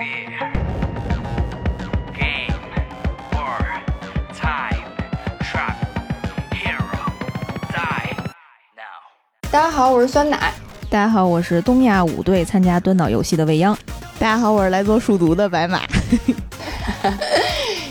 [0.00, 0.52] fear.
[2.16, 2.56] Game
[3.36, 3.60] or
[4.32, 4.88] time
[5.40, 5.76] trap
[6.54, 7.12] hero
[7.70, 8.16] die
[8.74, 9.50] now.
[9.50, 10.54] 大家好，我是酸奶。
[10.88, 13.76] 大家好，我是东亚五队参加端岛游戏的未央。
[14.18, 15.82] 大家好，我是来做数独的白马。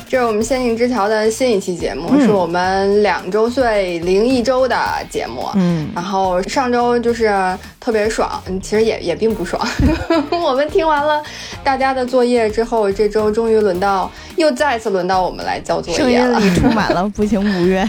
[0.10, 4.76] 这是我们仙境之桥的新一期节目，嗯是我们两周岁零一周的
[5.08, 5.48] 节目。
[5.54, 7.32] 嗯，然后上周就是
[7.80, 9.64] 特别爽，嗯其实也也并不爽。
[10.32, 11.22] 我们听完了
[11.64, 16.42] 大家的作业之后，这周终于轮到又再次轮到我们来交作业了。
[16.42, 17.88] 音里充满了不情不愿。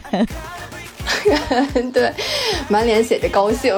[1.90, 2.12] 对，
[2.68, 3.74] 满脸写着高兴。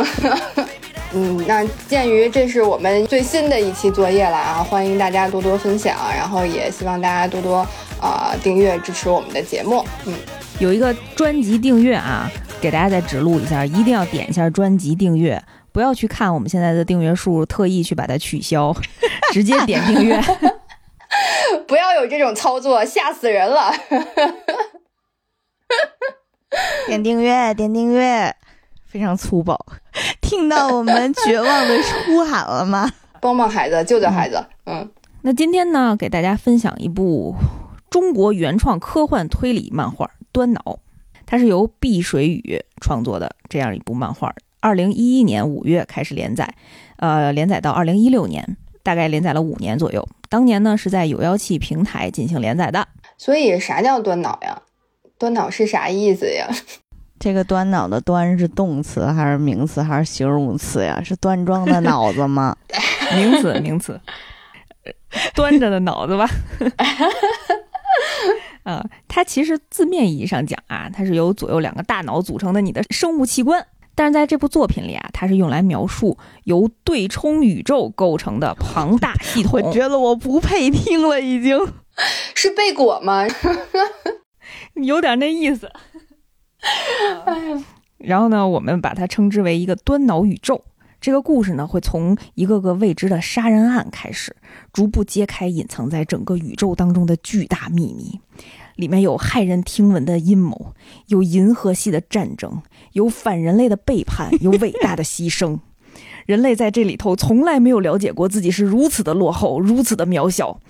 [1.15, 7.65] 嗯，那鉴于这是我们最新的一期作业了啊，欢迎大家多多分享，然后也希望大家多多
[8.03, 9.83] 啊、订阅支持我们的节目。
[10.07, 10.15] 嗯，
[10.59, 12.29] 有一个专辑订阅啊，
[12.61, 15.41] 给大家再指路一下，一定要点一下专辑订阅，
[15.71, 18.75] 不要去看我们现在的订阅数，特意去把它取消，
[19.33, 20.21] 直接点订阅。
[21.69, 23.73] 不要有这种操作，吓死人了。
[26.87, 28.35] 点订阅，点订阅，
[28.87, 29.59] 非常粗暴。
[30.21, 32.91] 听到我们绝望的呼喊了吗？
[33.21, 34.45] 帮帮孩子，救救孩子。
[34.67, 34.91] 嗯，
[35.23, 37.35] 那今天呢，给大家分享一部
[37.93, 40.63] 中国原创科幻推理漫画《端脑》，
[41.27, 44.35] 它是由碧水宇创作的这样一部漫画。
[44.61, 46.55] 二零一一年五月开始连载，
[46.97, 50.09] 呃，连载到二零一六年，大概连载了五年左右。
[50.31, 52.89] 当年呢是在有妖气平台进行连载的。
[53.19, 54.63] 所以啥叫端脑呀？
[55.19, 56.49] 端脑是啥意思呀？
[57.21, 61.03] 这个端脑的端是动词还是名词还是形容词呀？
[61.05, 62.57] 是端庄的脑子吗？
[63.15, 64.01] 名词，名词，
[65.35, 66.27] 端着的脑子吧。
[68.65, 73.67] 啊， 它其实字面意义上讲啊，它是由左右两个大脑组成的你的生物器官。
[73.95, 79.61] 但是在这部作品里啊，它是用来描述由对冲宇宙构成的庞大系统。
[79.61, 81.59] 我觉得我不配听了，已经。
[82.35, 83.27] 是贝果吗？
[84.75, 85.71] 有点那意思。
[87.27, 87.65] 哎呀
[87.99, 90.65] 然后呢，我们把它称之为一个端脑宇宙。
[91.03, 94.37] 这个故事呢，会从一个个未知的杀人案开始，
[94.73, 98.21] 逐步揭开隐藏在整个宇宙当中的巨大秘密。
[98.77, 100.75] 里面有骇人听闻的阴谋，
[101.09, 102.63] 有银河系的战争，
[102.93, 105.59] 有反人类的背叛，有伟大的牺牲。
[106.25, 110.61] 人类在这里头从来没有了解过自己是如此的落后，如此的渺小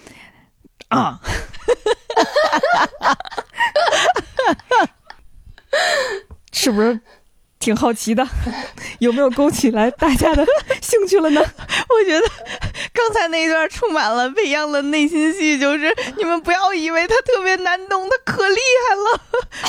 [0.88, 1.20] 啊！
[6.52, 6.98] 是不是
[7.62, 8.26] 挺好奇的？
[8.98, 10.44] 有没有勾起来大家的
[10.80, 11.40] 兴趣了呢？
[11.88, 12.26] 我觉得
[12.92, 18.56] 刚才那一段充满了未央的内心戏，就是你们不要以为他特别难懂，他可厉
[18.88, 19.20] 害了，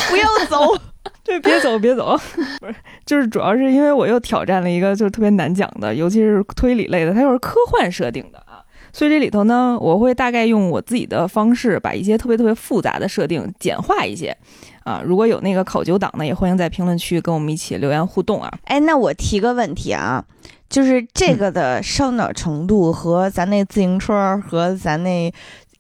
[0.09, 0.75] 不要走。
[1.23, 2.19] 对，别走，别走，
[2.59, 8.59] 不是，就是主要是因为我又挑战了一个就是特别难讲的，尤其是推理类的，它又是科幻设定的啊，
[8.91, 14.35] 所以这里头呢，我会大概用我自己的方式，把一些特别特别复杂的设定简化一些
[14.83, 15.01] 啊。
[15.05, 18.51] 如果有那个考究党呢，也欢迎在评论区跟我们一起留言互动啊。
[18.66, 20.23] 哎，那我提个问题啊，
[20.69, 25.33] 就是这个的烧脑程度和咱那自行车和咱那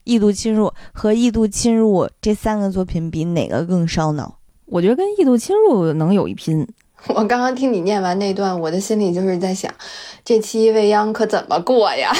[0.03, 4.39] 异度侵入和异度侵入这三个作品比，哪个更烧脑？
[4.65, 6.67] 我觉得跟异度侵入能有一拼，
[7.09, 9.71] 我刚刚听你念完那段，我的心里就是在想，
[10.25, 12.11] 这期未央可怎么过呀？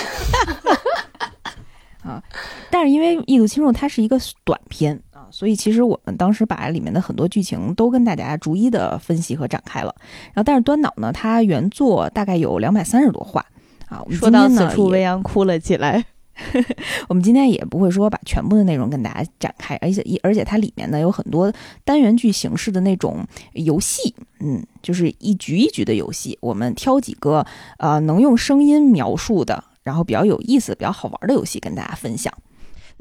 [2.03, 2.21] 啊
[2.69, 9.93] 但是因为《异度侵入》它是一个短片啊，所以其实我们当时把里面的很多剧情都跟大家逐一的分析和展开了。
[10.27, 13.43] 然后，但是端脑呢，它原作大概有两百三十多话
[13.87, 13.99] 啊。
[14.03, 16.05] 我们说到此处，也未央哭了起来。
[17.09, 21.51] 我们今天也不会说把全部的内容跟大家展开，而且一而且它里面呢有很多
[21.83, 27.45] 单元剧形式的那种游戏，嗯，就是一局一局的游戏，我们挑几个
[27.77, 32.33] 呃能用声音描述的，然后比较有意思、比较好玩的游戏跟大家分享。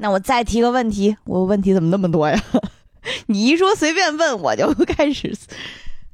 [0.03, 2.37] 那我再提个问题，我问题怎么那么多呀？
[3.27, 5.33] 你一说随便问，我就开始。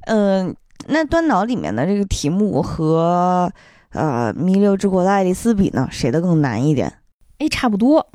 [0.06, 0.54] 嗯、
[0.86, 3.52] 那端脑里面的这个题目和
[3.90, 7.00] 呃《弥留之国的爱丽丝》比呢，谁的更难一点？
[7.38, 8.06] 哎，差不多，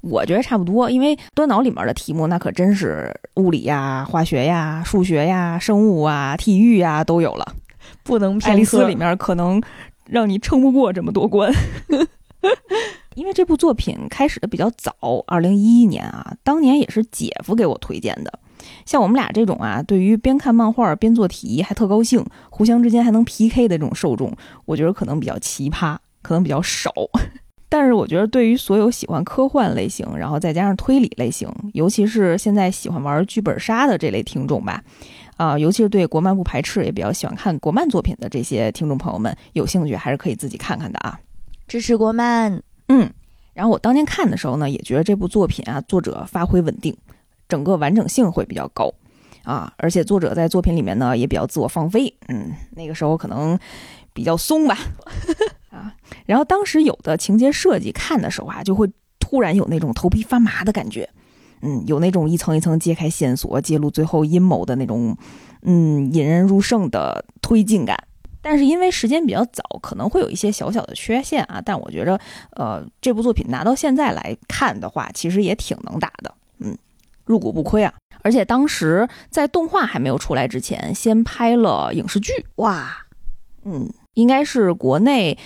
[0.00, 7.54] 我觉得差不多，因为端脑里面的题目那可真是物理呀、化学呀、数学呀、生物啊、体育呀都有了。
[8.02, 9.60] 不能爱偏科丽丝里面可能
[10.06, 11.52] 让你撑不过这么多关。
[13.18, 14.94] 因为这部作品开始的比较早，
[15.26, 18.38] 二零一一年啊，当年也是姐夫给我推荐的。
[18.86, 24.32] 像我们俩这种啊，对于边看漫画边做题还特高兴，互相之间还能 PK 的这种受众，
[24.66, 26.92] 我觉得可能比较奇葩，可能比较少。
[27.68, 34.80] 但是我觉得，对于所有喜欢科幻类型，然后再加上推理类型，尤其是现在喜欢玩剧本杀的这类听众吧，
[35.36, 41.18] 啊、尤其是对国漫不排斥，也比较喜欢看国漫作品的这些听众朋友们，有兴趣还是可以自己看看的啊。
[41.66, 42.62] 支持国漫。
[42.88, 43.10] 嗯，
[43.54, 46.96] 然后我当年看的时候呢，也觉得这部作品啊，作者发挥稳定，
[47.48, 48.92] 整个完整性会比较高
[49.44, 53.58] 啊，而且作者在作品里面呢也比较自我放飞，嗯，那个时候可能
[54.12, 54.76] 比较松吧，
[55.70, 55.94] 啊，
[56.26, 58.90] 然后当时有的情节设计看的时候啊，就会
[59.20, 61.08] 突然有那种头皮发麻的感觉，
[61.62, 65.16] 嗯，有那种一层一层揭开线索、揭露最后阴谋的那种，
[65.62, 68.07] 嗯，引人入胜的推进感。
[68.50, 71.60] 但是因为时间比较早，可能会有一些小小的缺陷啊。
[71.62, 72.18] 但我觉着，
[72.52, 76.74] 呃，这部作品拿到现在来看的话，其实也挺能打的，嗯，
[77.26, 77.92] 入股不亏啊。
[78.22, 83.04] 而且当时在动画还没有出来之前，先拍了影视剧，哇，
[83.64, 85.36] 嗯，应该是国内，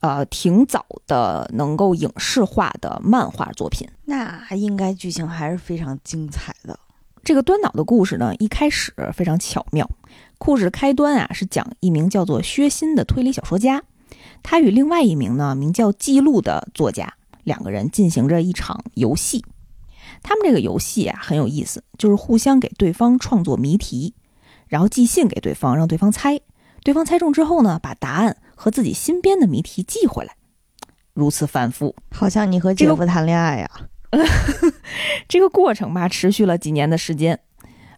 [0.00, 3.88] 呃，挺早的能够影视化的漫画作品。
[4.06, 6.76] 那应该剧情还是非常精彩的。
[7.22, 9.88] 这个端脑的故事呢，一开始非常巧妙。
[10.38, 13.82] 故事开端啊，是讲一名叫做薛新的推理小说家，
[14.42, 17.12] 他与另外一名呢名叫记录的作家，
[17.42, 19.44] 两个人进行着一场游戏。
[20.22, 24.14] 他们这个游戏啊很有意思，就是互相给对方创作谜题，
[24.68, 26.40] 然后寄信给对方，让对方猜。
[26.84, 30.36] 对方猜中之后呢，把答案和自己新编的谜题寄回来，
[31.12, 33.70] 如此反复，好像你和姐夫谈恋爱呀。
[35.28, 37.40] 这个过程吧，持续了几年的时间。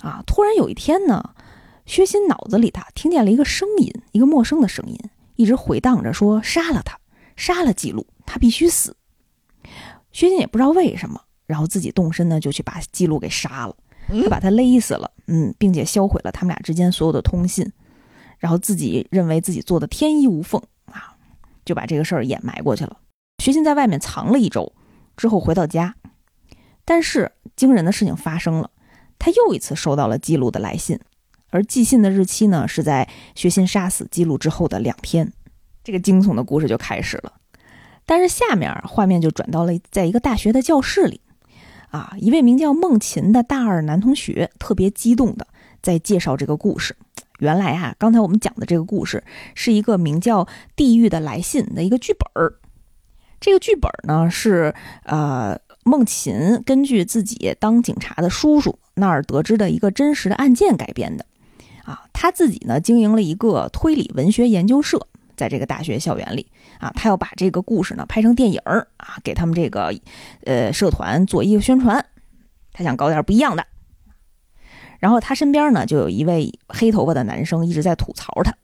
[0.00, 1.22] 啊，突然有一天呢。
[1.90, 4.96] 薛鑫脑子里，他听见了一个声音，一个陌生的声音，
[5.34, 6.96] 一直回荡着说：“杀了他，
[7.34, 8.94] 杀了记录，他必须死。”
[10.12, 13.74] 薛鑫也不知道为什么，然后自己动身呢，就去把记录给杀了，
[14.22, 17.68] 他把他勒死了，嗯，并且销毁了他们俩之间所有的通信，
[18.38, 21.16] 然后自己认为自己做的天衣无缝啊，
[21.64, 22.98] 就把这个事儿掩埋过去了。
[23.42, 24.72] 薛鑫在外面藏了一周
[25.16, 25.96] 之后回到家，
[26.84, 28.70] 但是惊人的事情发生了，
[29.18, 30.96] 他又一次收到了记录的来信。
[31.50, 35.32] 而寄信的日期呢，是在薛心杀死记录之后的两天，
[35.84, 37.32] 这个惊悚的故事就开始了。
[38.06, 41.20] 但是下面画面就转到了在一个大学的教室里，
[41.90, 45.46] 啊，一位名叫孟琴的大二男同学特别激动的
[45.80, 46.96] 在介绍这个故事。
[47.38, 49.22] 原来啊，刚才我们讲的这个故事
[49.54, 50.44] 是一个名叫
[50.76, 52.54] 《地狱的来信》的一个剧本儿。
[53.40, 54.74] 这个剧本呢是
[55.04, 61.24] 呃孟琴根据自己当警察的叔叔那儿得知的一个真实的案件改编的。
[61.90, 66.46] 啊，他自己呢经营了一个推理文学研究社，在这个大学校园里
[66.78, 69.92] 啊，他要把这个故事呢拍成电影儿啊，给他们这个
[70.44, 72.04] 呃社团做一个宣传，
[72.72, 73.66] 他想搞点不一样的。
[75.00, 78.54] 然后他身边呢就有一位黑头发的男生一直在吐槽他，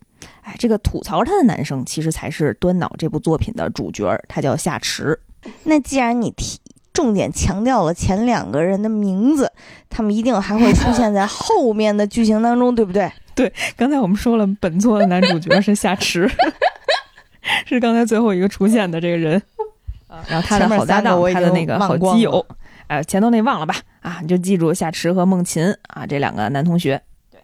[0.42, 5.18] 哎，这个吐槽他的男生其实才是端脑这部作品的主角，他叫夏池。
[5.64, 6.60] 那既然你提。
[6.96, 9.52] 重点强调了前两个人的名字，
[9.90, 13.12] 他们一定还会出现在 后面的剧情当中，对不对？
[13.34, 16.26] 对，刚才我们说了，本作的男主角是夏池，
[17.68, 19.40] 是刚才最后一个出现的这个人
[20.08, 20.24] 啊。
[20.26, 22.46] 然后他的好搭档，他的那个好基友，
[22.86, 23.74] 哎，前头那忘了吧？
[24.00, 27.02] 啊，你就记住夏池和孟琴啊，这两个男同学。
[27.30, 27.38] 对，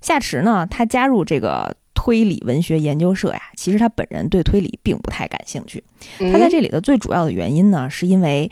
[0.00, 5.82] 夏池呢，他加入这个推理文学研究社呀，其实他本人对推理并不太感兴趣。
[6.32, 8.48] 他在这里的最主要的原因呢，是因为。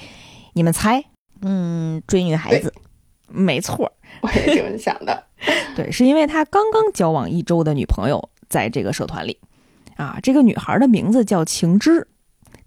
[0.55, 1.03] 你们猜，
[1.41, 2.73] 嗯，追女孩子，
[3.29, 3.91] 没错，
[4.23, 5.25] 我也这么想的。
[5.75, 9.39] 对，是因为他刚刚交往一周的女朋友在这个社团里，
[9.97, 12.06] 啊，这个女孩的名字叫晴之，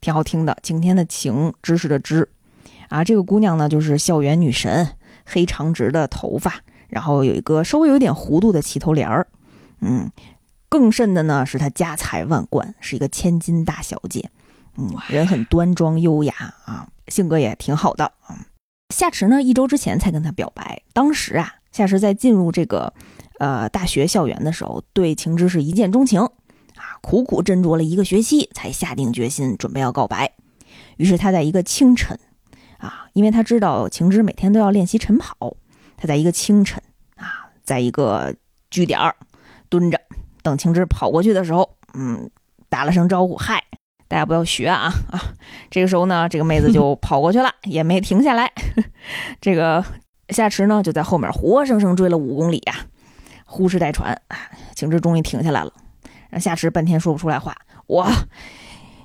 [0.01, 2.27] 挺好听的，晴天的晴，知识的知，
[2.89, 9.27] 啊，这个姑娘呢就是校园女神，黑长直的头发，然后有一个稍微有点弧度的齐头帘儿，
[9.81, 10.11] 嗯，
[10.67, 14.29] 更甚的呢是她家财万贯，是一个千金大小姐，
[14.77, 16.33] 嗯，人很端庄优雅
[16.65, 16.87] 啊。
[17.07, 18.47] 性格也挺好的啊。
[18.89, 20.81] 夏池呢，一周之前才跟他表白。
[20.91, 22.91] 当时啊，夏池在进入这个
[23.37, 30.33] 呃大学校园的时候，对晴之是一见钟情啊，苦苦斟酌了一个学期，才下定决心准备要告白。
[30.97, 32.17] 于是他在一个清晨
[32.79, 35.57] 啊，因为他知道晴之每天都要练习晨跑，
[35.97, 36.81] 他在一个清晨
[37.17, 38.33] 啊，在一个
[38.71, 38.99] 据点
[39.69, 39.99] 蹲着，
[40.41, 42.31] 等晴之跑过去的时候，嗯，
[42.67, 43.63] 打了声招呼，嗨。
[44.15, 45.21] 大家不要学啊啊！
[45.69, 48.49] 这个时候呢，这个妹子就 跑过去了，也没停下来。
[49.41, 49.83] 这个
[50.29, 52.73] 夏池呢，就在后面活生生追了五公里呀，
[53.43, 54.21] 呼哧带喘。
[54.73, 55.73] 晴之终于停下来了，
[56.29, 57.57] 让夏池半天说不出来话。
[57.87, 58.09] 我，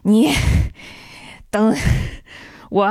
[0.04, 0.30] 你，
[1.50, 1.74] 等
[2.68, 2.84] 我。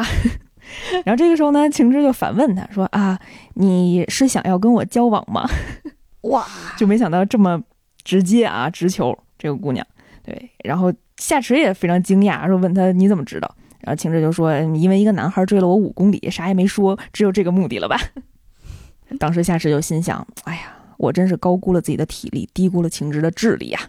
[1.05, 3.17] 然后这个时候呢，晴之就反问他说：“啊，
[3.53, 5.49] 你是想要跟我交往吗？”
[6.27, 6.45] 哇，
[6.77, 7.63] 就没想到这么
[8.03, 9.87] 直接啊，直球这个姑娘。
[10.29, 10.93] 对，然后。
[11.21, 17.99] 夏池也非常惊讶，说：“问他你怎么知道？”然后晴之就说：“因为一个男孩追了我五公里，啥也没说，只有这个目的了吧？”
[19.19, 23.81] 当时夏池就心想：“哎呀，我真是高估了自己的体力，低估了晴之的智力呀！”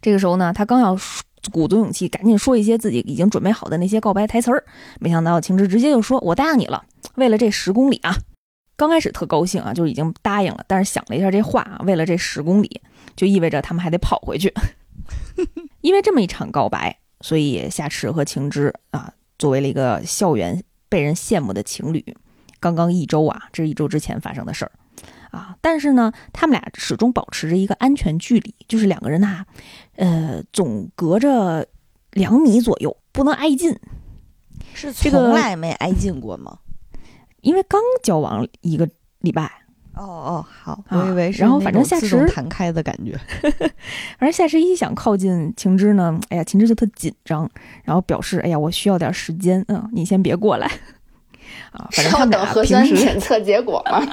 [0.00, 0.96] 这个时候呢，他刚要
[1.50, 4.62] 鼓足勇气，赶紧说一些自己已经准备好的那些告白台词儿。
[5.00, 6.84] 没想到晴之直接就说：“我答应你了，
[7.16, 8.14] 为了这十公里啊！”
[8.78, 10.64] 刚开始特高兴啊，就已经答应了。
[10.68, 12.80] 但是想了一下这话啊，为了这十公里，
[13.16, 14.54] 就意味着他们还得跑回去。
[15.80, 22.16] 因为这么一场告白，所以夏池和晴之啊，作为了一个校园被人羡慕的情侣，
[22.60, 24.72] 刚刚一周啊，这是一周之前发生的事儿。
[25.30, 29.46] 啊，但是呢，他们俩始终保持着一个安全距离，就是两个人呐，
[29.96, 31.66] 呃，总隔着
[32.10, 33.74] 两米左右，不能挨近。
[34.74, 36.58] 是从来没挨近过吗？
[37.40, 38.88] 因为刚交往一个
[39.20, 39.61] 礼拜，
[39.94, 43.18] 哦哦，好，啊我以为是然后反正夏池弹开的感觉。
[44.18, 47.48] 反正夏池一想靠近晴之呢，哎呀，晴之就特紧张，
[47.84, 50.66] 然后表示，哎呀，我需要点时间，嗯，你先别过来。
[51.72, 54.00] 啊，反正他们俩等核酸平时检测结果嘛。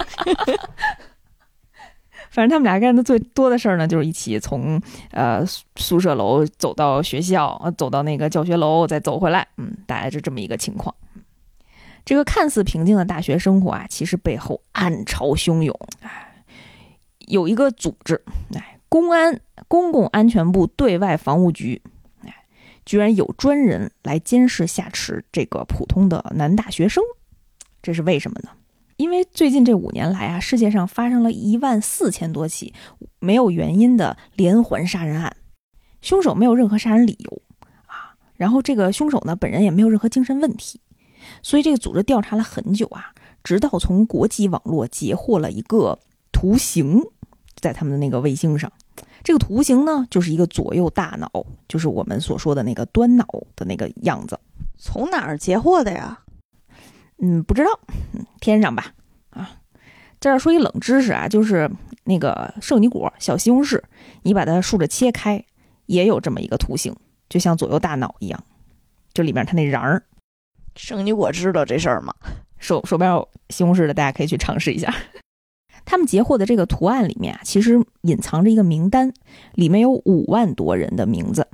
[2.29, 4.79] 反正他们俩干的最多的事儿呢，就是一起从
[5.11, 9.47] 呃宿宿舍楼走到学校，呃走到那个教学楼，再走回来。
[9.57, 10.93] 嗯，大概是这么一个情况。
[12.09, 15.79] 这个看似平静的大学生活啊，其实背后暗潮汹涌。
[16.01, 16.43] 哎，
[17.27, 18.19] 有一个组织，
[18.55, 21.79] 哎，公安公共安全部对外防务局，
[22.23, 22.33] 哎，
[22.83, 27.03] 居然有专人来监视夏池这个普通的男大学生，
[27.83, 28.49] 这是为什么呢？
[28.97, 32.73] 因为最近这五年来啊，世界上发生了一万四千多起
[33.19, 35.37] 没有原因的连环杀人案，
[36.01, 37.41] 凶手没有任何杀人理由
[37.85, 40.81] 啊，然后这个凶手呢本人也没有任何精神问题，
[41.41, 45.97] 所以这个组织调查了很久啊，直到从国际网络截获了一个
[46.31, 47.01] 图形，
[47.55, 48.71] 在他们的那个卫星上，
[49.23, 54.39] 这个图形呢就是一个左右大脑，就是我们所说的那个端脑的那个样子。
[54.77, 56.19] 从哪儿截获的呀？
[57.21, 57.79] 嗯，不知道，
[58.13, 58.93] 嗯，天上吧，
[59.31, 59.51] 啊，
[60.21, 61.69] 这儿说一冷知识啊，就是
[62.05, 63.81] 那个圣女果小西红柿，
[64.23, 65.43] 你把它竖着切开，
[65.85, 66.95] 也有这么一个图形，
[67.27, 68.41] 就像左右大脑一样，
[69.13, 70.01] 就里面它那瓤儿，
[70.75, 72.13] 圣女果知道这事儿吗？
[72.59, 74.93] 手手边有西红柿的，大家可以去尝试一下。
[75.85, 79.13] 他们截获的这个图案里面啊，其实隐藏着一个名单，
[79.53, 81.47] 里面有五万多人的名字，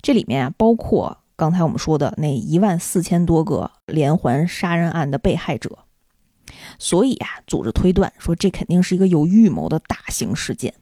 [0.00, 5.78] 这里面啊包括刚才我们说的那一万四千多个连环杀人案的被害者，
[6.78, 10.72] 所以啊，组织推断说这肯定是一个有预谋的大型事件，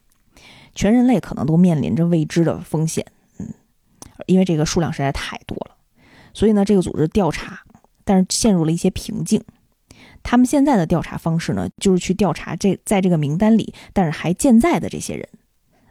[0.74, 3.06] 全人类可能都面临着未知的风险。
[3.38, 3.54] 嗯，
[4.26, 5.75] 因为这个数量实在太多了，
[6.36, 7.58] 所以呢，这个组织调查，
[8.04, 9.42] 但是陷入了一些瓶颈。
[10.22, 15.26] 他们现在的调查方式呢，就是去调查这在这个名单里但是还健在的这些人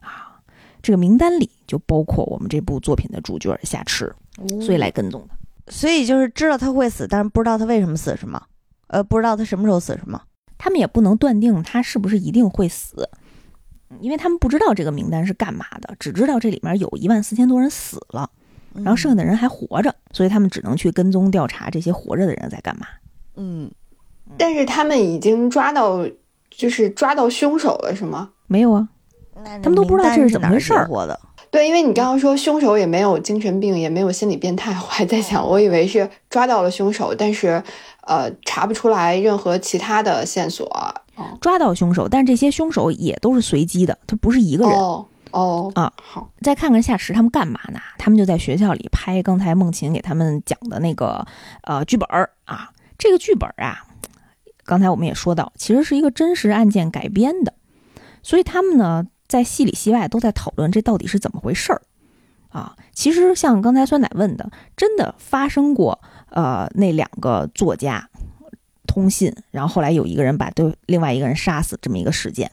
[0.02, 0.38] 啊，
[0.84, 4.14] 这个名单里就包括我们这部作品的主角夏池，
[4.62, 5.30] 所以来跟踪的。
[5.72, 8.40] 所以就是知道他会死，但是不知道他为什么死，是吗？
[8.86, 10.22] 呃，不知道他什么时候死，是吗？
[10.60, 13.10] 他们也不能断定他是不是一定会死，
[14.00, 18.30] 因为他们不知道这个名单是干嘛的，只知道这里面有一万四千多人死了，
[18.76, 22.86] 然后剩下的人还活着，所以他们只能去跟踪调查这些活着的人在干嘛。
[23.36, 23.70] 嗯，
[24.38, 26.06] 但是他们已经抓到，
[26.50, 28.30] 就是抓到凶手了，是吗？
[28.48, 28.88] 没有啊，
[29.62, 31.20] 他们都不知道这是怎么回事儿名单是哪儿截获的。
[31.52, 37.64] 对，因为你刚刚说凶手也没有精神病，也没有心理变态，我还在想，我以为是抓到了凶手，但是
[38.02, 40.66] 呃查不出来任何其他的线索。
[41.16, 44.78] 哦抓到凶手，但是这些凶手也都是随机的，他不是一个人。
[44.78, 45.06] 哦
[45.36, 47.80] 哦啊，好，再看看夏池他们干嘛呢？
[47.98, 51.28] 他们就在学校里拍刚才梦琴给他们讲的那个
[51.64, 52.72] 呃剧本儿啊。
[52.98, 53.86] 这个剧本啊，
[54.64, 57.54] 刚才我们也说到，其实是一个真实案件改编的，
[58.24, 61.82] 所以他们呢在戏里戏外都在讨论这到底是怎么回事儿
[62.48, 62.78] 啊。
[62.94, 68.10] 其实像刚才酸奶问的，真的发生过呃那两个作家
[68.88, 72.50] 通信，然后后来有一个人把对另外一个人杀死这么一个事件。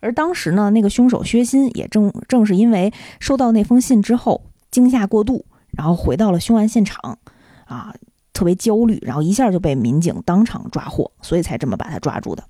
[0.00, 7.18] 而当时呢，那个凶手薛鑫也正正是因为收到那封信之后惊吓过度，然后回到了凶案现场，
[7.66, 7.94] 啊，
[8.32, 12.44] 特别焦虑，然后一下就被民警当场抓获，所以才这么把他抓住的。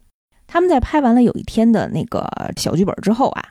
[0.46, 3.44] 他们在拍完了有一天的那个小剧本之后啊，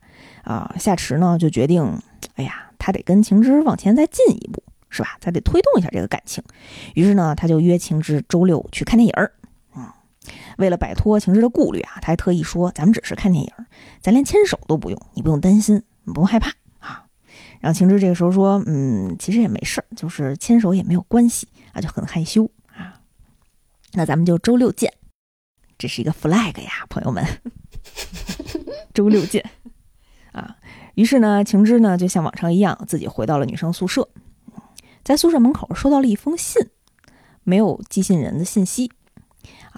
[0.43, 1.97] 啊，夏池呢就决定，
[2.35, 5.17] 哎呀，他得跟晴之往前再进一步，是吧？
[5.21, 6.43] 他得推动一下这个感情。
[6.95, 9.31] 于是呢，他就约晴之周六去看电影儿。
[10.59, 13.51] 为了摆脱晴之的顾虑啊，他还特意说，咱们只是看电影。
[14.01, 17.05] 咱连牵手都不用，你不用担心，你不用害怕啊。
[17.61, 22.99] 然后晴之这个时候说，嗯，其实也没事儿，就是牵手也没有关系啊，就很害羞啊。
[23.93, 24.93] 那咱们就周六见，
[25.77, 27.25] 这是一个 flag 呀，朋友们，
[28.93, 29.49] 周六见
[30.33, 30.57] 啊。
[30.95, 34.09] 于是呢，晴之呢就像往常一样，自己回到了女生宿舍，
[35.05, 36.61] 在宿舍门口收到了一封信，
[37.43, 38.91] 没有寄信人的信息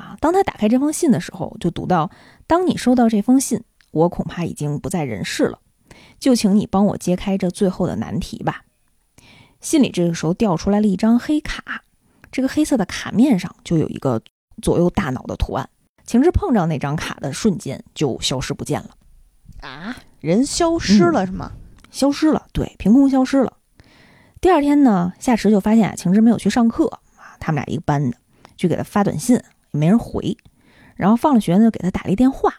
[0.01, 0.17] 啊。
[0.19, 2.09] 当他打开这封信的时候，就读到：
[2.47, 3.63] 当你收到这封信。
[3.91, 5.59] 我恐怕已经不在人世了，
[6.17, 8.63] 就请你帮我揭开这最后的难题吧。
[9.59, 11.83] 信里这个时候掉出来了一张黑卡，
[12.31, 14.21] 这个黑色的卡面上就有一个
[14.61, 15.69] 左右大脑的图案。
[16.05, 18.91] 情之碰着那张卡的瞬间就消失不见了，
[19.59, 21.51] 啊，人消失了是吗？
[21.91, 23.57] 消失了，对，凭空消失了。
[24.39, 28.15] 第二天呢，夏池就发现啊，晴之没有去上课啊，他们俩一个班的，
[28.55, 29.37] 就给他发短信，
[29.71, 30.37] 也没人回。
[30.95, 32.53] 然后放了学呢，就给他打了一电话，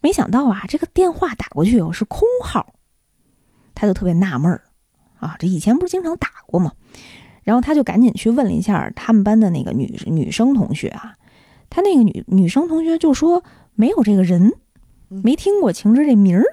[0.00, 2.74] 没想到啊，这个电话打过去哦是空号，
[3.74, 4.62] 他就特别纳闷儿
[5.18, 6.72] 啊，这以前不是经常打过吗？
[7.42, 11.14] 然后他就赶紧去问了一下他们班的那个女女生同学啊，
[11.70, 13.42] 他那个女女生同学就说
[13.74, 14.52] 没有这个人，
[15.08, 16.44] 没听过晴之这名儿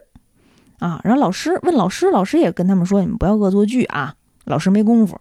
[0.80, 1.02] 啊。
[1.04, 5.20] 然后老师问老师，老师也跟他们说，你们不要恶作剧啊，老师没功夫。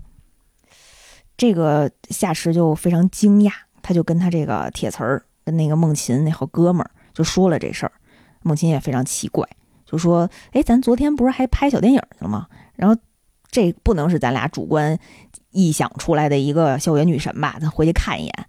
[1.37, 5.25] 这个夏池就非常惊讶，他就跟他这个铁词儿。
[5.45, 7.91] 跟那个孟琴那好哥们儿就说了这事儿，
[8.43, 9.45] 孟琴也非常奇怪，
[9.85, 12.47] 就说：“哎，咱昨天不是还拍小电影去了吗？
[12.77, 12.97] 然后
[13.51, 14.97] 这不能是咱俩主观
[15.53, 17.59] 臆想出来的一个校园女神吧？
[17.61, 18.47] 咱回去看一眼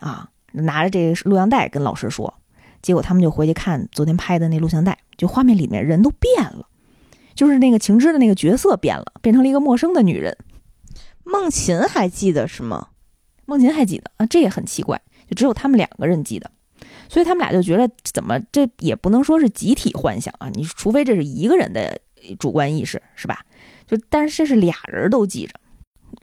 [0.00, 0.28] 啊！
[0.52, 2.34] 拿着这个录像带跟老师说，
[2.82, 6.68] 结果他们就回去看昨天拍的那录像带，就画面里面人都变了，
[7.34, 10.36] 就是那个晴之的那个角色变了，变成了一个陌生的女人。
[11.24, 12.88] 孟琴还记得是吗？
[13.46, 16.50] 梦琴还记得啊，这也很奇怪。”就只有他们两个人记得，
[17.08, 21.98] 所以他们俩就觉得怎么这也不能说是集体幻想啊，你除非这是一个人的
[22.38, 23.40] 主观意识是吧？
[23.86, 25.54] 就但是这是俩人都记着，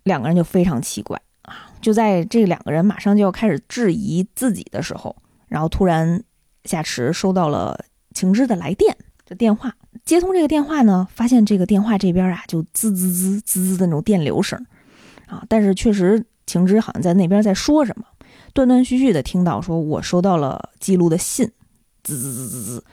[0.03, 1.71] 两个人就非常奇怪啊！
[1.81, 5.15] 就在这两个人马上就要开始质疑自己的时候，
[5.47, 6.23] 然后突然
[6.65, 9.75] 夏池收到了晴之的来电，这电话
[10.05, 14.63] 接通这个电话呢，发现这个电话这边啊就滋滋滋滋滋的那种电流声
[15.25, 18.05] 啊，但是确实晴之好像在那边在说什么。
[18.53, 21.50] 断断续续的听到说，我收到了记录的信，
[22.03, 22.83] 滋滋滋滋滋，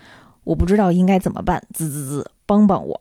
[0.44, 3.00] 我不知道应该怎么办，滋滋滋，帮帮我，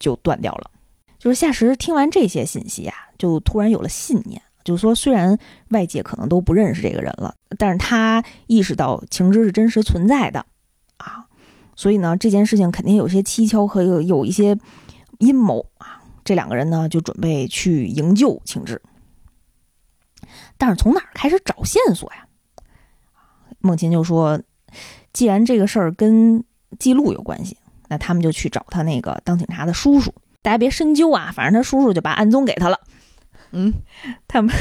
[0.00, 0.70] 就断掉了。
[1.18, 10.44] 就是夏实听完这些信息啊，就突然有了信念，就是说虽然外界可能都不认识这个人了，但是他意识到情之是真实存在的
[10.96, 11.24] 啊，
[11.76, 14.58] 所以呢，这件事情肯定有些蹊跷和有有一些
[15.18, 16.02] 阴谋啊。
[16.24, 18.82] 这两个人呢，就准备去营救情之。
[20.58, 22.26] 但是从哪儿开始找线索呀？
[23.60, 24.40] 孟琴就说
[25.12, 26.44] ：“既然这个事儿跟
[26.78, 27.56] 记录有关系，
[27.88, 30.14] 那他们就去找他那个当警察的叔叔。
[30.42, 32.78] 大家别深究啊，反正他叔叔就把案宗给他了。
[33.50, 33.72] 嗯，
[34.28, 34.54] 他们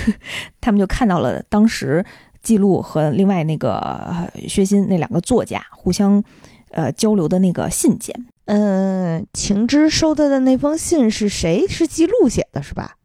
[0.60, 2.04] 他们就看到了当时
[2.42, 6.24] 记录和另外那个薛鑫那两个作家互相
[6.72, 8.26] 呃交流的那个信件。
[8.46, 11.68] 嗯，晴之收到的那封信是谁？
[11.68, 12.96] 是记录写的，是吧？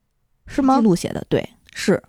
[0.47, 0.77] 是吗？
[0.79, 2.03] 记录写的，对，是。”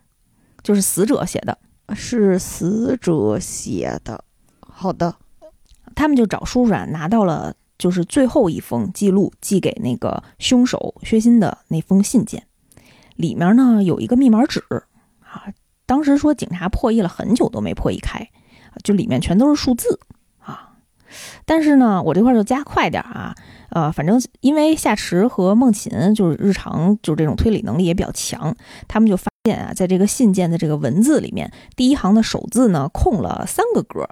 [0.64, 1.58] 就是死者写的，
[1.96, 4.24] 是死者写的。
[4.60, 5.16] 好的，
[5.96, 12.48] 他们就找叔叔啊，拿到了就是最后一封记录寄给那个凶手薛鑫的那封信件，
[13.16, 14.64] 里面呢有一个密码纸
[15.20, 15.54] 啊。
[15.86, 18.30] 当时说警察破译了很久都没破译开，
[18.84, 20.00] 就里面全都是数字
[20.40, 20.78] 啊。
[21.46, 23.36] 但是呢，我这块就加快点啊。
[23.72, 28.56] 呃，反正因为夏池和孟琴就是日常就是这种推理能力也比较强，
[28.88, 34.08] 他们就发现啊，在这个信件的这个文字里面，第一行的首字呢空了三个格，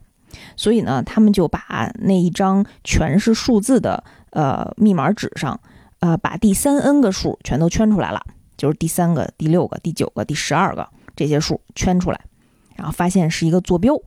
[0.56, 5.60] 所以呢，他们就把那一张全是数字的呃密码纸上，
[6.00, 8.20] 呃，把第三 n 个数全都圈出来了，
[8.58, 12.20] 就是第三个、第六个、第九个、第十二个这些数圈出来，
[12.76, 14.02] 然后发现是一个坐标。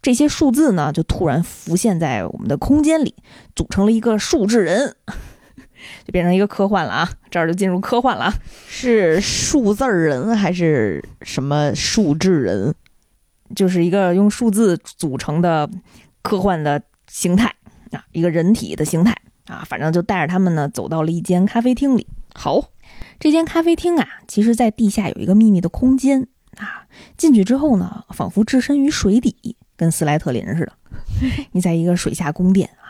[0.00, 3.14] 这些数字呢，就突然浮现在我们的空间里，
[3.54, 4.96] 组成了一个数字人，
[6.04, 7.10] 就变成一个科幻了啊！
[7.30, 8.32] 这儿就进入科幻了，
[8.68, 12.74] 是数字人还是什么数字人？
[13.54, 15.68] 就是一个用数字组成的
[16.22, 17.54] 科幻的形态
[17.90, 19.16] 啊，一个人体的形态
[19.46, 22.06] 啊，反正就带着他们呢，走到了一间咖啡厅里。
[22.34, 22.70] 好，
[23.20, 29.56] 这间咖啡厅啊，其实在地下有一个秘密的空间啊，进去之后呢，仿佛置身于水底。
[29.74, 30.72] 跟斯莱特林似的，
[31.50, 32.81] 你在一个水下宫殿啊，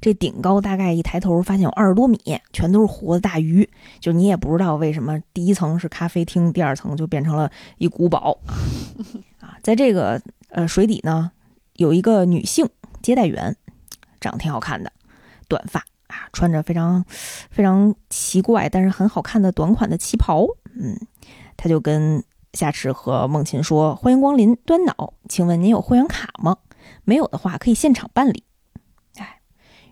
[0.00, 2.18] 这顶高大概一抬头发现有二十多米，
[2.52, 3.68] 全都是活的大鱼，
[4.00, 8.38] 就你也不知道为什么第一层是咖啡厅，第二层就变成了一古堡
[9.40, 9.56] 啊。
[9.62, 11.30] 在这个呃水底呢，
[11.74, 12.68] 有一个女性
[13.02, 13.56] 接待员，
[14.20, 14.92] 长得挺好看的，
[15.48, 17.04] 短发啊，穿着非常
[17.50, 20.98] 非常奇怪但是很好看的短款的旗袍，嗯，
[21.56, 22.22] 她就跟。
[22.54, 26.56] 夏池和孟琴说：“欢迎光临端脑，请问您有会员卡吗？
[27.04, 28.42] 没有的话可以现场办理。”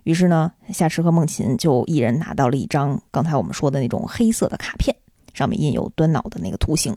[0.07, 4.95] 于是呢，夏池和孟琴就一人拿到了一张刚才我们说的那种黑色的卡片，
[5.33, 6.95] 上面印有端脑的那个图形。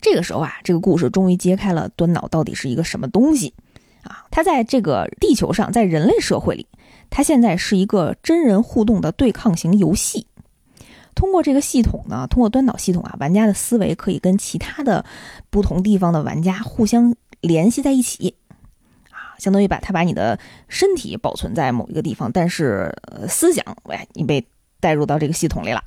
[0.00, 3.54] 这个时候啊，这个故事终于揭开了端脑到底是一个什么东西
[4.02, 4.26] 啊！
[4.32, 6.66] 它在这个地球上，在人类社会里，
[7.08, 10.26] 它现在是一个真人互动的对抗型游戏。
[11.14, 15.04] 通过这个系统呢，通过端脑系统啊，玩家的思维可以跟其他的
[15.50, 18.34] 不同地方的玩家互相联系在一起，
[19.38, 24.46] 相当于把它把你的身体保存在某一个地方，但是、呃、思想，喂，你被
[24.80, 25.82] 带入到这个系统里了。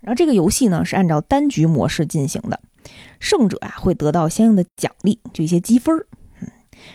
[0.00, 2.60] 然后这个游戏呢是按照单局模式进行的，
[3.18, 5.96] 胜者啊会得到相应的奖励，就一些积分。
[6.40, 6.48] 嗯，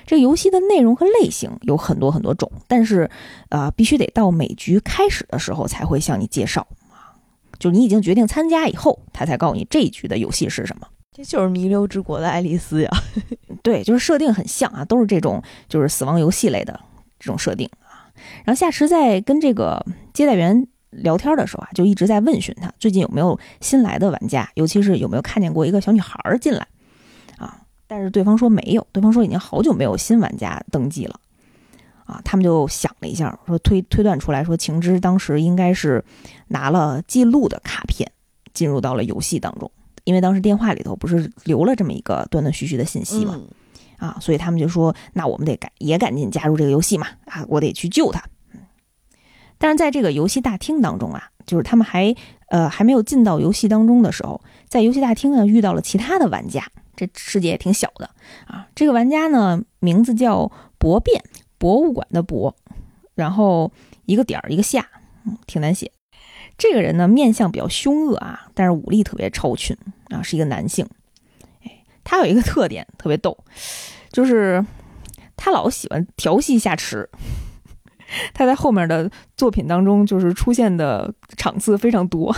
[0.05, 3.09] 这个游戏的内容和类型有很多很多种，但是
[3.49, 7.17] 呃必须得到每局开始的时候才会向你介绍啊，
[7.59, 10.87] 就是你已经决定参加以后，他才告诉你这一局的游戏是什么。
[11.13, 12.89] 这就是弥留之国的爱丽丝呀。
[13.61, 16.79] 对，就是设定很像啊，都是这种就是死亡游戏类的
[17.19, 18.09] 这种设定啊。
[18.45, 26.65] 然后夏池在跟这个接待员聊天的时候啊，就一直在问询他最近有没有新来的玩家，尤其是有没有看见过一个小女孩进来
[27.37, 27.61] 啊。
[27.87, 31.19] 但是对方说没有，对方说已经好久没有新玩家登记了
[32.05, 32.21] 啊。
[32.23, 36.03] 他们就想了一下，说推推断出来说，晴之当时应该是
[36.47, 38.09] 拿了记录的卡片
[38.53, 39.69] 进入到了游戏当中，
[40.03, 43.35] 因为当时电话里头不是留了这么一个断断续续的信息嘛。
[43.35, 43.47] 嗯
[43.97, 48.19] 啊，所以他们就说，那我们得赶也赶紧加入这个游戏嘛，啊，我得去救他。
[48.51, 48.59] 嗯
[49.59, 52.15] 但是在这个游戏大厅当中啊，就是他们还
[52.47, 58.09] 呃还没有进到游戏当中的时候，在游戏大厅呢遇到了其他的玩家，这世界也挺小的
[58.47, 58.67] 啊。
[58.73, 61.23] 这个玩家呢名字叫博变，
[61.59, 62.55] 博物馆的博，
[63.13, 63.71] 然后
[64.07, 64.83] 一个点儿一个下，
[65.27, 65.91] 嗯，挺难写。
[66.61, 69.75] 这个人呢面相比较凶恶啊，但是武力特别超群
[70.09, 70.85] 啊，是一个男性。
[71.63, 73.35] 哎，他有一个特点特别逗，
[74.11, 74.63] 就是
[75.35, 77.09] 他老喜欢调戏夏池。
[78.31, 82.35] 他在后面的作品当中，就是出现的场次非常多，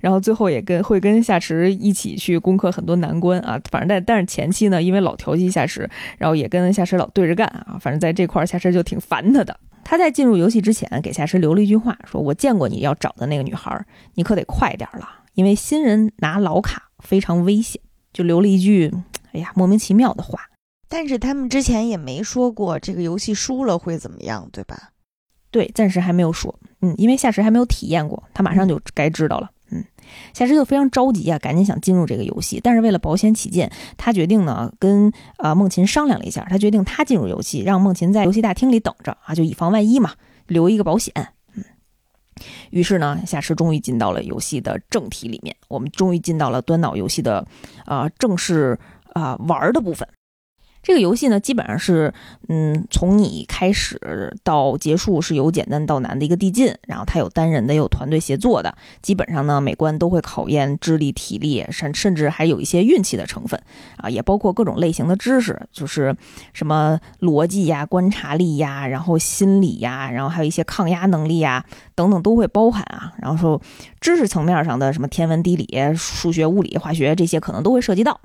[0.00, 3.60] 然后最后也跟会跟夏池一起去攻克很多难关啊。
[3.70, 7.78] 反正但但是前期呢，因为老调戏夏池，然后也跟夏池老对着干啊。
[7.80, 9.56] 反正在这块儿夏池就挺烦他的。
[9.88, 17.80] 他在进入游戏之前给夏池留了一句话，说我见过你要找的那个女孩，你可得快点了，因为新人拿老卡非常危险。
[18.12, 18.90] 就留了一句，
[19.32, 20.40] 哎呀，莫名其妙的话。
[20.88, 24.90] 但是他们之前也没说过这个游戏输了会怎么样，对吧？
[25.50, 29.55] 对，暂时还没有说，嗯，因为夏池还没有体验过，他马上就该知道了，嗯，
[30.32, 40.12] 夏池就非常着急啊，赶紧想进入这个游戏，但是为了保险起见，他决定呢跟呃梦琴商量了一下，他决定他进入游戏，让梦琴在游戏大厅里等着啊，就以防万一嘛，
[40.46, 41.12] 留一个保险，
[41.54, 41.64] 嗯，
[42.70, 47.46] 于是呢，夏池终于进到了游戏的正题里面，我们终于进到了端脑游戏的
[47.86, 48.78] 呃正式
[49.12, 50.06] 啊、呃、玩的部分。
[50.86, 52.14] 这个游戏呢，基本上是，
[52.48, 58.72] 嗯，从你开始到结束是由简单到难的一个递进，然后它有单人的，有团队协作的，
[59.02, 63.60] 基本上呢，每关都会考验智力、体力，甚甚至还有一些运气的成分
[63.96, 66.16] 啊，也包括各种类型的知识，就是
[66.52, 71.64] 什么逻辑呀、观察力呀，然后心理呀，然后还有一些抗压能力呀
[71.96, 73.60] 等等都会包含啊，然后说
[74.00, 78.20] 知识层面上的什么天文、地理、数学、物理、化学这些可能都会涉及到。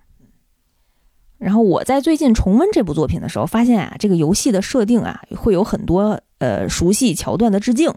[1.42, 7.92] 然后我在最近重温这部作品的时候，发现啊，这个游戏的设定啊，会有很多呃熟悉桥段的致敬，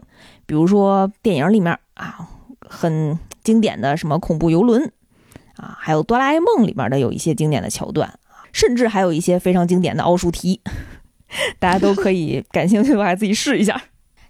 [0.47, 2.27] 比如说电影里面啊
[2.59, 4.91] 很经典的什么恐怖游轮
[5.57, 8.17] 啊，还有哆啦 A 梦里面的有一些经典的桥段，
[8.51, 10.59] 甚至还有一些非常经典的奥数题，
[11.59, 13.79] 大家都可以感兴趣的话自己试一下。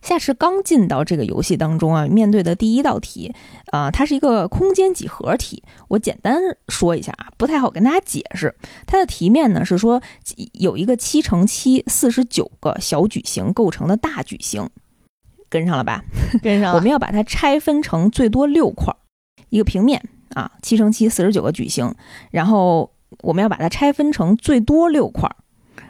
[0.06, 3.34] 夏池刚进到这个游戏当中啊，面对的第一道题，
[3.72, 5.64] 啊、它是一个空间几何题。
[5.88, 6.40] 我简单
[6.70, 8.56] 说一下啊，不太好跟大家解释。
[8.86, 10.00] 它的题面呢是说
[10.54, 14.70] 有一个七乘七四十九个小矩形构成的大矩形，
[15.50, 16.04] 跟上了吧？
[16.44, 18.98] 跟上我们要把它拆分成最多六块儿，
[19.50, 21.92] 一个平面啊，七乘七四十九个矩形，
[22.30, 22.92] 然后
[23.24, 25.36] 我们要把它拆分成最多六块儿，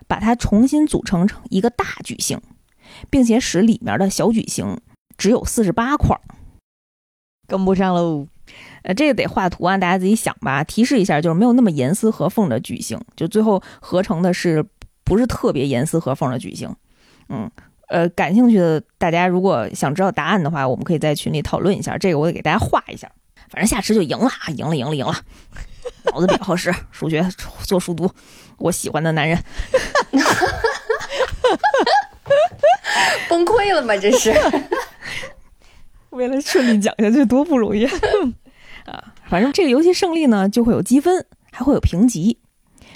[0.08, 2.40] 把它重新组成成一个大矩形。
[3.10, 4.80] 并且使里面的小矩形
[5.18, 6.20] 只有四十八块，
[7.48, 8.28] 跟不上喽。
[8.84, 10.64] 呃，这个得画图案，大家自己想吧。
[10.64, 14.64] 提示一下，就是没有那么严丝合缝的矩形，就最后合成的是
[15.04, 16.74] 不是特别严丝合缝的矩形？
[17.30, 17.50] 嗯，
[17.88, 21.98] 呃，感兴趣的大家如果想知道答案的话，我们可以在群里讨论一下。
[21.98, 23.12] 这个我得给大家画一下。
[23.50, 25.16] 反正下池就赢了，赢了，赢了，赢了，
[26.12, 27.28] 脑子比较好使，数学
[27.64, 28.10] 做数独，
[28.58, 29.42] 我喜欢的男人。
[33.30, 33.96] 崩溃了吗？
[33.98, 34.34] 这是
[36.12, 37.86] 为了顺利讲下去多不容易
[38.86, 39.14] 啊！
[39.28, 42.40] 反正这个游戏胜利呢，就会有积分，还会有评级。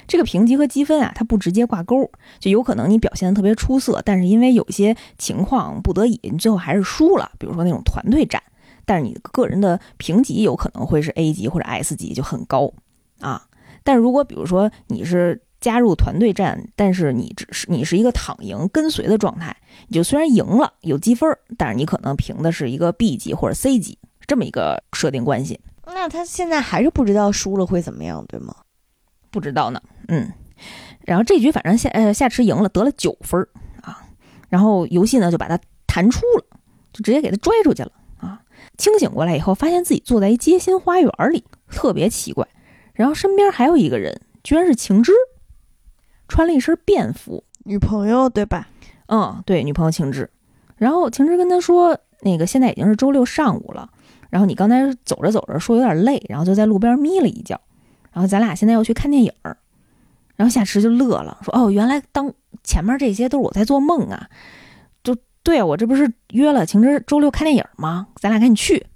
[0.06, 7.30] 这个评级和积分啊，它不直接挂钩，就有可能你表现的特别出色，但是因为有些情况不得已，你最后还是输了。
[7.38, 8.42] 比如说那种团队战，
[8.84, 12.72] 但是你个人的评级有可能会是 A 级或者 S 级，就很高
[13.20, 13.46] 啊。
[13.84, 19.56] 但如果比如说你是加入团队战，但是你只是你是一个躺赢跟随的状态，
[19.88, 25.60] 你就虽然赢了有积分，但是你可能评的是一个 B 级或者 C 级，这么一个设定关系。
[25.86, 28.54] 那他现在还是不知道输了会怎么样，对吗？
[29.30, 30.32] 不知道呢，嗯。
[31.06, 33.48] 然后这局反正夏呃夏池赢了，得了九分儿
[33.82, 34.06] 啊。
[34.48, 36.44] 然后游戏呢就把他弹出了，
[36.92, 38.40] 就直接给他拽出去了啊。
[38.76, 42.46] 清醒过来以后，发现自己坐在一街心花园里，特别奇怪。
[42.92, 45.12] 然后身边还有一个人，居然是晴之，
[46.30, 48.68] 穿了一身便服，女朋友对吧？
[49.08, 50.30] 嗯，对，女朋友晴之。
[50.76, 53.90] 然后晴之跟他说，那个现在已经是周六上午了，
[54.30, 57.60] 然后你刚才走着走着说有点累，然后就在路边眯了一觉，
[58.12, 59.58] 然后咱俩现在要去看电影儿。
[60.36, 62.32] 然后夏池就乐了，说：“哦，原来当
[62.64, 64.26] 前面这些都是我在做梦啊！
[65.04, 68.06] 就对啊，我这不是约了晴之周六看电影吗？
[68.16, 68.86] 咱俩赶紧去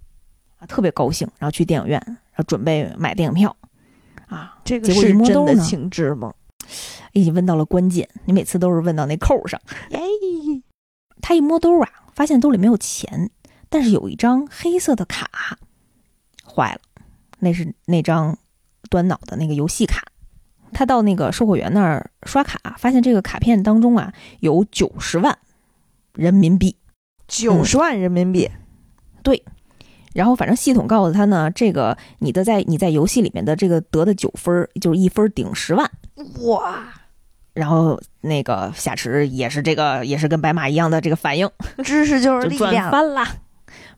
[0.58, 1.28] 啊，特别高兴。
[1.38, 3.54] 然后去电影院，然后准备买电影票
[4.26, 4.56] 啊。
[4.64, 6.32] 这个是真的摸兜呢情致吗？
[7.14, 9.58] 已经问到了关键，你每次都是问到那扣上。
[9.90, 10.00] 哎，
[11.22, 13.30] 他一摸兜啊，发现兜里没有钱，
[13.70, 15.58] 但是有一张黑色的卡
[16.44, 16.80] 坏了，
[17.38, 18.36] 那是那张
[18.90, 20.04] 端脑的那个游戏卡。
[20.72, 25.38] 他到那个售货员那儿刷卡，发现这个卡片当中啊有九十万
[26.12, 26.76] 人民币。
[27.26, 28.50] 九十万人民币，
[29.22, 29.42] 对
[30.12, 35.90] 然后反正系统告诉他呢，这个你的在你在游戏里面的这个得的九分儿就是一分儿顶十万。
[36.46, 36.92] 哇，
[37.54, 41.48] 然后那个夏池也是这个也是跟白马一样的这个反应，
[41.82, 42.90] 知识就是力量。
[42.90, 43.24] 翻了，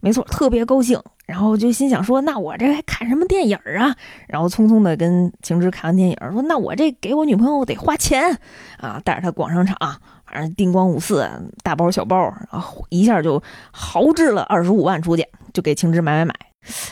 [0.00, 1.00] 没错，特别高兴。
[1.26, 3.92] 然后就心想说，那我这还看什么电影啊？
[4.28, 8.38] 然后匆匆的跟晴之看完电影，说那我这给我女朋友得花钱
[8.78, 9.76] 啊，带着她逛商场，
[10.24, 11.28] 反正叮咣五四，
[11.64, 12.16] 大包小包，
[12.52, 13.42] 然后一下就
[13.72, 16.34] 豪掷了二十五万出去，就给晴之买买买。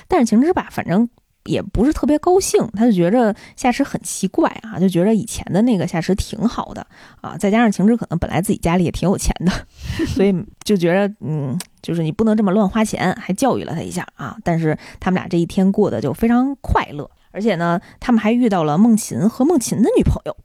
[0.09, 1.09] 但是晴之吧，反正
[1.45, 6.87] 也不是特别高兴，他就觉着夏池很奇怪啊，就觉着以前的那个夏池挺好的
[7.21, 9.53] 啊，再加上晴之可能本来自己家里也挺有钱的，
[10.07, 14.37] 所以就觉着嗯，就是你不能这么乱花钱，还教育了他一下啊。
[14.43, 20.37] 但是他们俩这一天过得就非常快乐，而且呢，他们还遇到了梦琴和梦琴的女朋友。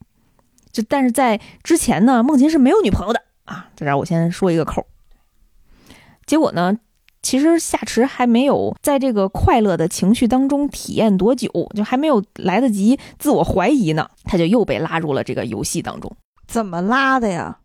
[0.71, 3.69] 就但是在之前呢，梦琴是没有女朋友的啊。
[3.75, 4.85] 在这儿我先说一个扣。
[6.25, 6.77] 结果呢，
[7.21, 16.11] 其实夏池还没有在这个快乐的情绪当中体验多久，就还没有来得及自我怀疑呢，他就又被拉入了这个游戏当中。
[16.47, 17.59] 怎么拉的呀？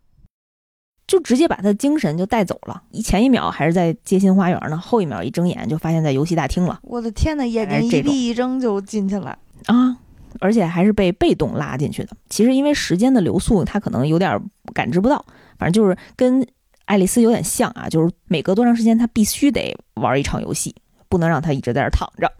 [1.06, 2.82] 就直接把他的精神就带走了。
[2.90, 9.38] 一前一秒还是在街心花园呢，后一秒一睁眼就发现在游戏大厅了我的天呐，眼睛一闭一睁就进去了。
[9.66, 9.98] 啊！
[10.40, 12.10] 而且还是被被动拉进去的。
[12.28, 14.40] 其实因为时间的流速，他可能有点
[14.72, 15.24] 感知不到，
[15.58, 16.44] 反正就是跟
[16.86, 20.74] 爱丽丝有点像啊，就是每隔多长时间她必须得玩一场游戏，
[21.08, 22.30] 不能让她一直在这躺着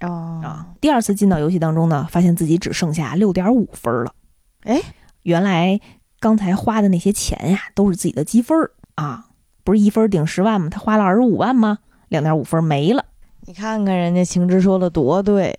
[0.00, 0.66] 哦啊。
[0.80, 4.14] 第二次进到游戏当中呢，发现自己只剩下六点五分了。
[4.62, 4.80] 哎，
[5.22, 5.80] 原来
[6.18, 8.56] 刚才花的那些钱呀，都是自己的积分
[8.94, 9.26] 啊，
[9.64, 10.68] 不是一分顶十万吗？
[10.70, 11.78] 他花了二十五万吗？
[12.08, 13.04] 两点五分没了。
[13.46, 15.58] 你看看人家晴之说的多对，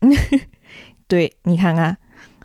[1.06, 1.96] 对你看看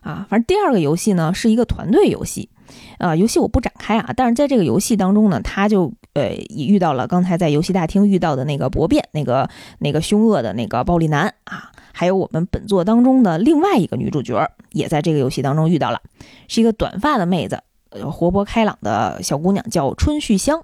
[0.01, 2.49] 啊，反正第二个游戏呢是一个团队游戏，
[2.97, 9.49] 啊、游戏我不展开啊，但是在这个游戏当中呢，他就呃遇到了刚才在游戏大厅遇到的那个博变，那个
[9.79, 16.01] 那个凶恶的那个暴力男啊，还有我们本作当中的另外一个女主角，也在这个游戏当中遇到了，
[16.47, 20.63] 是一个短发的妹子，呃，活泼开朗的小姑娘，叫春绪香。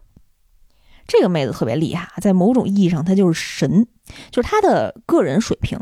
[1.07, 3.85] 这个妹子特别厉害，在某种意义上她就是神，
[4.29, 5.77] 就是她的个人水平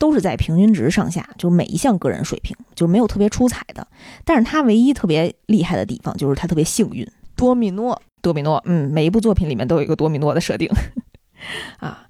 [0.00, 3.86] 都是在平均值上下，就是每一项个人水平就是没有特别出彩的。
[4.24, 10.68] 但是他唯一特别厉害的地方就是他特别幸运，多米诺多米诺，嗯，每一部作品里面都有一个多米诺的设定
[11.78, 12.08] 啊。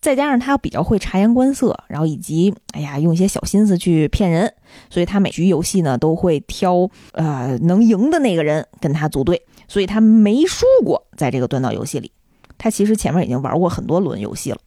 [0.00, 4.54] 再加上他比较会察言观色，然后以及哎呀用一些小心思去骗人，
[4.88, 12.10] 所以他每局游戏呢都会挑呃能赢的那个人跟他组队，所以他没输过在这个端岛游戏里。
[12.56, 14.58] 他其实前面已经玩过很多轮游戏了。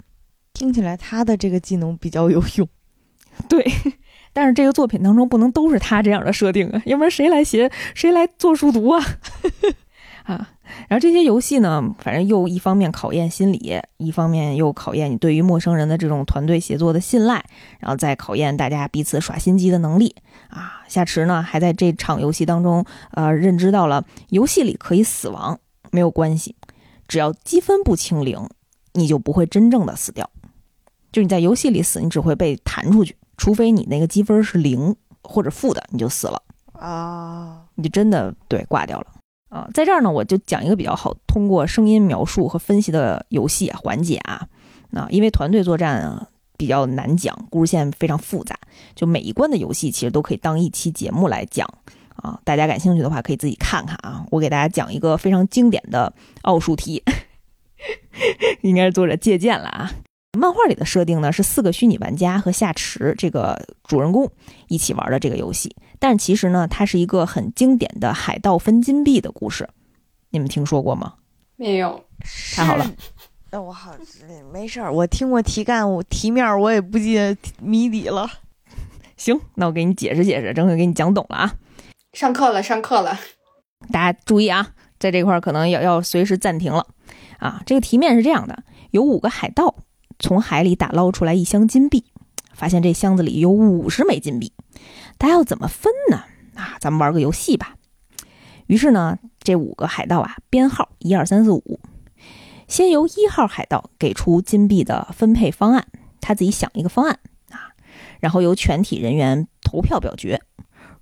[0.53, 2.67] 听起来他的这个技能比较有用。
[3.47, 3.65] 对，
[4.33, 9.03] 但是这个作品当中不能都是他这样的设定啊，要不然谁来写谁来做书读啊？
[10.23, 10.49] 啊，
[10.87, 17.43] 然后这些游戏呢，反正又一方面考验心理，一方面又考验你对于陌生人的这种团队协作的信赖，
[17.79, 20.15] 然后再考验大家彼此耍心机的能力
[20.49, 20.83] 啊。
[20.87, 25.59] 夏池呢，还在这场游戏当中，呃，认知到了游戏里可以死亡
[25.89, 26.55] 没有关系，
[27.07, 28.47] 只要积分不清零，
[28.93, 30.29] 你就不会真正的死掉。
[31.11, 36.41] 就你在游戏里死，你只会被弹出去，除非你那个积分是零或者负的，你就死了，
[36.73, 39.07] 啊，你就真的对挂掉了。
[39.49, 44.47] 啊、在这儿呢，我就讲一个比较好通过声音描述和分析的游戏啊环节啊。
[44.91, 46.25] 那、因为团队作战啊
[46.57, 48.55] 比较难讲，故事线非常复杂，
[48.95, 51.67] 就每一关的游戏其实都可以当一期节目来讲
[52.15, 52.39] 啊。
[52.45, 54.25] 大家感兴趣的话，可以自己看看啊。
[54.31, 57.03] 我给大家讲一个非常经典的奥数题，
[58.63, 59.91] 应该是作者借鉴了啊。
[60.37, 64.31] 漫画里的设定呢是四个虚拟玩家和夏池这个主人公
[64.69, 69.67] 一起玩的这个游戏，但其实呢，它是一个很经典的海盗分金币的故事，
[70.29, 71.15] 你们听说过吗？
[71.57, 72.05] 没有，
[72.55, 72.89] 太好了。
[73.51, 73.93] 那我好，
[74.53, 78.29] 没事儿，我听过题干，我题面我也不记得谜底了。
[79.17, 81.55] 行，那我给你解释解释，争取给你讲懂了啊。
[82.13, 83.19] 上课了，上课了。
[83.91, 86.87] 大家注意啊，在这块儿可能要要随时暂停了
[87.39, 87.61] 啊。
[87.65, 89.75] 这个题面是这样的：有五个海盗
[90.21, 92.05] 从海里打捞出来一箱金币，
[92.53, 94.53] 发现这箱子里有五十枚金币，
[95.17, 96.23] 大家要怎么分呢？
[96.55, 97.75] 啊，咱们玩个游戏吧。
[98.67, 101.79] 于是呢，这五个海盗啊，编号一二三四五。
[102.67, 105.87] 先由一号海盗给出金币的分配方案，
[106.21, 107.75] 他自己想一个方案啊，
[108.21, 110.39] 然后由全体人员投票表决。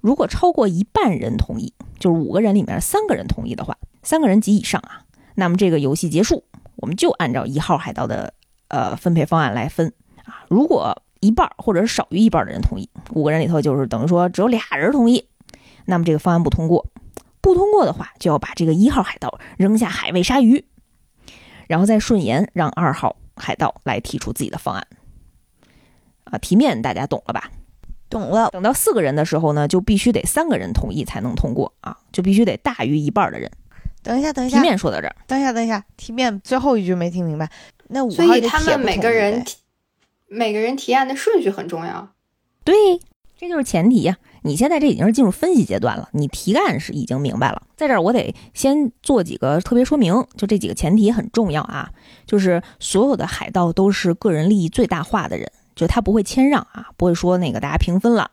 [0.02, 5.04] 如果超过一半人同意，就是五个人里面三个人同意的话，三个人及以上啊，
[5.36, 6.46] 那么这个游戏结束，
[6.78, 8.34] 我们就按照一号海盗的
[8.70, 10.46] 呃分配方案来分啊。
[10.48, 15.28] 如果一半或者是少于一半的人同意，五个人里头就是等于说只有俩人同意，
[15.86, 16.88] 那么这个方案不通过。
[17.42, 20.66] 不通过的话，就要把这个一号海盗扔下海喂鲨鱼。
[21.68, 24.88] 然后再顺延让二号海盗来提出自己的方案，
[26.24, 27.52] 啊，题面大家懂了吧？
[28.10, 28.50] 懂了。
[28.50, 33.52] 等到四个人的时候呢，就必须得三个人同意才能通过啊，就必须得大于一半的人。
[34.02, 34.58] 等一下，等一下。
[34.58, 35.86] 题面说到这儿，等一下，等一下。
[35.96, 37.48] 题面最后一句没听明白。
[37.90, 39.44] 那五号所以他们每个人
[40.28, 42.10] 每个人提案的顺序很重要。
[42.64, 42.74] 对，
[43.38, 44.18] 这就是前提呀。
[44.44, 47.64] 你现在这已经是进入分析阶段了，你提案是已经明白了。
[47.76, 51.90] 在这儿我得先做几个特别说明，就这几个前提很重要啊。
[52.26, 58.32] 就是所有的海盗都是个人利益最大化的人，就他不会谦让啊，不会说那个大家平分了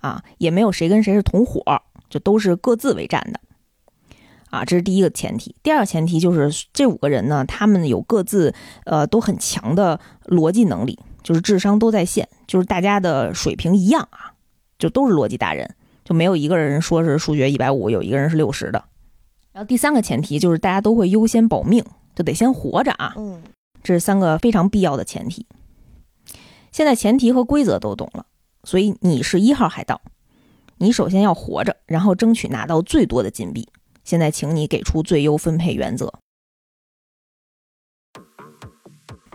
[0.00, 1.62] 啊，也没有谁跟谁是同伙，
[2.08, 3.38] 就都是各自为战的
[4.52, 4.64] 啊。
[4.64, 5.56] 这是第一个前提。
[5.64, 14.30] 第二个前提就是这五个人呢，他们有各自呃都很强的逻辑能力，就是智商都在线，就是大家的水平一样啊。
[14.78, 18.84] 就都是逻辑达人，就没有一个人说是数学一百五，有一个人是六十的。
[19.52, 21.84] 然后第三个前提就是大家都会优先保命，
[22.16, 23.14] 就得先活着啊。
[23.16, 23.40] 嗯，
[23.84, 25.46] 这是三个非常必要的前提。
[26.72, 28.26] 现在前提和规则都懂了，
[28.64, 30.00] 所以你是一号海盗，
[30.78, 33.68] 你首先要活着，然后争取拿到最多的金币。
[34.04, 36.12] 现在请你给出最优分配原则。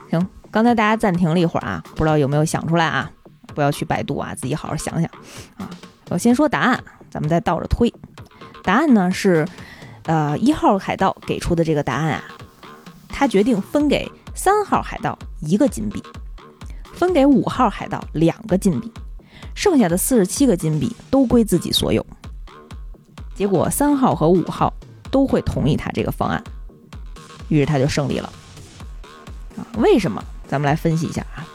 [0.10, 3.12] 行，刚才大家暂停了一会儿啊，不知道有没有想出来啊？
[3.54, 5.10] 不要去百度啊，自己好好想想
[5.58, 5.70] 啊。
[6.10, 7.94] 我先说答案，咱们再倒着推。
[8.64, 9.48] 答案呢是，
[10.04, 12.24] 呃，一号海盗给出的这个答案啊，
[13.10, 16.02] 他决定分给三号海盗一个金币，
[16.94, 18.92] 分给五号海盗两个金币，
[19.56, 22.06] 剩下的四十七个金币都归自己所有。
[23.38, 24.74] 结果三号和五号
[25.12, 26.44] 都会同意他这个方案，
[27.50, 28.34] 于是他就胜利了。
[29.56, 30.24] 啊，为什么？
[30.48, 31.46] 咱们来分析一下啊。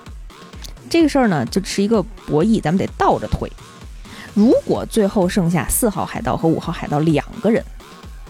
[0.89, 3.51] 这个事儿呢，就是一个博弈，咱们得倒着推。
[4.33, 7.65] 如果最后剩下四号海盗和五号海盗两个人，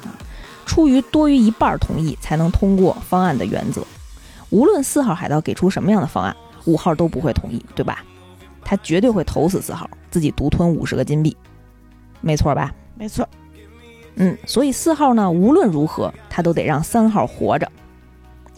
[0.02, 0.16] 啊，
[0.64, 3.84] 出于多于一半同意才能通过方案的原则，
[4.48, 6.34] 无论四号海盗给出什么样的方案，
[6.64, 8.02] 五号都不会同意，对吧？
[8.64, 11.36] 他绝对会投死四号，自己独吞五十个金币，
[12.22, 12.72] 没错吧？
[12.96, 13.28] 没错。
[14.16, 17.70] 嗯，所以四号呢，无论如何，他都得让三号活着，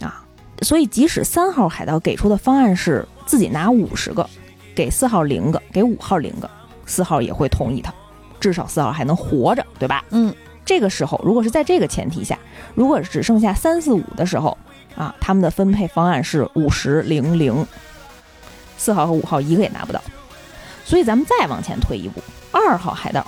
[0.01, 0.23] 啊，
[0.61, 3.07] 所以即使三号海盗给出的方案是。
[3.27, 4.29] 自己拿五十个，
[4.75, 6.47] 给四号零个，给五号零个，
[6.85, 7.91] 四号也会同意他，
[8.39, 10.05] 至少四号还能活着，对吧？
[10.11, 10.31] 嗯，
[10.63, 12.37] 这个时候如果是在这个前提下，
[12.75, 14.55] 如果只剩下三四五的时候，
[14.95, 17.65] 啊，他们的分配方案是五十零零，
[18.77, 19.99] 四号和五号一个也拿不到，
[20.83, 23.25] 所以咱们再往前推一步，二号海盗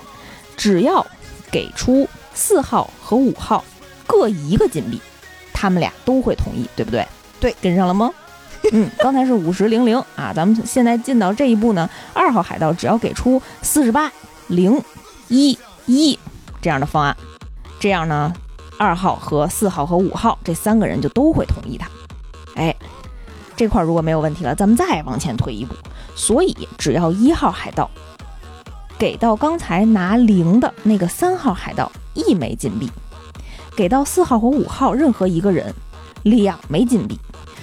[0.56, 1.04] 只要
[1.52, 3.64] 给出四号和五号
[4.06, 5.02] 各一个金币，
[5.54, 7.06] 他们俩都会同意，对不对？
[7.40, 8.12] 对，跟上了吗？
[8.74, 11.90] 嗯，刚才是五十零零啊，咱们现在进到这一步呢。
[12.14, 14.12] 二号海盗只要给出四十八
[14.48, 14.82] 零
[15.30, 16.18] 一一
[16.62, 17.16] 这样的方案，
[17.80, 18.34] 这样呢，
[18.78, 21.88] 二号和四号和五号这三个人就都会同意他。
[22.56, 22.76] 哎，
[23.56, 25.74] 这块如果没有问题了，咱们再往前推一步。
[26.16, 27.90] 所以只要一号海盗
[28.98, 32.90] 给到刚才拿零的那个三号海盗一枚金币，
[33.76, 35.74] 给到四号和五号任何一个人
[36.24, 37.18] 两枚金币。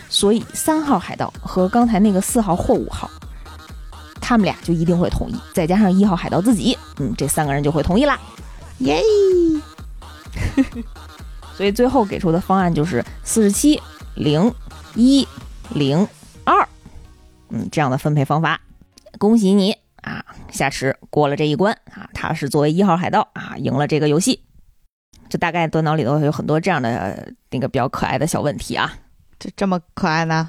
[0.09, 3.11] 所以三号海盗和刚才那个四号或五号，
[4.21, 8.17] 他们俩就一定会同意，再加上一号海盗自己，嗯，这三个人就会同意啦，
[8.79, 9.03] 耶！
[11.57, 13.81] 所以最后给出的方案就是四十七
[14.15, 14.55] 零
[14.95, 15.27] 一
[15.71, 16.07] 零
[16.45, 16.69] 二，
[17.49, 18.61] 嗯，这样的分配方法。
[19.19, 19.77] 恭喜你，
[20.55, 24.41] 夏池过了这一关啊，他是作为一号海盗啊，赢了这个游戏。
[25.29, 28.93] 这大概端脑里头有很多这样的那个比较可爱的小问题啊。
[29.39, 30.49] 这这么可爱呢？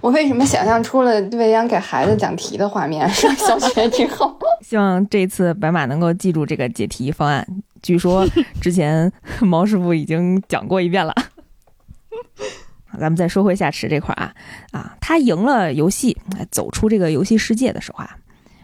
[0.00, 3.08] 我为什么想象出了未央给孩子讲题的画面？
[3.10, 7.46] 上小学之后， 希望这次白马能够记住这个解题方案。
[7.82, 8.26] 据说
[8.60, 9.10] 之前
[9.40, 11.14] 毛师傅已经讲过一遍了。
[13.00, 14.34] 咱们再说回夏池这块儿啊
[14.72, 16.16] 啊，他赢了游戏，
[16.50, 18.14] 走出这个游戏世界的时候啊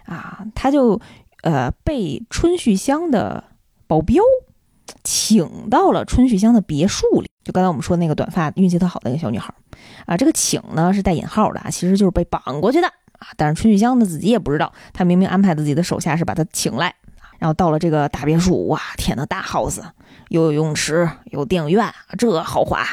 [0.09, 1.01] 啊，他就
[1.43, 3.45] 呃被春旭香的
[3.87, 4.23] 保镖
[5.05, 7.29] 请到了春旭香的别墅里。
[7.45, 9.53] 就刚才我们说那个短发运气特好的那个小女孩
[10.07, 13.29] 啊，这个请呢是带引号的啊，其实就是被绑过去的啊。
[13.37, 16.95] 但是春旭香呢自己也不知道，他明明安排自己的手下是把他请来，
[17.39, 19.81] 然后到了这个大别墅，哇，天呐，大 house，
[20.29, 22.85] 又有泳池，有电影院，这豪华，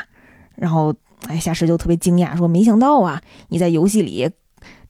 [0.56, 0.94] 然后。
[1.28, 4.30] 哎，夏池就特别惊讶，说：“没想到啊，你在游戏里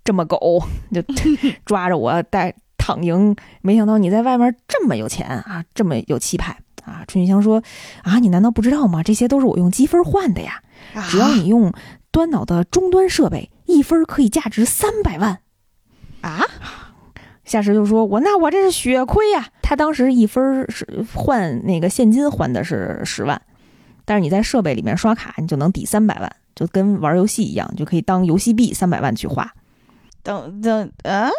[0.05, 1.01] 这么狗， 就
[1.65, 3.35] 抓着我带躺赢。
[3.61, 7.61] 没想到你在外面这么有钱啊，这么有气派啊！”春雨香说
[8.03, 9.03] ：“啊，你难道不知道吗？
[9.03, 10.61] 这些都是我用积分换的呀！
[11.09, 11.73] 只要你用
[12.11, 15.39] 端脑的终端设备，一分可以价值三百万
[16.21, 16.41] 啊！”
[17.43, 19.49] 夏石就说：“我那我这是血亏呀！
[19.61, 23.41] 他当时一分是换那个现金换的是十万。”
[24.07, 29.51] 但是你在设备里面刷卡，你就能抵三百万，就跟玩游戏一样，就可以当游戏币三百万去花。
[30.25, 31.31] 等等，嗯，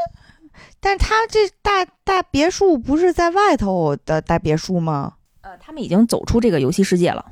[0.80, 5.12] 但是他这大大别墅不是在外头的大别墅吗？
[5.43, 7.26] 呃，他们已经走出这个游戏世界了。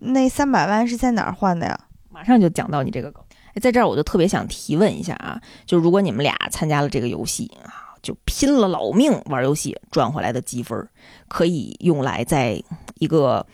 [0.00, 1.80] 那三百万是在哪儿换的呀？
[2.10, 3.24] 马上就讲到你这个梗。
[3.54, 10.86] 哎，在这儿我就特别想提问一下啊，就如果你们俩参加了这个游戏啊，就拼了老命玩游戏赚回来的积分，
[11.28, 12.62] 可以用来在
[12.96, 13.46] 一个。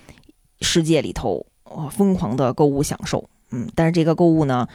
[0.61, 1.45] 世界里头，
[1.91, 4.67] 疯狂的购物享受，嗯，但是这个购物呢，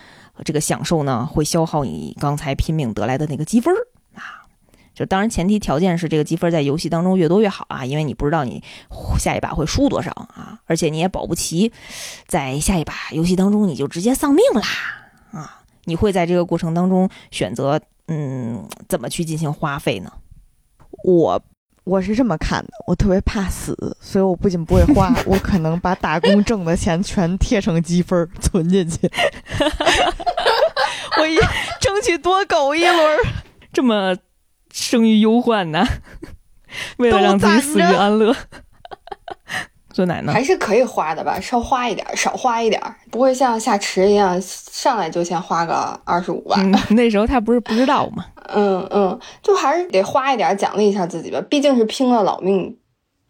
[0.43, 3.73] 这个享受呢，会消耗你刚才拼命得来的那个积分
[4.13, 4.45] 啊。
[4.93, 8.63] 就当然前提条件是这个积分在游戏当中越多越好啊，因为你不知道你
[9.17, 11.71] 下一把会输多少啊，而且你也保不齐
[12.27, 14.61] 在下一把游戏当中你就直接丧命啦
[15.31, 15.61] 啊。
[15.85, 20.11] 你会在这个过程当中选择嗯怎么去进行花费呢？
[21.03, 21.41] 我。
[21.89, 29.09] 我是这么看的，我特别怕死，所以我不仅不会花， 我可能把打工挣的钱全贴成积分存进去。
[31.19, 31.35] 我一
[31.81, 33.17] 争取多苟一轮，
[33.73, 34.15] 这么
[34.71, 35.83] 生于忧患呢？
[36.97, 38.35] 为了让自己死于安乐。
[39.91, 40.31] 做奶呢？
[40.31, 46.71] 还是可以花的吧，稍花一点，少花一点，不会像夏池一样上来就先花个二十五万。
[46.91, 48.25] 那时候他不是不知道吗？
[48.53, 52.77] 嗯嗯，就还是得花一点奖励一下自己吧，毕竟是拼了老命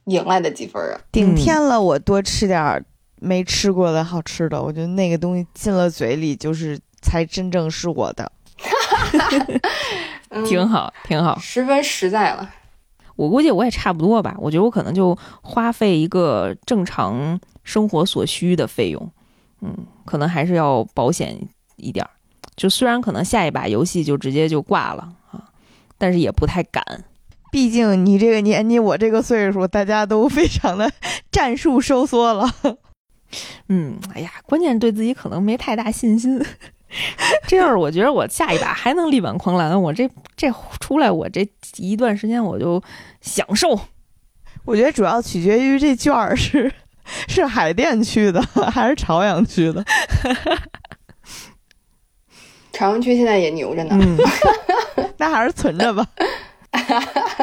[0.05, 0.99] 赢来的积分啊。
[1.11, 2.83] 顶天了，我多吃点
[3.19, 8.31] 没吃过的好吃的，我觉得那个东西进了嘴里就是才真正是我的。
[10.45, 12.49] 挺好，挺好，十分实在了。
[13.19, 19.11] 我估计我也差不多吧，我觉得我可能就花费一个正常生活所需的费用，
[19.59, 21.37] 嗯，可能还是要保险
[21.75, 22.09] 一点儿。
[22.55, 25.51] 就虽然可能下一把游戏就直接就挂了啊，
[25.97, 26.81] 但是也不太敢，
[27.51, 30.89] 毕竟你这个年纪，我这个岁数，大家都非常的
[31.29, 32.49] 战术收缩了。
[33.67, 36.41] 嗯，哎呀，关键对自己可能没太大信心。
[37.47, 42.81] 这要是我觉得我下一把还能力挽狂澜，我这这出来我这一段时间我就
[43.21, 43.79] 享受。
[44.65, 46.71] 我觉得主要取决于这券儿是
[47.27, 49.83] 是海淀区的还是朝阳区的。
[52.71, 54.17] 朝阳区现在也牛着呢， 嗯
[55.17, 56.05] 那还是存着吧，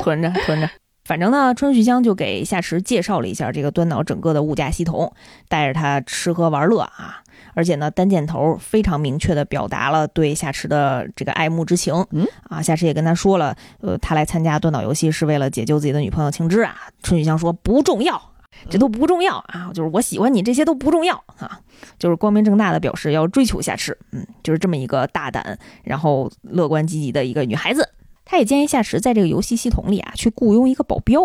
[0.03, 0.71] 囤着囤着。
[1.05, 5.15] 反正呢，春旭香就给夏池介绍了一下这个端脑整个的物价系统，
[5.49, 7.23] 带着他吃喝玩乐啊。
[7.57, 11.95] 而且呢，单箭头非常明确的表达了对夏池的这个爱慕之情。
[12.11, 16.77] 嗯啊，夏池也跟他说了，呃，他来参加断岛游戏是为了解救自己的女朋友青之啊。
[17.03, 18.21] 春雨香说不重要，
[18.69, 21.59] 这都不重要啊，就是我喜欢你，这些都不重要啊，
[21.99, 23.97] 就是光明正大的表示要追求夏池。
[24.13, 27.89] 嗯，就是这么一个大胆然后乐观积极的一个女孩子。
[28.27, 31.23] 他也建议夏池在这个游戏系统里啊去雇佣一个保镖，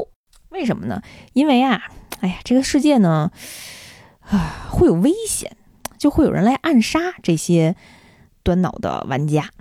[0.50, 1.02] 为什么呢？
[1.34, 1.82] 因为啊，
[2.22, 3.32] 哎呀，这个世界呢，
[4.22, 5.58] 啊会有危险。
[6.02, 7.76] 就会有人来暗杀这些
[8.42, 9.52] 端脑的玩家，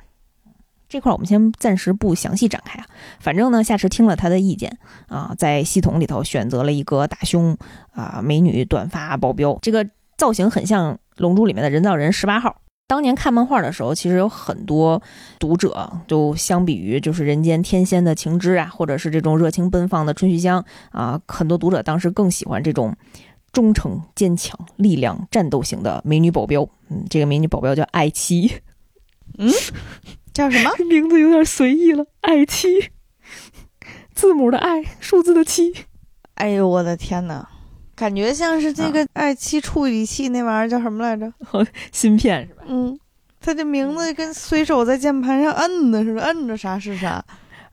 [0.89, 2.87] 这块儿我们先暂时不详细展开啊。
[3.19, 4.79] 反正呢，夏池听了他的意见
[5.09, 7.59] 啊，在系统里头选择了一个大胸
[7.93, 9.87] 啊美女短发保镖，这个
[10.17, 12.57] 造型很像《龙珠》里面的人造人十八号。
[12.89, 15.03] 当年看漫画的时候，其实有很多
[15.39, 22.97] 读者就相比于就是人间天仙的晴之啊，或者是这种热情奔放的春旭香啊，很多读者当时更喜欢这种。
[23.53, 28.61] 忠诚、坚强、力量、战斗型的美女保镖，嗯，这个美女保镖叫爱妻，
[29.39, 29.51] 嗯，
[30.33, 30.71] 叫什么？
[30.89, 32.91] 名字有点随意了，爱妻，
[34.15, 35.73] 字母的爱，数字的七，
[36.35, 37.49] 哎呦我的天哪，
[37.97, 41.33] 感觉像是这个爱妻处理器那玩意儿叫什么来着？
[41.93, 42.63] 芯片是吧？
[42.69, 42.99] 嗯，
[43.41, 47.25] 他这名字跟随手在键盘上摁的似的，摁着啥是啥。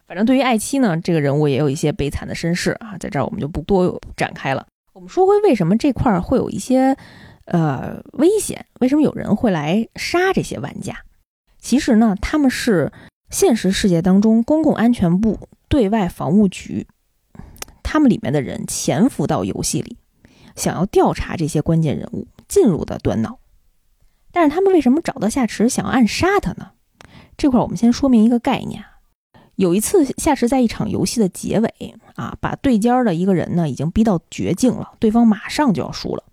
[0.07, 4.65] 反正对于爱妻呢，这个人物也有一些悲惨的身世啊，在这儿我们就不多展开了。
[4.97, 6.97] 我们说回为什么这块儿会有一些
[7.45, 10.97] 呃危险，为什么有人会来杀这些玩家？
[11.59, 12.91] 其实呢，他们是
[13.29, 15.37] 现实世界当中公共安全部
[15.69, 16.87] 对外防务局，
[17.83, 19.97] 他们里面的人潜伏到游戏里，
[20.55, 23.37] 想要调查这些关键人物进入的端脑。
[24.31, 26.71] 但是他们为什么找到夏池想要暗杀他呢？
[27.37, 28.96] 这块儿我们先说明一个概念啊。
[29.57, 36.23] 有一次，夏池在一场游戏的结尾啊，把对尖的一个人呢已经逼到绝境了，对方马上就要输了，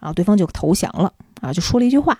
[0.00, 2.18] 啊，对方就投降了啊，就说了一句话，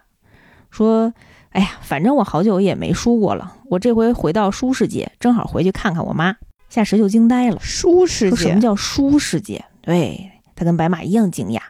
[0.70, 1.12] 说
[1.50, 6.36] ：“哎呀，反正我好久也没输过了，我这回回到书世界，正好回去看看我妈。”
[6.70, 9.64] 夏池就惊呆了，书世界什么叫书世界？
[9.80, 11.60] 对他跟白马一样惊讶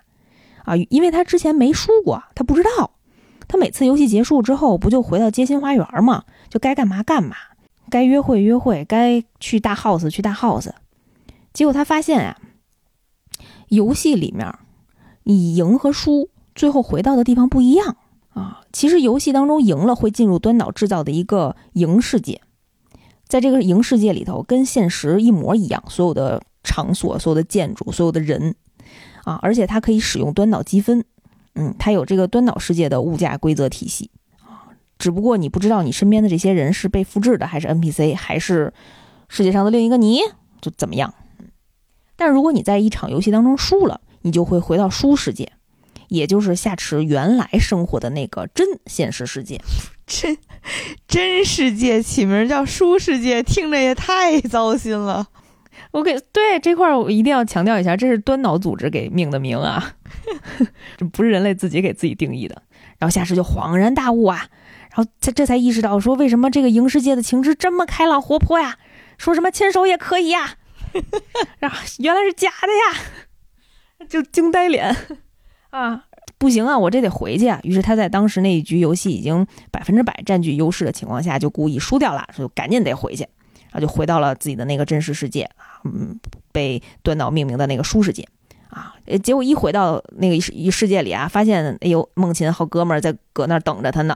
[0.64, 2.92] 啊，因为他之前没输过，他不知道。
[3.48, 6.24] 他每次游戏结束之后，不就回到街心花园吗？
[6.50, 7.36] 就该干嘛干嘛，
[7.92, 10.70] 该约会约会，该去大 house 去大 house。
[11.52, 12.38] 结果他发现啊，
[13.68, 14.50] 游戏里面
[15.24, 17.98] 你赢和输，最后回到的地方不一样
[18.30, 18.62] 啊。
[18.72, 22.40] 其实游戏当中赢了会进入端脑制造的一个赢世界，
[23.28, 28.54] 在这个赢世界里头，跟现实一模一样，所有的场所、所有的建筑、所有的人
[29.24, 31.04] 啊，而且它可以使用端脑积分。
[31.56, 34.10] 嗯，它有这个端脑世界的物价规则体系，
[35.02, 38.72] 只不过你不知道你身边的这些人是被复制的，还是 NPC，还是
[39.28, 40.20] 世界上的另一个你，
[40.60, 41.12] 就怎么样？
[42.14, 45.50] 但如果你在一场游戏当中输了，你就会回到书世界，
[46.06, 49.60] 也就是夏池原来生活的那个真现实世界。
[50.06, 50.38] 真
[51.08, 55.26] 真世界起名叫书世界，听着也太糟心了。
[55.90, 59.96] 我给对这块儿我一定要强调一下，这是端脑组织给命的名啊
[60.96, 62.62] 这不是人类自己给自己定义的。
[62.98, 64.46] 然后夏池就恍然大悟啊，
[64.94, 68.78] 然后他这才意识到说，为什么这个影世界的情之这么开朗活泼呀？
[69.18, 70.54] 说什么牵手也可以呀？
[71.58, 74.94] 然后原来是假的呀，就惊呆脸
[75.70, 76.04] 啊！
[76.36, 77.58] 不行啊，我这得回去啊。
[77.62, 83.22] 于是他在当时那一局游戏已经百分之百占据优势的情况下，就故意输掉了，就赶紧得回去。
[83.70, 86.20] 然后就回到了自己的那个真实世界啊，嗯，
[86.52, 88.26] 被端脑命名的那个书世界
[88.68, 88.94] 啊。
[89.06, 94.14] 呃，结果一回到那个一世界里啊，发现哎呦，梦琴好哥们儿在搁那儿等着他呢，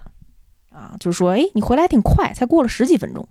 [0.77, 3.27] 啊，就是说，哎，你回来挺快，才过了十几分钟，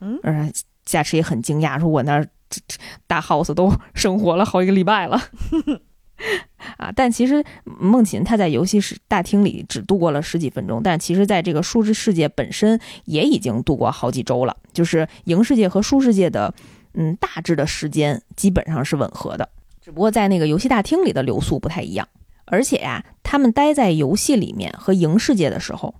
[0.00, 0.52] 嗯，呃，
[0.84, 5.18] 夏池也很惊讶，说我那儿这这大 house 都生活了好几个礼拜了。
[6.76, 14.54] 啊，但其实梦琴她在游戏室大厅里只度过了十几分钟，但其实在这个数字世界本身也已经度过好几周了。
[14.74, 16.54] 就是赢世界和输世界的，
[16.92, 19.48] 嗯，大致的时间基本上是吻合的，
[19.80, 22.06] 只不过在那个游戏大厅里的流速不太一样。
[22.46, 25.94] 而且呀，他们待在游戏里面和赢世界的时候，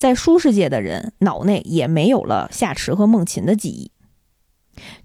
[0.00, 3.92] 在书世界的人脑内也没有了夏池和梦琴的记忆，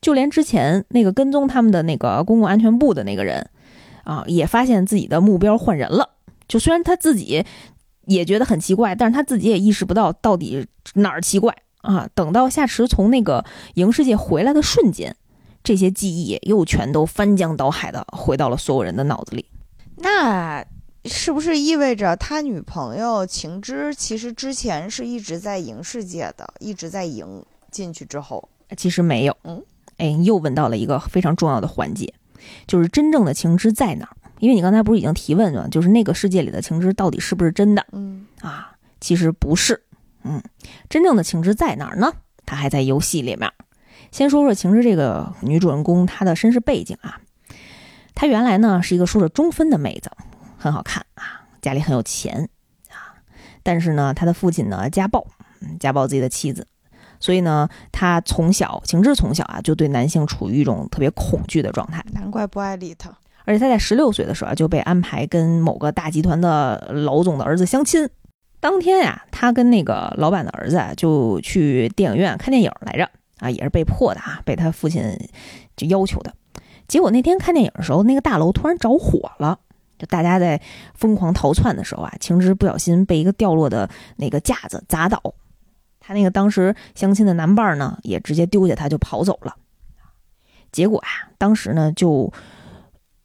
[0.01, 3.51] 就连之前那个跟踪他们的那个公共安全部的那个人。
[4.05, 6.11] 啊，也发现自己的目标换人了。
[6.47, 7.43] 就虽然他自己
[8.05, 12.07] 也觉得很奇怪，但是他自己也意识不到到底哪儿奇怪啊。
[12.13, 13.43] 等到夏池从那个
[13.73, 15.15] 影世界回来的瞬间，
[15.63, 19.47] 这些记忆又全都翻江倒海的回到了所有人的脑子里。
[19.97, 20.63] 那
[21.05, 28.49] 是不是意味着他女朋友晴之其实之前是一直在赢世界的，一直在赢进去之后？
[28.75, 29.63] 其实没有，嗯，
[29.97, 32.13] 哎，又问到了一个非常重要的环节。
[32.67, 34.15] 就是真正的情之在哪儿？
[34.39, 37.85] 因为你刚才不是已经提问了，就是那个世界里的情之到底是不是真的？
[37.91, 39.81] 嗯啊，其实不是。
[40.23, 40.41] 嗯，
[40.89, 42.11] 真正的情之在哪儿呢？
[42.45, 43.51] 它还在游戏里面。
[44.11, 47.19] 先说说情之这个女主人公她的身世背景啊，
[48.13, 50.11] 她原来呢是一个梳着中分的妹子，
[50.65, 52.49] 很好看啊，家里很有钱
[52.89, 53.13] 啊，
[53.61, 55.23] 但是呢他的父亲呢家暴，
[55.79, 56.65] 家暴自己的妻子。
[57.19, 62.03] 所以呢，他从小，情志从小啊，就对男性处于一种特别恐惧的状态。
[62.13, 63.09] 难怪不爱理他。
[63.45, 68.09] 而且他在十六岁的时候啊，就被安排跟某个大集团的老总的儿子相亲。
[68.59, 75.17] 当天呀，他跟那个老板的儿子啊，就去电影院看电影来着啊，也是被迫的啊，被他父亲
[75.77, 76.33] 就要求的。
[76.87, 79.59] 结果那天看电影的时候，那个大楼突然着火了，
[79.97, 80.61] 就大家在
[80.93, 85.21] 疯狂逃窜的时候啊，晴之不小心被一个掉落的那个架子砸倒。
[85.99, 89.55] 他那个当时相亲的男伴呢，也直接丢下他就跑走了。
[90.71, 92.31] 结果啊，当时呢就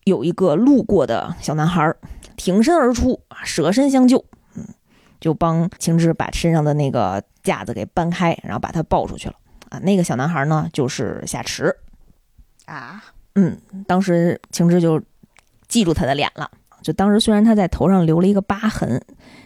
[0.05, 1.95] 有一个路过的小男孩
[2.37, 4.65] 挺身而出啊，舍身相救，嗯，
[5.21, 9.35] 就帮晴之把身上的那个架子给搬开，然后把他抱出去了
[9.69, 9.79] 啊。
[9.81, 11.77] 那个小男孩呢，就是夏池
[12.65, 13.03] 啊，
[13.35, 15.03] 嗯，当时晴之就
[15.69, 16.51] 记住他的脸了。
[16.83, 19.01] 就当时虽然他在头上留了一个疤痕，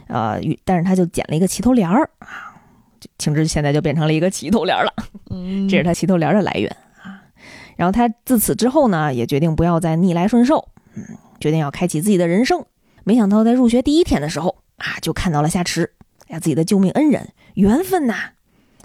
[0.08, 2.52] 呃，但是他就剪了一个齐头帘儿啊。
[3.18, 4.90] 晴之现在就变成了一个齐头帘了，
[5.28, 7.20] 嗯 这是他齐头帘的来源啊。
[7.76, 11.04] 然后他自此之后呢，也决定不要再逆来顺受，嗯，
[11.38, 12.64] 决定要开启自己的人生。
[13.04, 15.92] 没想到在入学第一天的时候啊，就看到了夏池，
[16.28, 18.14] 哎呀，自己的救命恩人，缘分呐，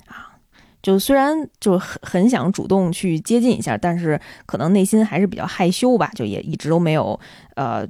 [0.08, 0.36] 啊，
[0.82, 7.18] 就虽然就很很想主动去接近一下，但是可能内心还是比较害羞吧，就也一直都没有
[7.56, 7.88] 呃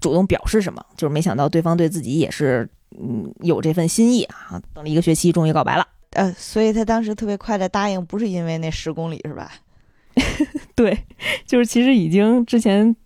[0.00, 0.84] 主动表示什么。
[0.96, 2.68] 就是没想到对方对自己也是
[3.00, 5.86] 嗯有这份心意啊，等了一个学期，终于告白了。
[6.12, 9.52] 呃，所以他当时特别快的答应，不是因为那十公里是吧？
[10.74, 10.98] 对，
[11.46, 12.96] 就是其实已经之前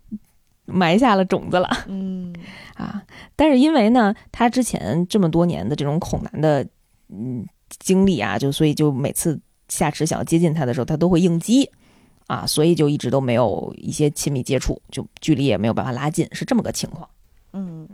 [0.65, 1.69] 埋下了种子了。
[1.87, 2.33] 嗯
[2.75, 3.03] 啊，
[3.35, 6.65] 但是因为呢，他之前这么多年的这种恐男的
[7.09, 7.45] 嗯
[7.79, 11.69] 经历啊，就所以就每次夏池想要接近他的时候，他都会应激
[12.27, 17.09] 啊，所以就一直都没有一些亲密接触，就距离也没有办法拉近，是这么个情况
[17.53, 17.87] 嗯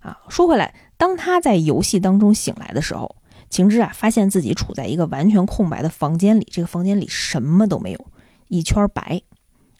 [0.00, 0.18] 啊。
[0.28, 3.16] 说回来，当他在游戏当中醒来的时候，
[3.48, 8.06] 晴之啊发现自己处在一个完全空白的房间里，这个房间里什么都没有，
[8.48, 9.22] 一圈白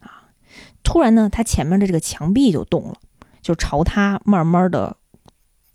[0.01, 0.29] 啊。
[0.83, 2.95] 突然呢，他前面的这个墙壁就动了。
[3.43, 4.99] 就朝他慢慢的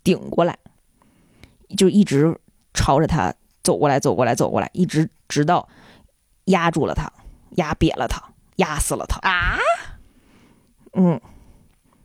[0.04, 0.56] 顶过来，
[1.76, 2.38] 就一直
[2.72, 3.34] 朝着他
[3.64, 5.68] 走过来，走过来，走过来，一直直到
[6.44, 7.12] 压住了他，
[7.52, 8.22] 压瘪了他，
[8.56, 9.58] 压死了他啊！
[10.94, 11.20] 嗯，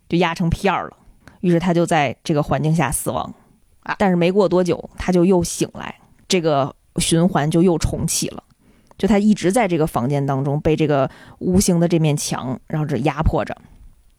[0.08, 0.98] 就压成片儿了。
[1.42, 3.34] 于是他就在这个环境下死亡
[3.82, 5.96] 啊但是没过多久，他就又醒来，
[6.28, 8.44] 这个循环就又重启了。
[8.98, 13.58] 就他一直在这个房间当中被这个无形的这面墙，然后这压迫着，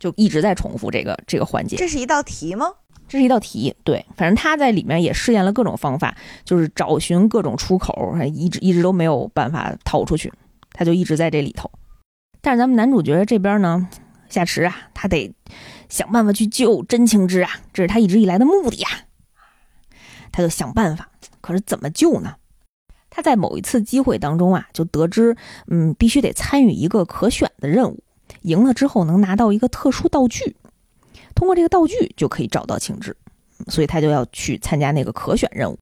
[0.00, 1.76] 就一直在重复这个这个环节。
[1.76, 2.66] 这是一道题吗？
[3.06, 10.32] 这是一道题，对，反正他在里面也试验了各种方法，就是找寻各种出口，一直一直都没有办法逃出去，
[10.72, 11.70] 他就一直在这里头。
[12.40, 13.88] 但是咱们男主角这边呢，
[14.28, 15.32] 夏池啊，他得
[15.88, 18.88] 想办法去救真情之啊，这是他一直以来的目的呀。
[20.32, 21.10] 他就想办法，
[21.40, 22.36] 可是怎么救呢？
[23.10, 28.02] 他在某一次机会当中啊，就得知，嗯，必须得参与一个可选的任务，
[28.40, 30.56] 赢了之后能拿到一个特殊道具。
[31.34, 33.14] 通过这个道具就可以找到晴之，
[33.68, 35.78] 所以他就要去参加那个可选任务。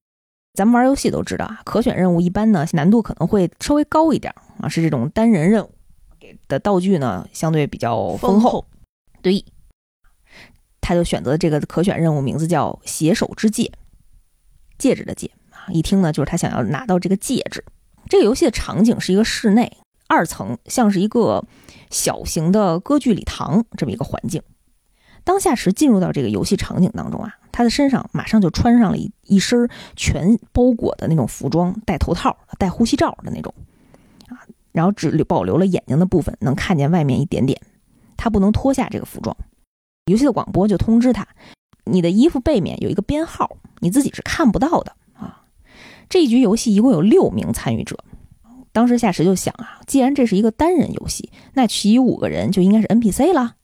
[0.55, 5.71] 咱们玩游戏都知道啊，可选任务一般呢难度可能会稍微高一点啊，是这种单人任务，
[6.19, 8.67] 给的道具呢相对比较丰厚。
[9.23, 9.45] 对，
[10.81, 13.71] 他就选择这个可选任务，名字叫“携手之戒”，
[14.77, 15.71] 戒指的戒啊。
[15.71, 17.65] 一听呢，就是他想要拿到这个戒指。
[18.09, 19.77] 这个游戏的场景是一个室内
[20.09, 21.45] 二层，像是一个
[21.91, 24.43] 小型的歌剧礼堂这么一个环境。
[25.23, 33.53] 当下池进入到这个游戏场景当中啊，他的身上马上就穿上了一一身全包裹的那种服装，戴头套、戴呼吸罩的那种
[34.29, 34.39] 啊，
[34.73, 37.61] 然后只保留了眼睛的部分，能看见外面一点点。
[38.17, 39.37] 他不能脱下这个服装。
[40.07, 41.27] 游戏的广播就通知他，
[41.85, 45.45] 你的衣服背面有一个编号，你自己是看不到的啊。
[46.09, 47.97] 这一局游戏一共有六名参与者。
[48.73, 53.57] 当时夏池就想啊，既然这是一个单人游戏，那其余五个人就应该是 NPC 了。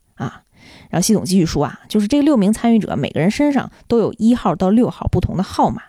[0.91, 5.83] 然后系统继续说啊，就是这六名参与者每个人身上都有一号到六号不同的号码。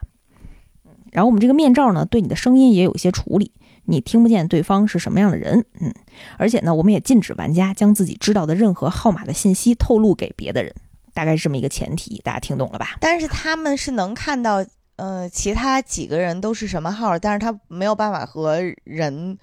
[1.11, 3.51] 然后我们这个面罩呢，对你的声音也有一些处理，
[3.85, 5.65] 你听不见对方是什么样的人。
[5.79, 5.93] 嗯，
[6.37, 10.73] 而且呢，我们也禁止玩家将自己知道的任何号码的信息透露给别的人。
[11.13, 12.97] 大概是这么一个前提，大家听懂了吧？
[12.99, 14.63] 但是他们是能看到，
[14.97, 19.39] 呃，其他几个人都是什么号，但是他没有办法和人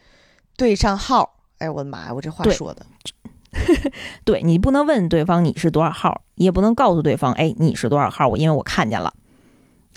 [0.56, 1.34] 对上号。
[1.58, 2.86] 哎，我的妈呀，我这话说的，
[4.24, 9.14] 对你不能问对方你是多少号，也不能告诉对方，哎，你是多少号，我因为我看见了，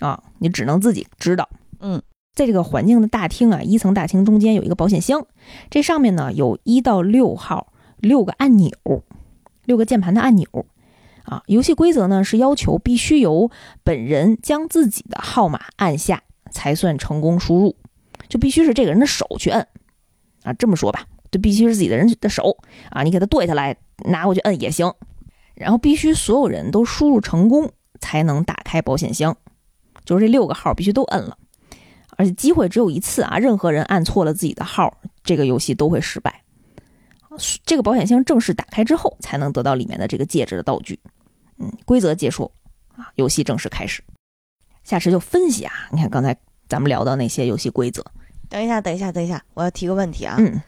[0.00, 1.48] 啊，你只能自己知道。
[1.80, 2.00] 嗯，
[2.34, 5.26] 在这个环境的大厅啊，一层大厅中间有一个保险箱，
[5.70, 8.70] 这上面呢有一到六号六个按钮，
[9.64, 10.46] 六个键盘的按钮。
[11.24, 13.50] 啊，游戏规则呢是要求必须由
[13.84, 17.76] 本人将自己的号码按下才算成功输入，
[18.30, 19.66] 就必须是这个人的手去摁。
[20.44, 22.56] 啊，这么说吧，就必须是自己的人的手
[22.90, 24.92] 啊，你给他剁下来，拿过去摁也行。
[25.54, 29.36] 然后必须所有人都输入成功才能打开保险箱，
[30.04, 31.36] 就是这六个号必须都摁了，
[32.16, 36.42] 而且机会只有一次啊，任何人按错了自己的号，这个游戏都会失败。
[37.64, 40.98] 这个保险箱正式打开之后，才能得到里面的这个戒指的道具。
[41.58, 42.50] 嗯，规则结束
[42.96, 44.02] 啊，游戏正式开始。
[44.84, 46.36] 下池就分析啊，你看刚才
[46.68, 48.04] 咱们聊到那些游戏规则，
[48.48, 50.60] 等一下，等一下，等一下，我要提个问题啊，嗯，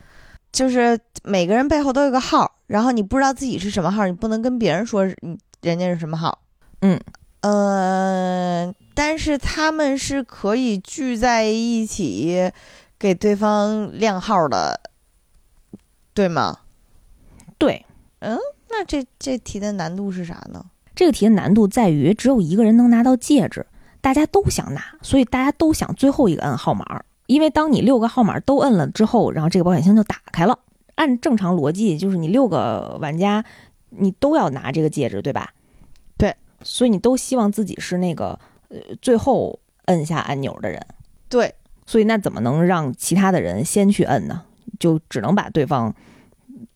[0.53, 6.41] 就是每个人背后都有个号，然后你不知道自己是什么号，你不能跟别人说你人家是什么号。
[6.81, 7.01] 嗯，
[7.43, 12.51] 呃，但是他们是可以聚在一起
[12.99, 14.81] 给对方亮号的，
[16.15, 16.59] 对吗？
[17.59, 17.85] 对，
[18.21, 18.39] 嗯
[18.69, 20.65] 那这这题的难度是啥呢？
[20.95, 23.67] 这个题的难度在于只有一个人能拿到戒指，
[24.01, 27.03] 大家都想拿，所以大家都想最后一个摁号码。
[27.31, 30.59] 因为当你六个号码都摁了之后，然后这个保险箱就打开了。
[30.97, 33.45] 按正常逻辑，就是你六个玩家，
[33.91, 35.53] 你都要拿这个戒指，对吧？
[36.19, 38.37] 对，所以你都希望自己是那个
[38.69, 40.85] 呃最后摁下按钮的人。
[41.29, 41.55] 对，
[41.87, 44.43] 所以那怎么能让其他的人先去摁呢？
[44.81, 45.95] 就只能把对方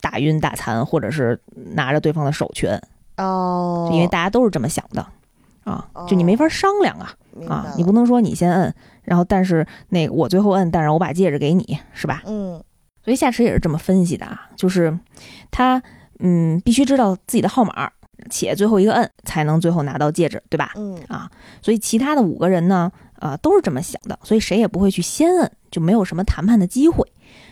[0.01, 1.41] 打晕、打残，或者是
[1.75, 2.81] 拿着对方的手去摁，
[3.17, 5.05] 哦因为大家都是这么想的
[5.65, 7.13] 啊，就你没法商量啊
[7.49, 12.23] 啊，你不能能说你先摁，然后但是那个我最后摁，但是我把戒指给你，是吧？
[12.27, 12.63] 嗯
[13.03, 14.99] 所以夏池也是这么分析的啊，就是
[15.51, 15.83] 他
[16.21, 17.91] 嗯必须知道自己的号码，
[18.31, 20.73] 且最后一个摁才能最后拿到戒指，对吧？
[20.77, 27.07] 嗯啊，所以其他的五个人呢，呃，都是这么想的，所以谁也不会去先摁，就没有什么谈判的机会。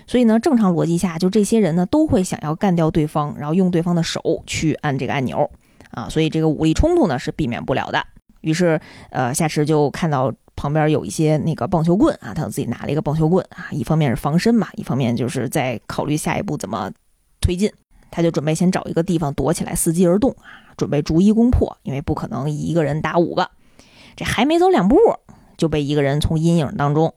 [0.06, 5.50] 所以呢，正常逻辑下，就这些人呢都会想要干掉对方，然后用对方的手去按这个按钮
[5.92, 8.04] 啊，所以这个武力冲突呢是避免不了的。
[8.40, 8.80] 于是，
[9.10, 16.90] 呃，夏池就看到旁边有一些那个棒球棍啊，他自己拿了一个棒球棍啊，一方面是防身嘛，一方面就是在考虑下一步怎么
[17.40, 17.72] 推进。
[18.10, 23.50] 他就准备先找一个地方躲起来，伺机而动啊，准备逐一攻破，因为不可能一个人打五个。
[24.16, 24.98] 这还没走两步，
[25.56, 27.14] 就被一个人从阴影当中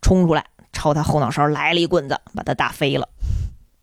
[0.00, 3.08] 冲出来，朝他后脑勺来了一棍子，把他打飞了。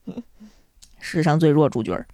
[1.01, 2.05] 世上最弱主角。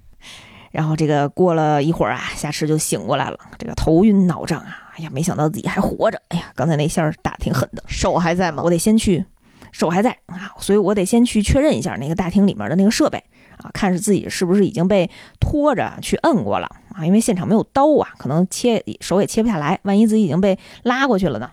[0.71, 8.69] 然后这个过了一会儿啊，夏池就醒过来了，这个头晕脑胀啊，哎呀，没想到自己还活着，哎呀，刚才那下打挺狠的，手还在吗我？
[8.69, 9.25] 得先去，
[9.71, 13.23] 手还在啊，所以我得先去确认一下那个大厅里面的那个设备
[13.57, 15.09] 啊，看是自己是不是已经被
[15.39, 21.51] 拖着去摁过了啊，因为现场没有刀啊，可能切手也切不下来，万一自己已经被拉过去了呢？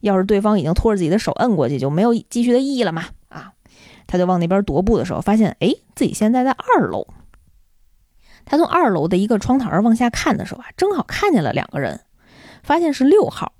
[0.00, 3.52] 要是对方已经拖着自己的手摁过去，就没有继续的意义了嘛啊！
[4.08, 7.06] 他就往那边踱步的时候，发现哎，自己现在在二楼。
[8.44, 12.00] 他从二楼的一个窗台往下看的时候啊，正好看见了两个人，
[12.62, 13.52] 发现是六号，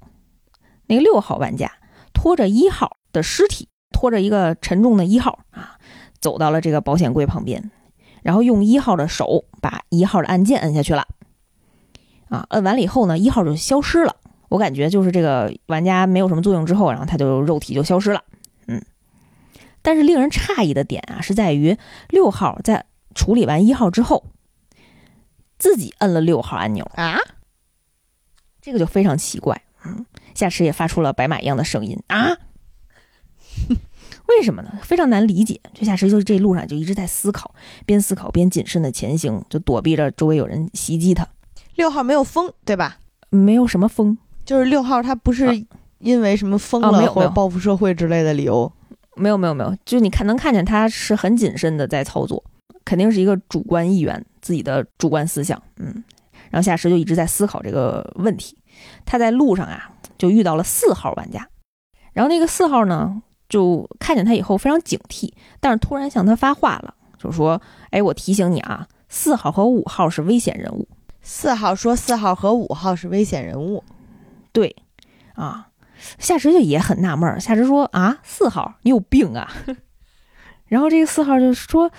[0.87, 1.71] 那个六号玩家
[2.13, 5.79] 拖着一号的尸体，拖着一个沉重的一号啊，
[6.21, 7.71] 走到了这个保险柜旁边，
[8.23, 11.07] 然后用一号的手把一号的按键摁下去了，
[12.29, 14.17] 啊，摁完了以后呢，一号就消失了。
[14.49, 18.23] 我感觉就是这个玩家没有什么作用之后，然后他就肉体就消失了，
[18.67, 18.83] 嗯。
[19.81, 21.77] 但是令人诧异的点啊，是在于
[22.11, 24.27] 六号在处理完一号之后，
[25.63, 27.17] 自己摁了六号按钮，啊？
[28.61, 29.63] 这个就非常奇怪。
[29.85, 30.05] 嗯，
[30.35, 32.37] 夏池也发出了白马一样的声音啊，
[34.27, 34.81] 为什么呢？
[34.83, 35.61] 非常难理解。
[35.73, 37.55] 就夏池就是这一路上就一直在思考，
[37.87, 41.25] 边思考边谨慎的前行，就躲避着周围有人袭击他。
[41.77, 42.99] 六号没有疯，对吧？
[43.31, 45.55] 没有什么风，就是六号他不是啊
[46.01, 48.73] 因为什么疯了或者啊没有没有报复社会之类的理由。
[49.15, 52.43] 没有没有没有，就你看能看见他是很谨慎的在操作，
[52.85, 55.61] 肯定是一个主观意愿，自己的主观思想。
[55.77, 56.03] 嗯，
[56.51, 58.57] 然后夏池就一直在思考这个问题。
[59.05, 61.47] 他在路上啊，就遇到了四号玩家，
[62.13, 67.61] 然后那个四号呢，就看见他以后非常警惕，但是突然向他发话了，就说
[67.93, 70.89] ：“哎，我提醒你啊，四号和五号是危险人物。
[71.21, 73.85] 四号说四号和五号是危险人物，
[74.53, 74.75] 对，
[75.35, 75.69] 啊，
[76.19, 77.39] 夏池就也很纳闷儿。
[77.39, 79.53] 夏池说：“啊，四号，你有病啊！”
[80.67, 81.93] 然后这个四号就说：“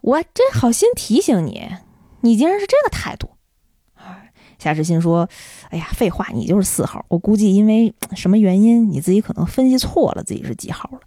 [0.00, 1.68] 我真好心提醒你，
[2.20, 3.30] 你竟然是这个态度。”
[4.58, 5.28] 夏池心说
[5.70, 7.04] ：“哎呀，废话，你就是四号。
[7.06, 10.98] 我估计因为什么原因，你自己可能分析错了自己是几号了。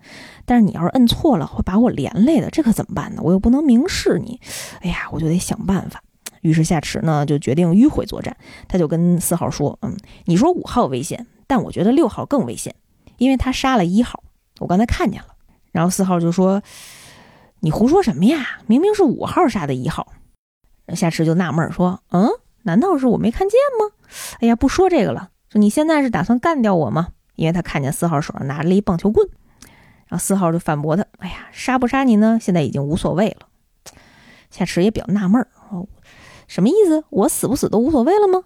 [0.45, 3.21] 但是你要是摁错了，会把我连累的，这可怎么办呢？
[3.21, 4.39] 我又不能明示你。
[4.79, 6.01] 哎呀，我就得想办法。”
[6.39, 8.35] 于是夏池呢就决定迂回作战，
[8.69, 12.73] 他就跟四号说：“嗯，你说五号危险，但我觉得六号更危险，
[13.17, 14.23] 因为他杀了一号，
[14.59, 15.27] 我刚才看见了。”
[15.73, 16.63] 然后四号就说
[17.61, 18.59] ：“你胡说什么呀？
[18.67, 20.13] 明明是五号杀的一号。”
[20.93, 22.29] 夏池就纳闷说：“嗯，
[22.63, 23.95] 难道是我没看见吗？
[24.41, 29.27] 哎呀，不说这个了，就你现在是打算干掉我吗？”因为他看见四号手上拿着一棒球棍，
[30.07, 32.37] 然后四号就反驳他：“哎呀，杀不杀你呢？
[32.41, 33.47] 现在已经无所谓了。”
[34.51, 35.87] 夏池也比较纳闷儿，哦，
[36.47, 37.05] 什么意思？
[37.09, 38.43] 我死不死都无所谓了吗？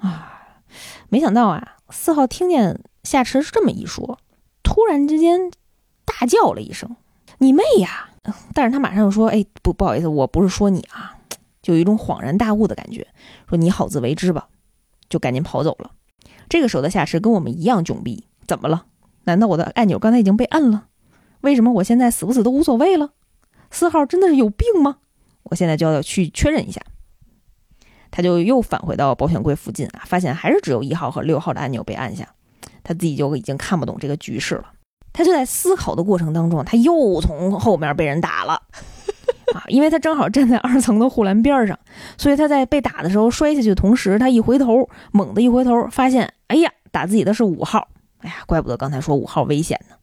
[0.00, 0.60] 啊，
[1.08, 4.18] 没想到啊，四号听见夏池是这么一说，
[4.62, 5.50] 突然之间
[6.04, 6.96] 大叫了一声
[7.38, 8.10] ：“你妹呀！”
[8.54, 11.18] 但是他马上又说：“哎，不，不好意思，我不是说你啊。”
[11.62, 13.06] 就有一种恍然大悟的感觉，
[13.48, 14.48] 说：“你好自为之吧。”
[15.08, 15.92] 就赶紧跑走了。
[16.48, 18.86] 这个时候的夏池跟我们一样窘逼，怎么了？
[19.24, 20.86] 难道我的按钮刚才已经被摁了？
[21.42, 23.10] 为什么我现在死不死都无所谓了？
[23.70, 24.98] 四号真的是有病吗？
[25.44, 26.80] 我现在就要去确认一下。
[28.10, 32.34] 他就又返回到保险柜附近啊，发现还是只有一号和六号的按钮被按下，
[32.82, 34.72] 他自己就已经看不懂这个局势了。
[35.12, 38.54] 他就在思考的过程当中，他又从后面被人打了
[39.54, 41.78] 啊，因为他正好站在二层的护栏边上，
[42.16, 47.88] 所以他在被打的时候摔下去的同时，他一回头，猛地一回头，发现，哎呀，打自己的是五号。
[48.20, 49.96] 哎呀，怪不得刚才说五号危险呢，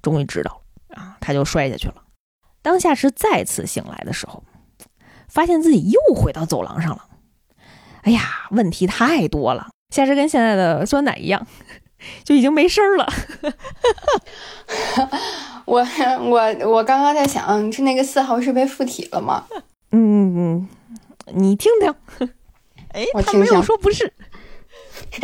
[0.00, 1.96] 终于知道了啊，他就摔下去了。
[2.62, 4.42] 当夏池再次醒来的时候，
[5.28, 7.04] 发现自己又回到走廊上了。
[8.02, 9.68] 哎呀，问题太多了。
[9.90, 11.46] 夏池跟现在的酸奶一样，
[12.24, 13.08] 就已经没声儿了。
[15.64, 15.86] 我
[16.20, 19.44] 我我刚刚在想，是那个四号是被附体了吗？
[19.92, 20.68] 嗯嗯，
[21.34, 21.94] 你听听。
[22.92, 24.12] 哎我，听听他没有说不是。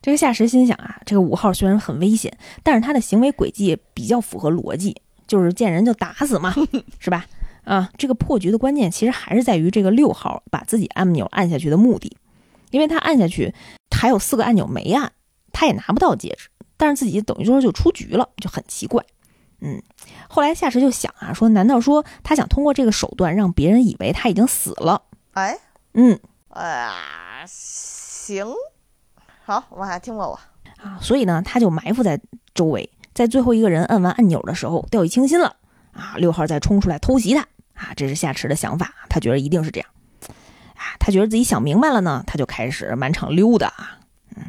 [0.00, 6.54] 这个夏池心想啊，这个五号虽然很危险，但是他的行为轨迹比较符合逻辑，就是见人就打死嘛，
[6.98, 7.26] 是吧？
[7.64, 12.16] 啊，这个破局的关键其实还是在于这个六号把自己按钮按下去的目的，
[12.70, 13.54] 因为他按下去
[13.90, 15.12] 还有四个按钮没按，
[15.52, 19.04] 他也拿不到戒指，但是自己等于说就出局了，就很奇怪。
[19.60, 19.82] 嗯，
[20.28, 25.02] 后来夏池就想啊，说难道说他想通过这个手段让别人以为他已经死了？
[25.32, 25.58] 哎，
[25.94, 26.18] 嗯，
[26.50, 28.46] 啊，行，
[29.44, 30.38] 好，往下听吧，我。
[30.80, 32.20] 啊，所以呢，他就埋伏在
[32.54, 35.56] 周围，在最后一个人按完按钮的时候掉以轻心了
[35.92, 37.40] 啊，六号再冲出来偷袭他
[37.74, 39.88] 啊，这是夏池的想法，他觉得一定是这样
[40.78, 43.98] 啊，他觉得自己想明白了呢，他就开始满场溜达啊，
[44.36, 44.44] 嗯，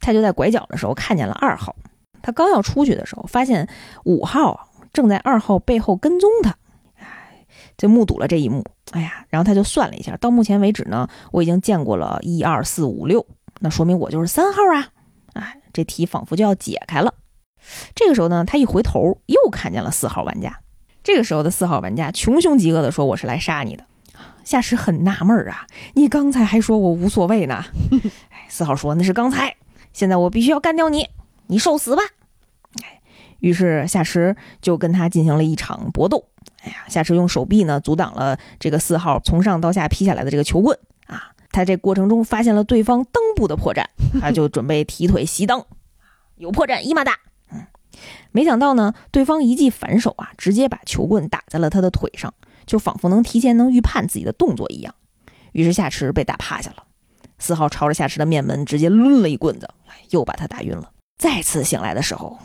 [0.00, 1.76] 他就在拐角的时候看见了二号，
[2.22, 3.68] 他刚要出去的时候，发现
[4.04, 6.56] 五号正在二号背后跟踪他，
[6.98, 7.44] 哎，
[7.76, 13.26] 就目睹了这一幕，哎呀，然后他就算了一下，到目前为止呢，我已经见过了一二四五六，
[13.60, 14.88] 那说明我就是三号啊。
[15.34, 17.12] 哎，这题仿佛就要解开了。
[17.94, 20.60] 这个时候呢，他一回头又看见了四号玩家。
[21.02, 23.84] 这个时候的四号玩家穷凶极恶的说：“我是来杀你的。”
[24.46, 27.64] 夏池很纳闷儿啊，你刚才还说我无所谓呢。
[28.30, 29.56] 哎，四号说那是刚才，
[29.92, 31.10] 现在我必须要干掉你，
[31.48, 32.02] 你受死吧。
[32.84, 33.00] 哎，
[33.40, 36.24] 于是夏池就跟他进行了一场搏斗。
[36.62, 40.78] 哎呀，夏池用手臂呢阻挡了这个四号从上到下劈下来的这个球棍
[41.08, 41.32] 啊。
[41.50, 43.84] 他这过程中发现了对方裆部的破绽，
[44.22, 45.64] 他就准备提腿袭裆，
[46.36, 47.18] 有破绽，一马打。
[47.50, 47.66] 嗯，
[48.30, 52.32] 没想到呢，对方一记反手啊，直接把球棍打在了他的腿上，
[52.66, 54.94] 就仿佛能提前能预判自己的动作一样。
[55.52, 56.84] 于是夏池被打趴下了，
[57.38, 59.68] 四号朝着夏池的面门直接抡了一棍子，
[60.10, 60.90] 又把他打晕了。
[61.16, 62.38] 再次醒来的时候，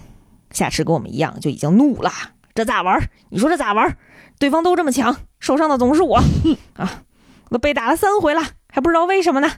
[0.52, 2.12] 夏池跟我们一样就已经怒了，
[2.54, 3.10] 这咋玩？
[3.30, 3.98] 你说这咋玩？
[4.40, 6.24] 对方都这么强，受伤的总是我
[6.76, 7.04] 啊！
[7.50, 8.42] 我被打了三回了。
[8.74, 9.52] 还不知道为什么呢？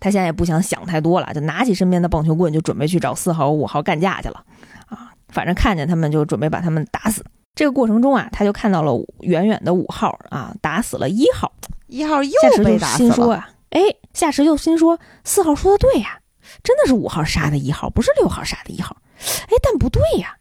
[0.00, 4.44] 他现在也不想想太多了，就拿起身边的棒球棍，就准备去找四号、五号干架去了。
[4.86, 7.22] 啊，反正看见他们就准备把他们打死。
[7.54, 11.52] 这个过程中啊，他就看到了远远的五号啊打死了一号，
[11.86, 13.10] 一号又夏池就被打死了。
[13.10, 13.80] 心说啊，哎，
[14.14, 16.20] 夏池就心说四号说的对呀，
[16.62, 18.96] 真的是五号杀的一号，不是六号杀的一号。
[19.18, 20.36] 哎，但不对呀，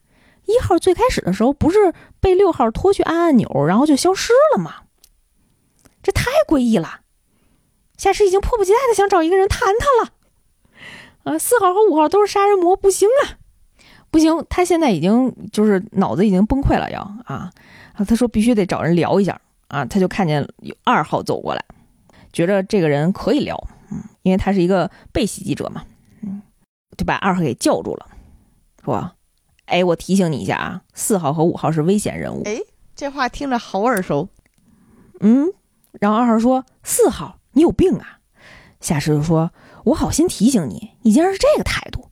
[0.45, 4.75] 一号最开始的时候不是被六号拖去按按钮，然后就消失了吗？
[6.01, 7.01] 这太诡异了。
[7.97, 13.37] 夏池已经迫不及待的想找一个人谈谈了，啊，四号和五号都是杀人魔，不行啊，
[14.11, 17.49] 不行，他现在已经就是脑子已经崩溃了，要啊，
[17.93, 19.39] 啊，他说必须得找人聊一下
[19.69, 21.63] 啊，他就看见有二号走过来，
[22.33, 23.57] 觉着这个人可以聊，
[23.89, 25.83] 嗯，因为他是一个被袭击者嘛，
[26.21, 26.41] 嗯，
[26.97, 28.07] 就把二号给叫住了，
[28.83, 29.11] 说，
[29.65, 32.59] 哎，我提醒你一下啊，四号和五号是危险人物，哎，
[32.95, 34.27] 这话听着好耳熟。
[35.21, 35.47] 嗯，
[35.99, 37.37] 然后二号说四号。
[37.53, 38.19] 你有病啊！
[38.79, 39.51] 夏池就说
[39.83, 42.07] ：“我好心提醒你，你竟然是这个态度。”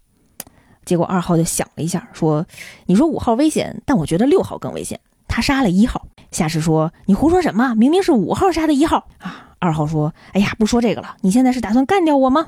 [0.90, 2.44] 结果二号就想了一下，说
[2.88, 7.76] ：“你说五号危险，但我觉得六号更危险，他杀了一号。”夏池说：“你胡说什么？
[7.76, 12.48] 明明是五号杀的一号啊！”二号说：“哎呀，不说这个了，你现在是打算干掉我吗？”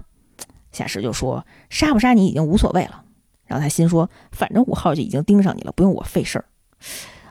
[0.74, 3.04] 夏池就说：“杀不杀你已经无所谓了。”
[3.46, 6.46] 然后他心说：“反正五号就已经盯上你了，不用我费事儿。”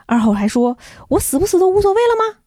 [0.07, 0.77] 二号还说
[1.09, 2.39] ：“我死不死都无所谓了吗？”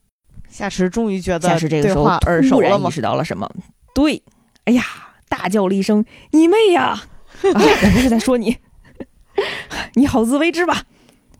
[0.48, 2.04] 夏池终于觉得夏池这个时候
[2.48, 2.90] 突然意？
[2.90, 3.50] 识到了什么？
[3.94, 4.22] 对，
[4.64, 4.82] 哎呀，
[5.28, 6.02] 大叫了一声
[6.32, 6.98] ：“你妹呀！”
[7.52, 8.56] 啊，我不是在说你，
[9.94, 10.84] 你好自为之吧。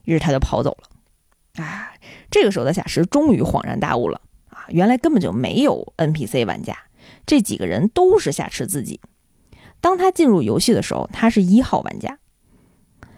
[0.05, 1.65] 于是他就跑走了。
[1.65, 1.93] 啊，
[2.31, 6.77] 这个时候的夏池终于恍然大悟了啊，原来根本就没有 NPC 玩家，
[7.25, 9.01] 这几个人都是夏池自己。
[9.81, 12.19] 当他进入游戏的时候，他是一号玩家。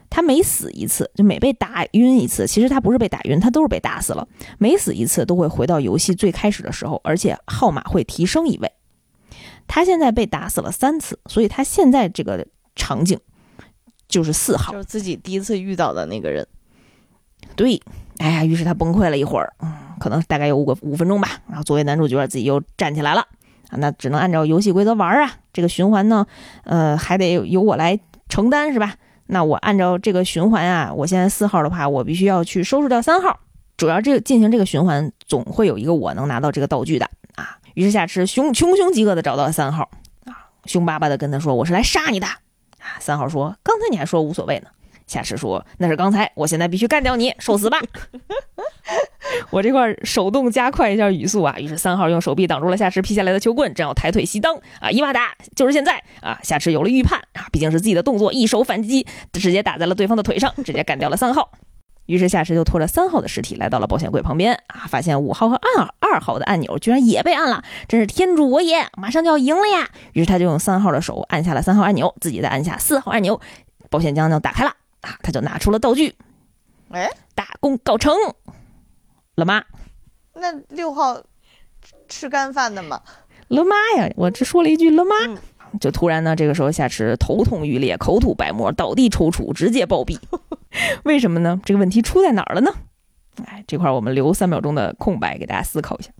[0.08, 4.26] 他每死一次，就每被打晕一次，其实他不是被打晕，他都是被打死了。
[4.58, 8.72] 每死一次都会回到游戏最开始的时候，而且号码会提升一位。
[9.66, 12.46] 他现在被打死了三次，所以他现在这个
[12.76, 13.18] 场景
[14.06, 14.78] 就是四号就。
[14.78, 16.46] 是自己第一次遇到的那个人。
[17.56, 17.80] 对，
[18.18, 21.28] 哎呀，于是他崩溃了一会儿，嗯，可能大概有五个五分钟吧。
[21.48, 23.20] 然后作为男主角，自己又站起来了
[23.70, 25.32] 啊，那只能按照游戏规则玩啊。
[25.52, 26.26] 这个循环呢，
[26.64, 27.98] 呃，还得由我来
[28.28, 28.94] 承担是吧？
[29.26, 33.40] 那我按照这个循环啊，我现在四号的话，我必须要去收拾掉三号。
[33.76, 37.58] 主要这个进行这个循环，总会有一个我能拿到这个道具的啊。
[37.74, 39.90] 于是夏池凶穷凶极恶的找到了三号
[40.24, 42.26] 啊，凶巴巴的跟他说：“我是来杀你的。”
[42.86, 44.68] 啊，三号说：“刚才你还说无所谓呢。”
[45.06, 47.80] 夏池说：“那是刚才，我现在必须干掉你，受死吧！
[49.50, 56.38] ”我这块手动加快一下语速啊，于是三号用手臂挡住了夏池劈下来的球棍，正要抬腿熄灯啊，伊巴达就是现在啊！
[56.42, 61.50] 夏池有了预判啊，毕竟是自己的动作，一手反击，直接打在了对方的腿上，直接干掉了三号。
[62.06, 68.86] 于是夏池就拖着三号的尸体来到了保险柜旁边啊，发现五号和二二号的按钮居然也被按了，真是天助我也！
[68.96, 69.90] 马上就要赢了呀！
[70.12, 73.40] 于是他就用三号的手按下了三号按钮，自己再按下四号按钮，
[73.90, 74.70] 保险箱就打开了
[75.02, 76.14] 啊，他就拿出了道具，
[76.90, 78.14] 哎，大功告成
[79.34, 79.64] 了吗？
[80.34, 81.20] 那六号
[82.08, 83.02] 吃干饭的吗？
[83.48, 84.12] 了妈呀！
[84.16, 85.38] 我只说了一句了妈，嗯
[85.80, 90.18] 就突然呢，这个时候夏池头痛欲裂，口吐白沫，倒地抽搐，直接暴毙。
[91.04, 91.60] 为什么呢？
[91.64, 92.72] 这个问题出在哪儿了呢？
[93.44, 96.10] 哎，这块儿我们留三秒钟的空白给大家思考一下。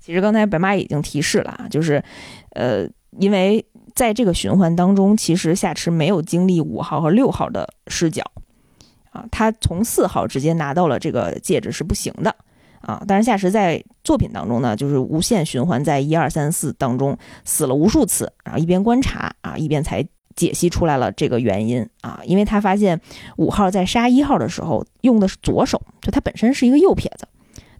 [0.00, 2.02] 其实刚才白妈已经提示了啊，就是，
[2.50, 2.86] 呃，
[3.18, 3.64] 因为
[3.94, 8.22] 在这个循环当中，其实夏池没有经历五号和六号的视角，
[9.10, 12.34] 啊，他从四号直接拿到了这个戒指是不行的。
[12.82, 20.06] 啊，但是夏池在作品当中呢，就是无限循环在一二三四当中死了无数次，然后一边观察啊，一边才
[20.36, 23.00] 解析出来了这个原因啊，因为他发现
[23.36, 27.26] 五号在杀一号的时候用的是左手，就他本身是一个右撇子，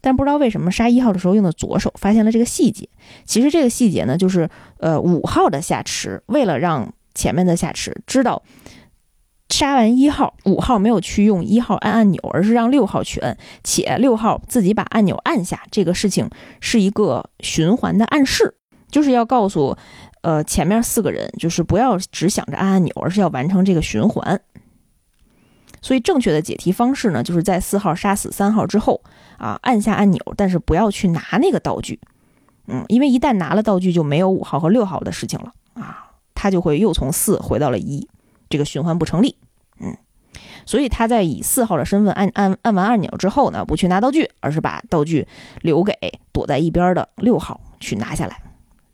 [0.01, 2.89] 但不知道为什么杀一号的时候用的左手，发现了这个细节。
[3.25, 4.49] 其实这个细节呢，就是
[4.79, 8.43] 呃五号的下池为了让前面的下池知道。
[9.51, 15.63] 杀完一号，五号没有去用一号按按钮，而是让六号去摁，且六号自己把按钮按下。
[15.71, 16.29] 这个事情
[16.61, 18.57] 是一个循环的暗示，
[18.91, 19.77] 就是要告诉，
[20.25, 24.41] 呃，前面四个人，就是不要只想着按按钮，而是要完成这个循环。
[25.83, 29.03] 所以正确的解题方式呢，就是在四号杀死三号之后
[29.37, 32.01] 啊，按下按钮，但是不要去拿那个道具，
[32.69, 38.09] 嗯，因为一旦拿了道具，就没有五号和六号的事情了啊，他就会又从四回到了一。
[38.51, 39.37] 这个循环不成立，
[39.81, 39.97] 嗯，
[40.65, 45.27] 所以他在以四号的身份按按按完按钮之后呢，不去拿道具，而是把道具
[45.63, 45.95] 留给
[46.31, 48.41] 躲在一边的六号去拿下来，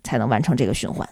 [0.03, 1.07] 才能完成这个循环。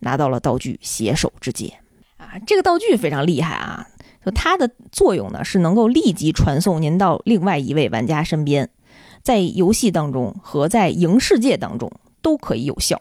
[0.00, 1.74] 拿到了道具，携手之戒
[2.16, 3.86] 啊，这个道具非常厉害啊，
[4.24, 8.70] 就它的作用呢是能够立即传送您到另外一位玩家身边，
[9.22, 11.90] 在游戏当中和在赢世界当中
[12.22, 13.00] 都可以有效，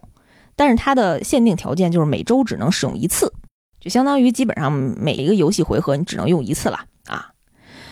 [0.55, 3.33] 但是它的限定条件就是每周只能使用一次。
[3.79, 7.31] 就相当于基本上每一个游戏回合你只能用一次了啊，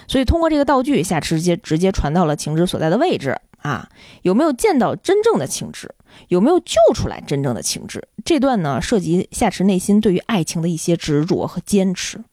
[0.07, 3.87] 所以通过这个道具，夏池直接直接传到了晴之所在的位置啊。
[4.23, 5.93] 有没有见到真正的晴之？
[6.27, 8.07] 有没有救出来真正的情志？
[8.23, 12.23] 这段呢涉及夏池内心对于爱情的一些执着和坚持，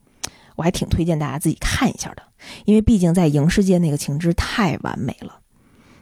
[0.57, 2.23] 我还挺推荐大家自己看一下的，
[2.65, 5.41] 因为毕竟在影世界那个情之太完美了。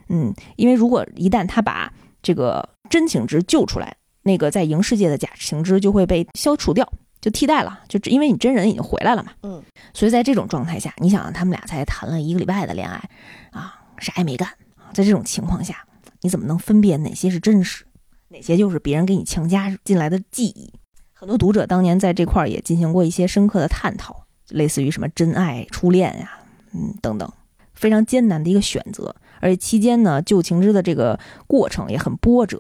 [0.08, 6.90] 嗯，因为如果一旦他把这个真情之救出来，那个在影世界的假情之就会被消除掉。
[7.20, 9.62] 就替代了，就因为你真人已经回来了嘛，嗯，
[9.92, 13.10] 所以在这种状态下，你想他们俩才谈了一个礼拜的恋爱，
[13.50, 14.48] 啊，啥也没干，
[14.94, 15.84] 在这种情况下，
[16.22, 17.84] 你怎么能分辨哪些是真实，
[18.28, 20.72] 哪些就是别人给你强加进来的记忆？
[21.12, 26.40] 很多读者当年在这块儿也进行过一些深刻的探讨，类似于什么真爱、初恋呀，
[26.72, 27.30] 嗯等等，
[27.74, 32.58] 非常艰难的一个选择，而且期间呢，旧情之的这个过程也很波折。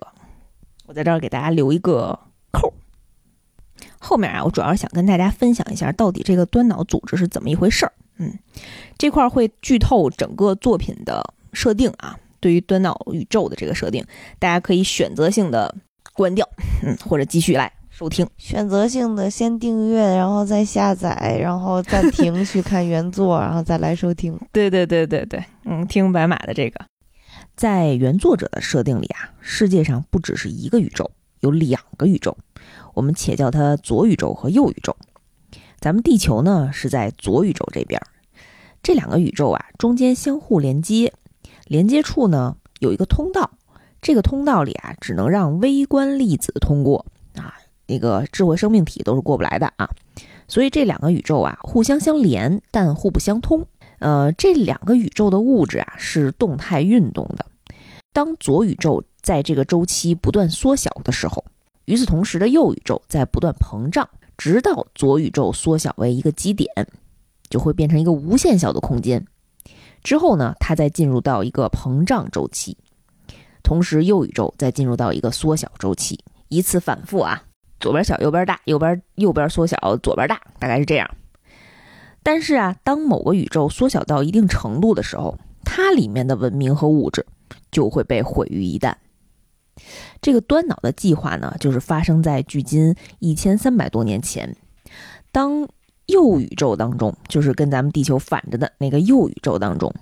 [0.86, 2.18] 我在这儿给大家留一个
[2.50, 2.72] 扣。
[3.98, 7.92] 后面啊，我主要是想跟大家分享一下，到底这个端脑组织是怎么一回事儿。
[8.16, 8.38] 嗯，
[8.98, 12.18] 这块儿会剧透整个作品的设定啊。
[12.40, 14.04] 对于端脑宇宙的这个设定，
[14.38, 15.74] 大家可以选择性的
[16.14, 16.48] 关掉，
[16.84, 18.26] 嗯，或者继续来收听。
[18.38, 24.38] 选择性的先订阅，然后再下载，然后暂停去 看原作，然后再来收听。
[24.52, 26.80] 对对对对对，嗯，听白马的这个，
[27.54, 31.10] 在原作者的设定里啊，世界上不只是一个宇宙，
[31.40, 32.36] 有两个宇宙。
[32.94, 34.96] 我们且叫它左宇宙和右宇宙。
[35.78, 38.00] 咱们地球呢是在左宇宙这边，
[38.82, 41.12] 这两个宇宙啊中间相互连接，
[41.70, 43.48] 连接处呢有一个通道，
[44.02, 47.06] 这个通道里啊只能让微观粒子通过
[47.36, 47.54] 啊，
[47.86, 49.88] 那个智慧生命体都是过不来的啊。
[50.48, 53.64] 所以这两个宇宙啊互相相连，但互不相通。
[54.00, 57.46] 呃，这两个宇宙的物质啊是动态运动的。
[58.12, 61.44] 当左宇宙在这个周期不断缩小的时候。
[61.84, 66.68] 与此同时的右宇宙在不断膨胀，直到左宇宙缩小为一个基点，
[67.48, 69.24] 就会变成一个无限小的空间。
[70.02, 72.76] 之后呢，它再进入到一个膨胀周期，
[73.62, 77.42] 同时右宇宙再进入到一个缩小周期，以此反复啊，
[77.78, 81.08] 左边小右边大，右边右边缩小左边大，大概是这样。
[82.22, 87.24] 但是啊，当某个宇宙缩小到一定程度的时候，它里面的文明和物质
[87.70, 88.94] 就会被毁于一旦。
[90.20, 94.54] 这个端脑的计划呢，就是发生在距今一千三百多年前，
[95.32, 95.66] 当
[96.10, 99.92] 右宇宙当中，就是跟咱们地球反着的那个右宇宙当中，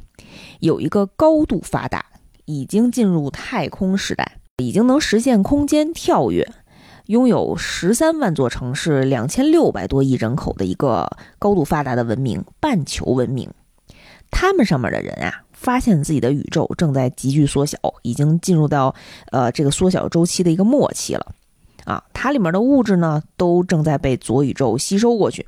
[0.60, 2.04] 有一个高度发达，
[2.44, 6.46] 已经进入太空时代，已经能实现空间跳跃，
[7.06, 13.48] 拥有十三万座城市、两千六百多亿人口的一个高度发达的文明——半球文明。
[14.30, 15.44] 他们上面的人啊。
[15.58, 18.94] 发现自己的宇宙正在急剧缩小，已经进入到
[19.32, 21.34] 呃这个缩小周期的一个末期了，
[21.84, 25.44] 啊，它里面的物质呢都正在被左宇宙吸收过去，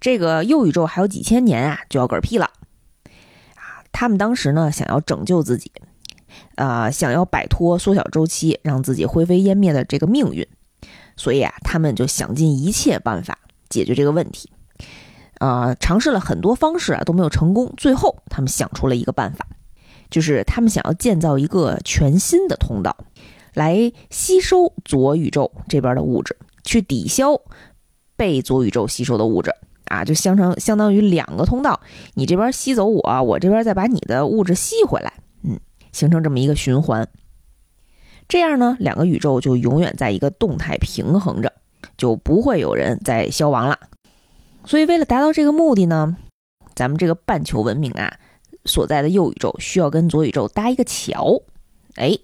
[0.00, 2.50] 这个右宇宙还有几千年啊就要嗝屁了，
[3.54, 5.72] 啊，他们当时呢想要拯救自己，
[6.54, 10.46] 啊，想要摆脱缩小周期，让自己灰飞烟灭的这个命运，
[11.16, 13.38] 所以啊，他们就想尽一切办法
[13.68, 14.50] 解决这个问题。
[15.40, 17.72] 呃，尝试了很多方式啊，都没有成功。
[17.76, 19.46] 最后，他们想出了一个办法，
[20.10, 22.96] 就是他们想要建造一个全新的通道，
[23.54, 27.40] 来吸收左宇宙这边的物质，去抵消
[28.16, 29.54] 被左宇宙吸收的物质
[29.88, 31.80] 啊，就相成相当于两个通道，
[32.14, 35.12] 你这边吸走我，我这边再把你的物质吸回来，
[35.42, 35.58] 嗯，
[35.92, 37.08] 形成这么一个循环。
[38.28, 41.52] 这样呢，两个宇宙就永远在一个动态平衡着，
[41.96, 43.78] 就不会有人再消亡了。
[44.64, 46.16] 所以，为了达到这个目的呢，
[46.74, 48.18] 咱们这个半球文明啊
[48.66, 51.40] 所在的右宇宙需要跟左宇宙搭一个桥。
[51.94, 52.18] 哎，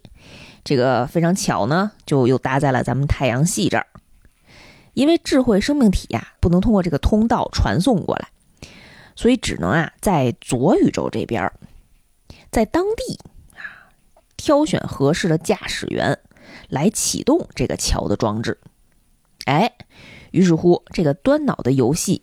[0.63, 3.87] 这个非常巧呢，就又搭在了咱们太阳系这儿。
[4.95, 8.29] 因为智慧生命体呀不能通过这个通道传送过来，
[9.15, 11.53] 所以只能啊在左宇宙这边，
[12.51, 13.19] 在当地
[13.53, 13.93] 啊
[14.37, 16.19] 挑选合适的驾驶员
[16.69, 18.59] 来启动这个桥的装置。
[19.45, 19.73] 哎，
[20.31, 22.23] 于是乎，这个端脑的游戏。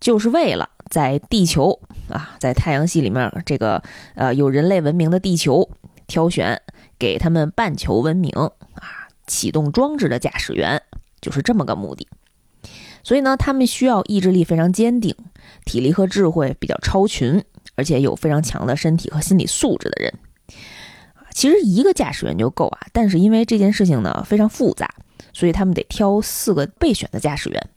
[0.00, 1.78] 就是为了在地球
[2.10, 3.80] 啊，在太阳系里面这个
[4.16, 5.70] 呃有人类文明的地球
[6.08, 6.60] 挑选
[6.98, 10.82] 给他们半球文明啊启动装置的驾驶员，
[11.22, 12.06] 就是这么个目的。
[13.02, 15.16] 所以呢，他们需要意志力非常坚定，
[15.64, 17.42] 体力和智慧比较超群，
[17.76, 20.12] 而且有非常强的身体和心理素质的人。
[21.32, 24.94] 其实一个驾驶员就够啊，但是因为这件事情呢非常复杂，
[25.32, 27.70] 所以他们得挑四个备选的驾驶员。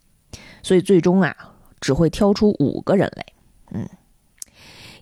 [0.62, 1.34] 所以最终啊。
[1.82, 3.24] 只会挑出五个人来，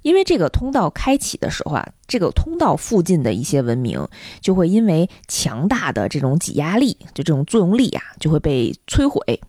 [0.03, 4.07] 因为这个通道开启的时候啊，这个通道附近的一些文明
[4.39, 9.41] 就会因为强大的这种挤压力，就这种作用力啊，就会被摧毁。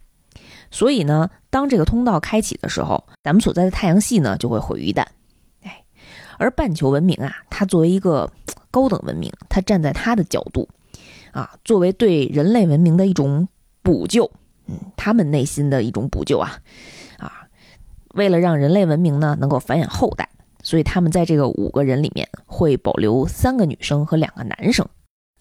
[0.71, 5.05] 所以呢，当这个通道开启的时候，咱们所在的太阳系呢就会毁于一旦。
[5.63, 5.85] 哎，
[6.39, 8.29] 而半球文明啊，它作为一个
[8.71, 10.69] 高等文明，它站在它的角度
[11.31, 13.47] 啊，作为对人类文明的一种
[13.83, 14.31] 补救，
[14.67, 16.59] 嗯，他们内心的一种补救啊
[17.19, 17.47] 啊。
[18.15, 20.29] 为了让人类文明呢能够繁衍后代，
[20.65, 24.85] 所以他们在这个五个人里面会保留三个女生和两个男生，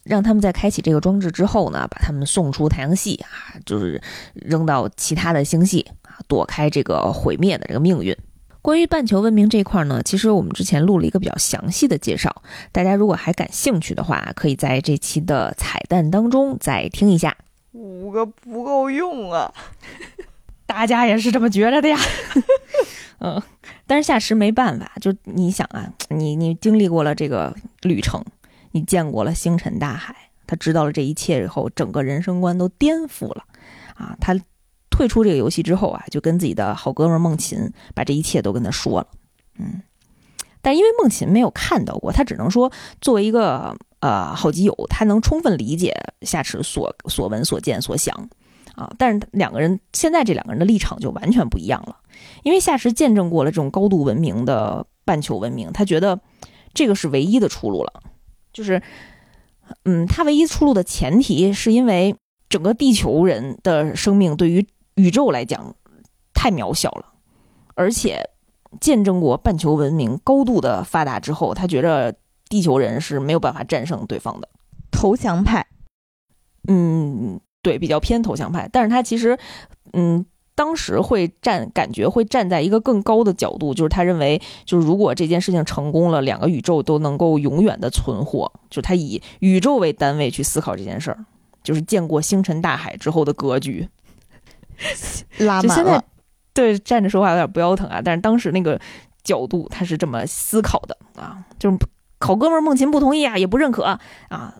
[0.03, 3.99] 让他们在开启这个装置之后呢，把他们送出太阳系啊，就是
[4.36, 8.15] 扔到其他的星系啊，躲开这个毁灭的这个命运。
[8.61, 17.36] 关于半球文明这块呢，其实我们之前录了一个比较详细的介绍，大家如果还感兴趣的话，可以在这期的彩蛋当中再听一下。
[17.71, 19.53] 五个不够用啊。
[20.65, 21.97] 大家也是这么觉着的呀，
[23.20, 23.41] 嗯，
[23.86, 28.24] 但是夏池没办法，就你想啊， 你你经历过了这个旅程，
[28.72, 30.16] 你见过了星辰大海，
[30.47, 33.43] 他知道了这一切以后，整个人生观都颠覆了，
[33.96, 34.39] 啊，他
[34.89, 39.08] 退出这个游戏之后啊，就跟自己的好哥们孟琴把这一切都跟他说了，
[39.60, 39.82] 嗯，
[40.62, 48.30] 但因为孟琴没有看到过，他只能说作为一个呃好基友，他能充分理解夏池所所闻所见所想。
[48.75, 48.91] 啊！
[48.97, 51.97] 但是两个人现在这两个人的立场就完全不一样了，
[52.43, 56.20] 因为夏池见证过了这种高度文明的半球文明，他觉得
[56.74, 58.01] 这个是唯一的出路了。
[58.51, 58.82] 就是，
[59.86, 62.16] 嗯，他唯一出路的前提是因为
[62.50, 65.75] 整个地球人的生命对于宇宙来讲
[66.33, 67.13] 太渺小了，
[67.75, 68.29] 而且
[68.82, 72.16] 见证过半球文明高度的发达之后，他觉得
[72.50, 74.50] 地球人是没有办法战胜对方的
[74.91, 75.67] 投降派。
[76.67, 77.39] 嗯。
[77.64, 79.36] 对，比较偏投降派，但是他其实，
[79.94, 80.24] 嗯，
[80.54, 91.26] 当时会站，感觉会站在一个更高的角度，就是他认为，就是如果这件事情成功了，两个宇宙都能够永远的存活，就是他以宇宙为单位去思考这件事儿，
[91.64, 93.88] 就是见过星辰大海之后的格局，
[95.38, 96.04] 拉满了。
[96.54, 98.80] 对，站着说话有点不腰疼啊，但是当时那个
[99.24, 101.78] 角度他是这么思考的啊，就是。
[102.25, 104.00] 好哥们孟琴不同意啊，也不认可啊。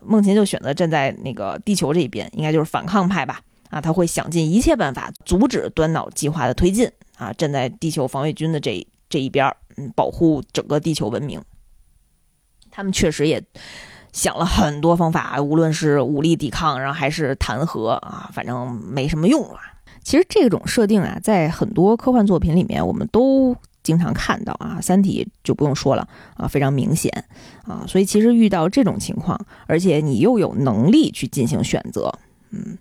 [0.04, 3.40] 孟琴就选择站在那个地球这一边，应该就是反抗派吧？
[3.70, 11.40] 啊，他会想尽一切办法阻止端脑计划的推进啊，站在地球防卫军的这这一边，嗯，保护整个地球文明。
[12.70, 13.42] 他们确实也
[14.12, 19.60] 想了很多方法，无论是武力抵抗，然后还是弹劾啊，反正没什么用啊。
[20.02, 27.24] 其实这种设定啊，在很多科幻作品里面，我们都经常看到啊，《三体》就不用说了啊，非常明显
[27.64, 27.84] 啊。
[27.86, 29.38] 所以其实遇到这种情况，
[29.68, 32.12] 而且你又有能力去进行选择，
[32.50, 32.76] 嗯，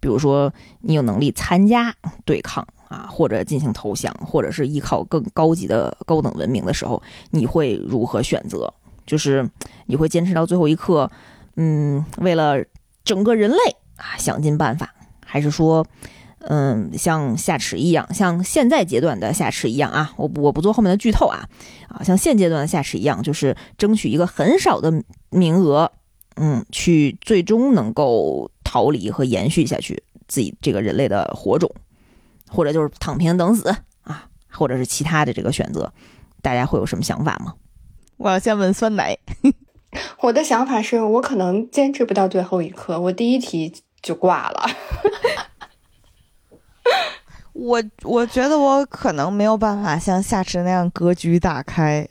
[0.00, 0.50] 比如说
[0.80, 1.94] 你有能力参加
[2.24, 8.72] 对抗啊，或者进行投降，或者是依靠更高级的高等文明的时候，你会如何选择？
[9.04, 9.46] 就是
[9.86, 11.10] 你会坚持到最后一刻，
[11.56, 12.64] 嗯，为了
[13.04, 13.56] 整个人类
[13.96, 14.94] 啊，想尽办法，
[15.26, 15.84] 还是说？
[16.48, 21.48] 嗯，像夏池一样，像现在阶段的夏池一样啊，我我不做后面的剧透啊，
[21.88, 24.92] 啊，像现阶段的夏池一样，就是争取一个很少的
[25.30, 25.90] 名额，
[26.36, 31.70] 嗯，去最终能够逃离和延续下去自己这个人类的火种，
[32.48, 35.92] 或者就是躺平等死啊，或者是其他的这个选择，
[36.42, 37.54] 大家会有什么想法吗？
[38.16, 39.18] 我要先问酸奶，
[40.20, 43.72] 我的想法是我可能坚持不到最后一刻，我第一题
[44.02, 44.66] 就挂了。
[47.54, 52.06] 我我觉得我可能没有办法像夏池那样格局打开，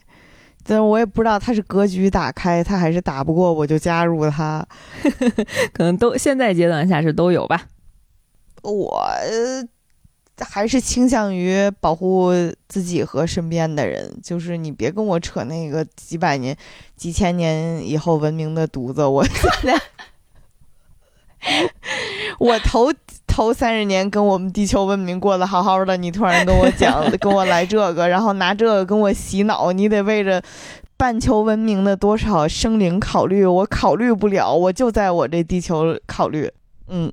[0.64, 4.66] 但是我也不知道他是格局打开，他还是打不过我就加入他，
[5.72, 7.66] 可能都现在阶段下是都有吧。
[8.62, 9.04] 我
[10.40, 12.32] 还是倾向于保护
[12.66, 16.56] 自己和身边的人，就是你别跟我扯那个几百年、
[16.96, 19.24] 几千年以后文明的犊子，我。
[22.38, 22.90] 我头
[23.34, 30.40] 头三十年跟我们地球文明过得好好的，你突然跟我讲，跟我来这个，然后拿这个跟我洗脑，你得为着
[30.96, 36.48] 半球文明的多少生灵考虑，我考虑不了，我就在我这地球考虑。
[36.86, 37.12] 嗯，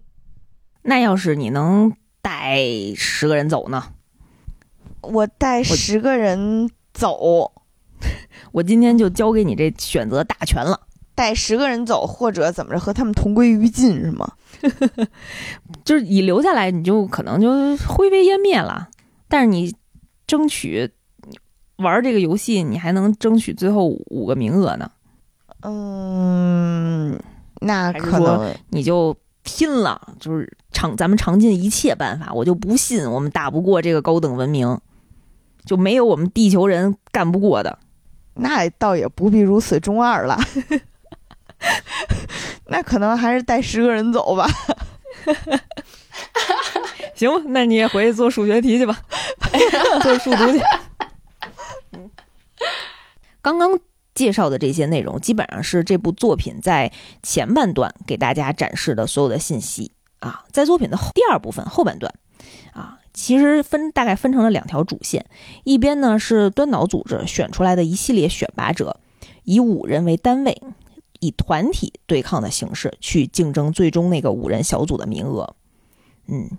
[0.83, 1.91] 那要是你能
[2.21, 2.59] 带
[2.95, 3.85] 十个人走呢？
[5.01, 7.51] 我带十个人走，
[8.53, 10.81] 我今天就交给你这选择大权了。
[11.21, 14.27] 带十个人走，或者怎么着和他们同归于尽是吗？
[15.85, 18.89] 就是你留下来，你就可能就灰飞烟灭了。
[19.27, 19.71] 但是你
[20.25, 20.89] 争取
[21.75, 24.89] 玩这个游戏，你还能争取最后五个名额呢。
[25.61, 27.19] 嗯，
[27.59, 34.75] 那可能你就拼了，就是尝咱们尝尽一切办法，我就不信我们打不过这个高等文明，
[35.65, 37.77] 就没有我们地球人干不过的。
[38.33, 40.39] 那倒也不必如此中二了。
[42.67, 44.47] 那可能还是带十个人走吧。
[47.13, 48.97] 行吧，那你也回去做数学题去吧，
[50.01, 50.59] 做数独去。
[53.41, 53.79] 刚刚
[54.15, 60.43] 介绍的这些内容，基本上是这部作品在前半段给大家展示的所有的信息啊。
[60.51, 62.11] 在作品的第二部分后半段
[62.73, 65.25] 啊，其实分大概分成了两条主线，
[65.63, 68.99] 一边呢是端脑组织选出来的一系列选拔者，
[69.43, 70.59] 以五人为单位。
[71.21, 75.55] 以团体对抗的形式去竞争最终那个五人小组的名额，
[76.27, 76.49] 嗯，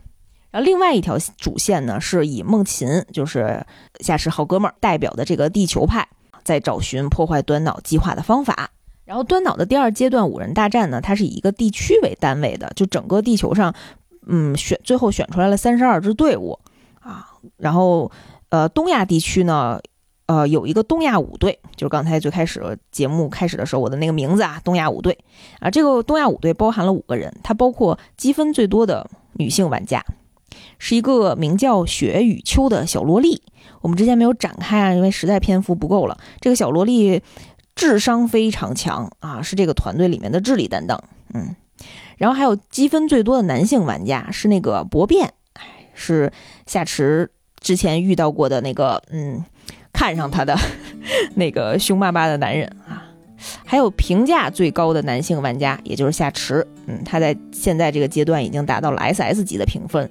[0.52, 3.66] 然后另外一条主线呢，是以梦琴就是
[3.98, 6.08] 夏池好哥们儿代表的这个地球派，
[6.44, 8.70] 在找寻破坏端脑计划的方法。
[9.04, 13.74] 然后端脑的第二阶段五人大战呢，它是以一个地区为单位的，就整个地球上，
[14.28, 16.56] 嗯，选最后选出来了三十二支队伍
[17.00, 18.10] 啊，然后
[18.50, 19.80] 呃，东亚地区呢。
[20.32, 25.18] 呃，有一个东亚五队，就是刚才最开始节目开始的时候，我的那个名字啊，东亚五队
[25.60, 30.02] 啊，这个东亚五队包含了五个人，它包括积分最多的女性玩家，
[30.78, 33.42] 是一个名叫雪与秋的小萝莉。
[33.82, 36.16] 我们之前没有展开啊，因为实在篇幅不够了。
[36.40, 37.20] 这个小萝莉
[37.76, 40.98] 智商非常强啊，是这个团队里面的智力担当。
[41.34, 41.54] 嗯，
[42.16, 45.34] 然后还有积分最多的男性玩家是那个博变，
[45.92, 46.32] 是
[46.64, 47.30] 夏池
[47.60, 49.44] 之前遇到过的那个，嗯。
[49.92, 50.56] 看上他的
[51.36, 53.04] 那个凶巴巴的男人啊，
[53.64, 60.10] 还有评价最高的男性玩家，也就是夏池，嗯，他在现在这个阶段已经达到了 SS 级的评分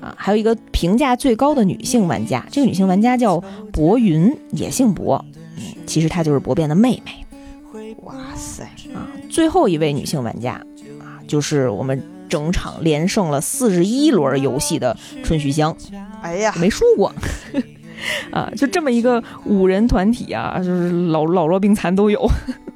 [0.00, 0.14] 啊。
[0.18, 5.24] 还有一个评价最高的女性玩家，这个女性玩家叫博云，也姓博，
[5.56, 7.22] 嗯，其实她就是博变的妹妹。
[8.02, 8.62] 哇塞
[8.94, 9.10] 啊！
[9.28, 10.52] 最后一位女性玩家
[11.00, 15.76] 啊，就是我们整场连胜了四十一轮游戏的春旭香。
[16.22, 17.12] 哎呀，没输过。
[18.30, 22.20] 啊，就这么一个五人团体啊，就是老老弱病残都有，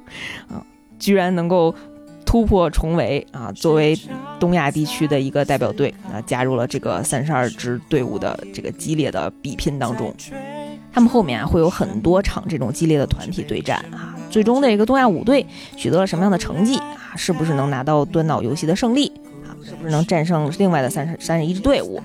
[0.49, 0.63] 啊，
[0.99, 1.73] 居然能够
[2.25, 3.97] 突破重围啊，作为
[4.39, 10.13] 东亚地区的一个代表队啊，加入了这个三十二支队伍的这个激烈的比拼当中。
[10.93, 15.45] 他们后面啊会有很多场这种激烈的团体对战啊，最终的一个东亚五队
[15.77, 17.15] 取得了什么样的成绩啊？
[17.15, 19.07] 是不是能拿到端脑游戏的胜利
[19.45, 19.55] 啊？
[19.63, 22.01] 是不是能战胜另外的三十三十一支队伍？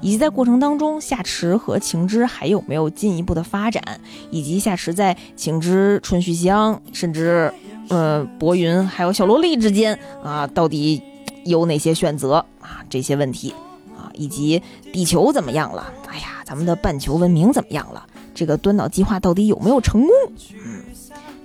[0.00, 3.82] 以及在过程当中，夏池和晴之还有没有进一步的发展，
[4.30, 7.52] 以及夏池在晴之、春旭香，甚至
[7.88, 11.02] 呃博云还有小萝莉之间啊，到底
[11.44, 12.84] 有哪些选择啊？
[12.88, 13.54] 这些问题
[13.96, 14.62] 啊，以及
[14.92, 15.92] 地球怎么样了？
[16.08, 18.06] 哎呀，咱们的半球文明怎么样了？
[18.34, 20.10] 这个端岛计划到底有没有成功？
[20.64, 20.82] 嗯，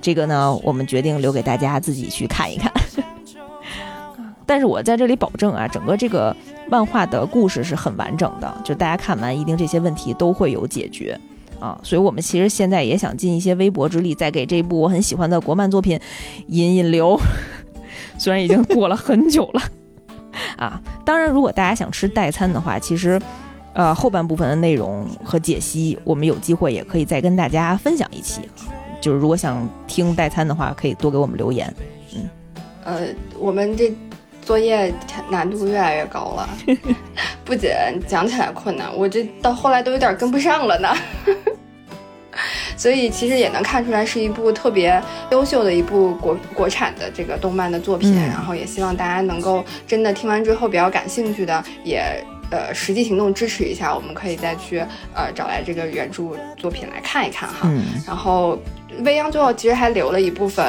[0.01, 2.71] 这个呢，我们决定留给大家自己去看一看。
[4.45, 6.35] 但是我在这里保证啊，整个这个
[6.67, 11.19] 漫画的故事是很完整的，就大家看完一定这些问题都会有解决
[11.59, 11.79] 啊。
[11.83, 15.99] 所以我们其实现在也想尽一些微薄之力，再给这部我很喜欢的国漫作品
[16.47, 17.19] 引引流。
[18.17, 19.61] 虽然已经过了很久了
[20.57, 23.21] 啊，当然如果大家想吃代餐的话，其实
[23.73, 28.41] 呃后半部分的内容和解析，我们有机会也可以再跟大家分享一期。
[29.01, 31.71] 就是如果想听代餐的话，可以多给我们留言。
[32.15, 32.29] 嗯，
[32.83, 33.93] 呃，我们这。
[34.45, 34.93] 作业
[35.29, 36.49] 难度越来越高了，
[37.43, 37.71] 不仅
[38.07, 40.95] 讲起来困难，我这到后来都有点跟不上了呢。
[42.77, 45.01] 所以其实也能看出来是一部特别
[45.31, 52.03] 优秀的一部国国产的这个动漫的作品，然后也希望大家能够真的听完之后比较感兴趣的，也
[52.51, 54.79] 呃实际行动支持一下，我们可以再去
[55.15, 57.67] 呃找来这个原著作品来看一看哈。
[58.05, 58.59] 然后。
[59.03, 60.65] 未央最后其实还留了一部分，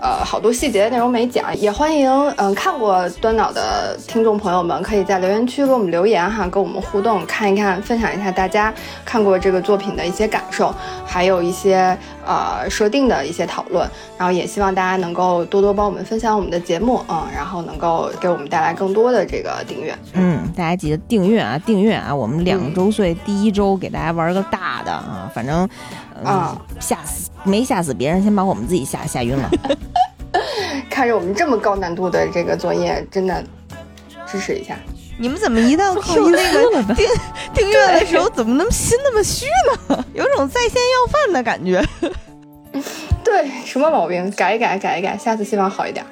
[0.00, 8.72] 呃，好多细节的内容没讲，也欢迎嗯看过端脑的听众朋友们可以在留言区给我们留言哈，跟我们互动，看一看，分享一下大家
[9.04, 10.74] 看过这个作品的一些感受，
[11.04, 25.68] 还有一些呃设定的一些讨论，然后也希望大家能够多多帮我们分享我们的节目，嗯，然后能够给我们带来更多的这个订阅，嗯，大家记得订阅啊，订阅啊，我们两周岁第一周给大家玩个大的啊，反正。
[26.24, 26.56] 啊！
[26.80, 29.50] 吓死没吓死别人，先把我们自己吓吓晕了。
[30.90, 33.42] 看着我们这么高难度的这个作业，真的
[34.26, 34.76] 支持一下。
[35.18, 37.06] 你们怎么一到听那个 订
[37.54, 39.46] 订阅的时候，怎么那么心那么虚
[39.88, 40.04] 呢？
[40.12, 41.82] 有种在线要饭的感觉。
[43.24, 44.30] 对，什么毛病？
[44.32, 46.04] 改一改，改一改，下次希望好一点。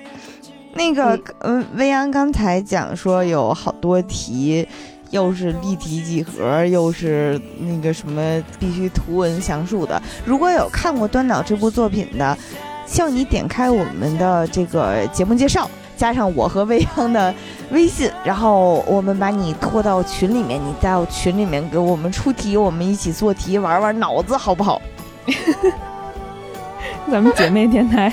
[0.72, 4.66] 那个，嗯，薇安刚才讲说有好多题。
[5.14, 10.02] 又是立体几何，又是那个什么必须图文详述的。
[10.24, 12.36] 如果有看过《端脑》这部作品的，
[12.84, 17.32] 向你点开我们的这个节目介绍，加上我和未央的
[17.70, 24.82] 微信，然后我们把你拖到群里面，你到群里面给我们出题，我们一起做题，玩玩脑子，好不好？
[27.08, 28.12] 咱们姐妹电台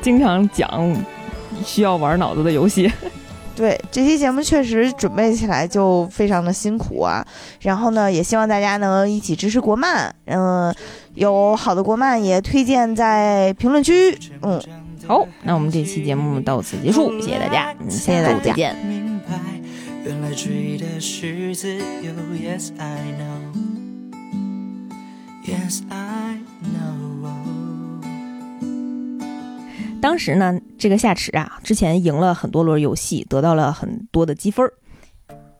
[0.00, 0.96] 经常讲
[1.64, 2.92] 需要玩脑子的游戏。
[3.54, 7.24] 对这期节目确实准备起来就非常的辛苦啊，
[7.60, 10.74] 然后呢，也希望大家能一起支持国漫，嗯，
[11.14, 14.60] 有好的国漫也推荐在评论区，嗯，
[15.06, 18.76] 好，那我们这期节目到此结束，谢谢大家，嗯，谢谢大家，再见。
[30.02, 34.74] 当时呢，这个夏池啊，之前赢了很多轮游戏，得到了很多的积分儿。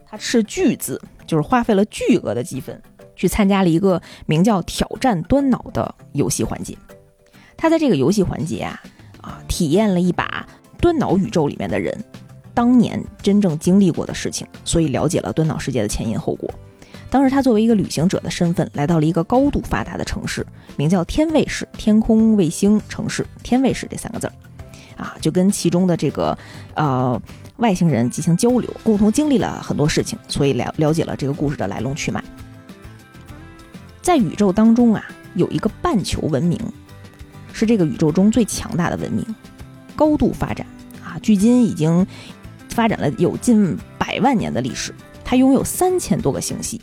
[0.04, 2.82] 他斥巨资，就是花费了巨额的积分，
[3.14, 6.76] 去参加了一个名叫“挑战端脑”的游戏环节。
[7.56, 8.82] 他在这个游戏环节啊，
[9.20, 10.44] 啊，体验了一把
[10.80, 11.96] 端脑宇宙里面的人
[12.52, 16.52] 当年真正经历过的事情，所以了解了端脑世界的前因后果。
[17.12, 24.32] 当时他作为一个旅行者的身份，来到了一个高度发达的城市，名叫天卫市，天空卫星城市，天卫市这三个字儿，
[24.96, 26.36] 啊，就跟其中的这个
[26.72, 27.20] 呃
[27.58, 32.24] 外星人进行交流，共同经历了很多事情，所以了了解了这个故事的来龙去脉。
[34.00, 36.58] 在宇宙当中啊，有一个半球文明，
[37.52, 39.22] 是这个宇宙中最强大的文明，
[39.94, 40.66] 高度发展
[41.04, 42.06] 啊，距今已经
[42.70, 44.94] 发展了有近百万年的历史。
[45.32, 46.78] 它拥有三千多个星系，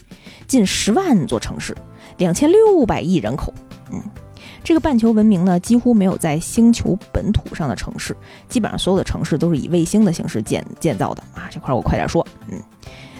[0.47, 1.77] 近十万座城市，
[2.17, 3.53] 两千六百亿人口。
[3.91, 4.01] 嗯，
[4.63, 8.17] 这个半球文明呢，几乎没有在星球本土上的城市，
[8.47, 11.47] 基本上所有的城市都是以卫星的形式建建造的啊。
[11.51, 12.59] 这块我快点说，嗯，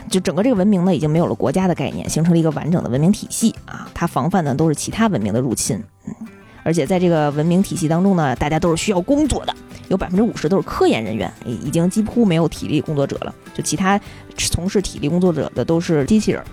[0.09, 3.87] 就整个这个文明呢，已经没有了国家的概念，形成了一个完整的文明体系啊。
[3.93, 6.15] 它防范的都是其他文明的入侵，嗯，
[6.63, 9.55] 而且在这个文明体系当中呢，大家都是需要工作的。
[9.87, 13.33] 有百分之五十都是科研人员，已经几乎没有体力工作者了。
[13.55, 13.99] 就其他
[14.37, 16.43] 从事体力工作者的都是机器人。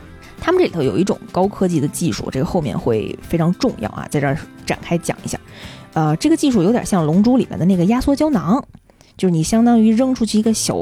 [0.40, 5.38] 他们这里头有一种高科技的技术，这个后面会非常重要啊，在这儿展开讲一下。
[5.92, 8.62] 呃，这个技术有点像《龙珠》里面的那个压缩胶囊，
[9.16, 10.76] 就是你相当于扔出去一个小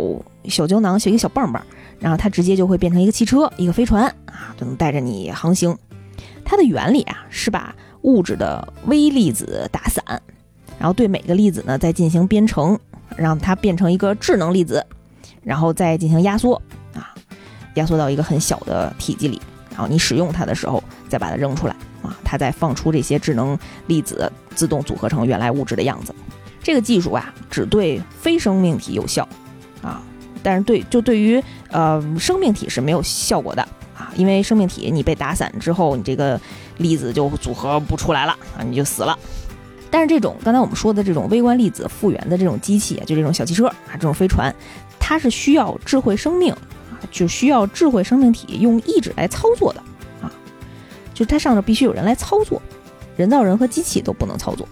[0.48, 1.64] 小胶囊，小一个小棒棒，
[1.98, 5.76] 然后它直接就会变成一个汽车、一个飞船啊，就能带着你航行。
[6.44, 7.74] 它的原理啊，是把
[8.04, 10.02] 物质的微粒子打散。
[10.78, 12.78] 然后对每个粒子呢再进行编程，
[13.16, 14.84] 让它变成一个智能粒子，
[15.42, 16.60] 然后再进行压缩
[16.94, 17.14] 啊，
[17.74, 19.40] 压缩到一个很小的体积里，
[19.70, 23.56] 然后你使用它的时候再把它扔出来啊，它再放出这些智能
[23.86, 26.12] 粒子，自动组合成原来物质的样子。
[26.60, 29.26] 这个技术啊，只对非生命体有效
[29.80, 30.02] 啊，
[30.42, 33.62] 但是对就对于呃生命体是没有效果的
[33.96, 36.38] 啊，因为生命体你被打散之后，你这个
[36.78, 39.18] 粒子就组合不出来了啊，你就死了。
[39.90, 44.52] 但是这种刚才我们说的这种微观粒子复原的这种机器，就这种小汽车啊，这种飞船，
[44.98, 49.80] 它是需要智慧生命啊，就需要智慧生命体用意志来操作的
[50.20, 50.32] 啊，
[51.14, 52.60] 就是它上头必须有人来操作，
[53.16, 54.66] 人造人和机器都不能操作。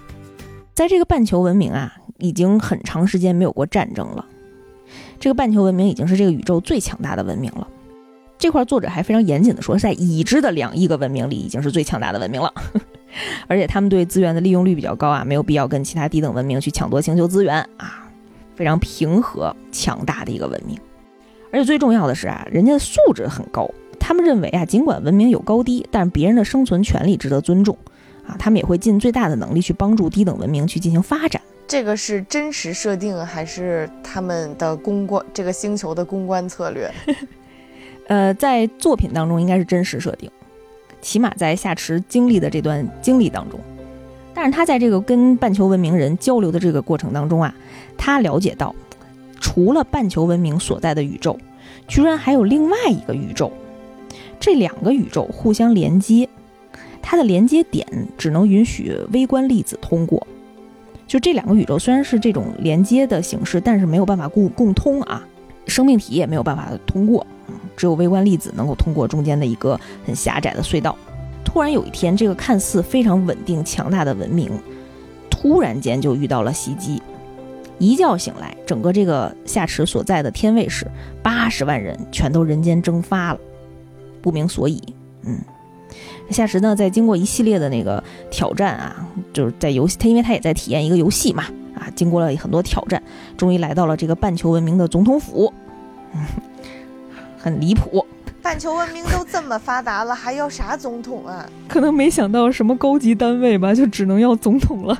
[0.74, 4.26] 在这个半球文明啊，已经很长时间没有过战争了，
[5.20, 7.68] 这个半球文明已经是这个宇宙最强大的文明了。
[8.42, 12.52] 这块作者还非常严谨的说，在已知的两亿个文明里，已经是最强大的文明了。
[13.46, 18.10] 而且他们对资源的利用率比较高啊，没有必要跟其他低等文明去抢夺星球资源啊，
[18.56, 20.76] 非常平和强大的一个文明。
[21.52, 23.70] 而且最重要的是啊，人家的素质很高。
[24.00, 27.78] 他们认为啊，尽管文明有高低，但是别人的生存权利值得尊重
[28.26, 28.34] 啊。
[28.40, 31.40] 他们也会尽最大的能力去帮助低等文明去进行发展。
[31.68, 35.24] 这个是真实设定还是他们的公关？
[35.32, 36.92] 这个星球的公关策略？
[38.08, 40.30] 呃，在作品当中应该是真实设定。
[41.00, 43.58] 起码在夏池经历的这段经历当中，
[44.32, 47.52] 但是他在这个跟半球文明人交流的这个过程当中啊，
[47.98, 48.72] 他了解到，
[49.40, 51.36] 除了半球文明所在的宇宙，
[51.88, 53.50] 居然还有另外一个宇宙，
[54.38, 56.28] 这两个宇宙互相连接，
[57.02, 57.84] 它的连接点
[58.16, 60.24] 只能允许微观粒子通过。
[61.08, 65.26] 就这两个宇宙虽然是这种连接的形式，但是没有办法共共通啊，
[65.66, 67.26] 生命体也没有办法通过。
[67.76, 70.96] 只有微观粒子能够通过中间的一个很狭窄的隧道。
[71.44, 74.50] 突然有一天，这个看似非常稳定强大的文明，
[75.28, 77.02] 突然间就遇到了袭击。
[77.78, 80.86] 一觉醒来，整个这个夏池所在的天卫市
[81.22, 83.40] 八十万人全都人间蒸发了，
[84.22, 84.80] 不明所以。
[85.24, 85.38] 嗯，
[86.30, 91.44] 夏池呢，在经过一系列的那个挑战啊，就是在游戏，他因为他也在体验一个游戏嘛，
[91.74, 93.02] 啊，经过了很多挑战，
[93.36, 95.52] 终于来到了这个半球文明的总统府。
[97.42, 98.06] 很离谱，
[98.40, 101.44] 半球文明都这么发达了，还要啥总统啊？
[101.66, 104.94] 可能没想到什么高级单位吧，就只能要总统了。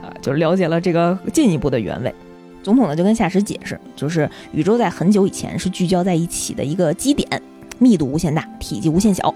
[0.00, 2.14] 啊，就了解了这个进一步的原委。
[2.62, 7.42] 总统呢就跟夏池解释，就是宇宙在很久以前是聚焦在一起的一个基点，
[7.80, 9.34] 密度无限大，体积无限小，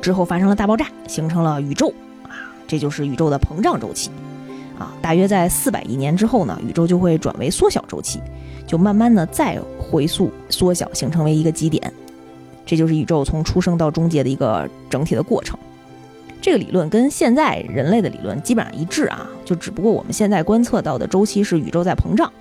[0.00, 1.94] 之后发生了大爆炸，形成了宇宙
[2.24, 4.10] 啊，这就是宇宙的膨胀周期。
[4.82, 8.20] 啊，大约在四百亿年之后呢，宇宙就会转为缩小周期。
[8.64, 11.92] 就慢慢的再回溯缩小，形成为一个极点，
[12.64, 15.58] 这就是宇宙从出生到终结的一个整体的过程。
[16.40, 22.32] 这个理论跟现在人类的理论基本上一致啊，就只不过我们现在观测到的周期是宇宙在膨胀。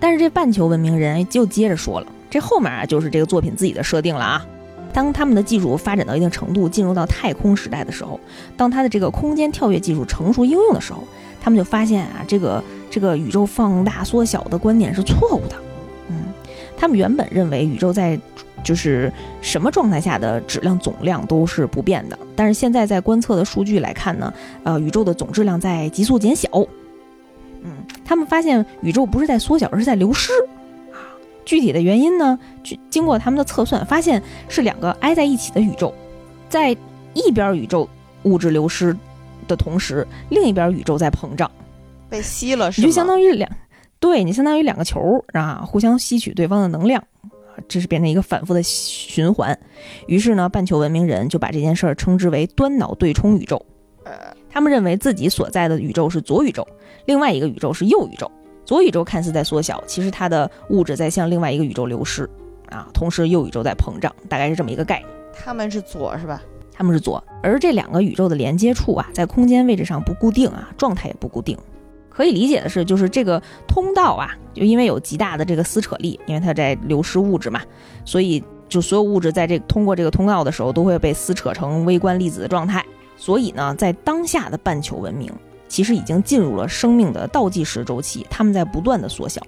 [0.00, 4.44] 但是这半球文明人就接着说了，这后面啊就是这个作品自己的设定了啊。
[4.92, 8.18] 当他们的技术发展到一定程度，进入到太空时代的时候，
[8.56, 11.04] 当他的这个空间跳跃技术成熟应用的时候，
[11.42, 12.62] 他们就发现啊这个。
[12.94, 15.56] 这个宇宙放大缩小的观点是错误的，
[16.10, 16.26] 嗯，
[16.76, 18.20] 他们原本认为宇宙在
[18.62, 19.10] 就是
[19.40, 24.30] 什么状态下的质量总量都是不变的，但是现在在观测的数据来看呢，
[24.62, 26.50] 呃，宇宙的总质量在急速减小，
[27.62, 27.72] 嗯，
[28.04, 30.30] 他们发现宇宙不是在缩小，而是在流失
[30.92, 31.00] 啊。
[31.46, 32.38] 具体的原因呢，
[32.90, 35.94] 经过他们的测算，发现是两个挨在一起的宇宙，
[36.50, 36.76] 在
[37.14, 37.88] 一边宇宙
[38.24, 38.94] 物质流失
[39.46, 41.50] 的同时，另一边宇宙在膨胀。
[42.08, 43.50] 被吸了，是你就相当于两，
[43.98, 47.02] 对你相当于两个球啊，互相吸取对方的能量，
[47.66, 49.58] 这是变成一个反复的循环。
[50.06, 53.64] 于是呢，半球文明人就把这件事儿称之为端脑对冲宇宙。
[54.04, 54.12] 呃
[54.50, 56.66] 他们认为自己所在的宇宙是左宇宙，
[57.06, 58.30] 另外一个宇宙是右宇宙。
[58.66, 62.28] 左宇宙看似在缩小，其实它的物质在向另外一个宇宙流失
[62.68, 65.08] 啊，同时右宇宙在膨胀，大概是这么一个概念。
[65.32, 66.42] 他们是左是吧？
[66.82, 71.56] 他们是左，而这两个宇宙的连接处啊，在空间位置上不固定啊，状态也不固定。
[72.10, 77.60] 可以理解的是，就是这个通道啊，就因为有极大的这个撕扯力，因为它在流失物质嘛，
[78.04, 82.84] 所以就所有物质在这通过这个通道的时候，都会被撕扯成微观粒子的状态。
[83.16, 85.32] 所以呢，在当下的半球文明，
[85.68, 89.40] 其实已经进入了生命的倒计时周期，他们在不断的缩小，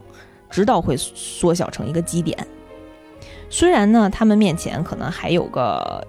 [0.48, 2.38] 直到会缩小成一个基点。
[3.50, 6.04] 虽然呢，他们面前可能还有个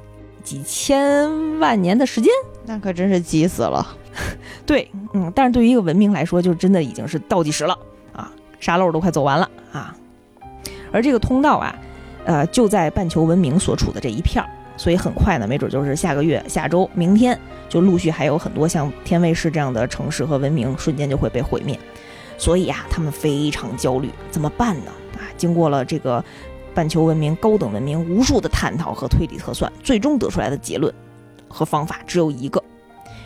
[0.45, 2.31] 几千万年的时间，
[2.65, 3.85] 那可真是急死了。
[4.65, 7.77] 对，嗯，但是对于一个文明来说，就真的已经是倒计时了
[8.13, 8.31] 啊，
[8.61, 9.93] 沙漏都快走完了啊。
[10.91, 11.75] 而这个通道啊，
[12.23, 21.77] 呃，就在半球文明所处的这一片儿，所以很快呢，没准就是下个月、下周、明天，就陆续还有很多像天卫市这样的城市和文明瞬间就会被毁灭。
[22.37, 24.91] 所以啊，他们非常焦虑，怎么办呢？
[25.15, 26.23] 啊，经过了这个
[26.75, 30.93] 半球文明高等文明无数的探讨和推理测算，最终得出来的结论
[31.47, 32.61] 和方法只有一个。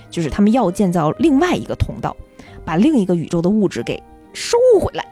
[0.10, 2.16] 就是他们要建造另外一个通道，
[2.64, 4.02] 把另一个宇宙的物质给
[4.34, 5.06] 收回来。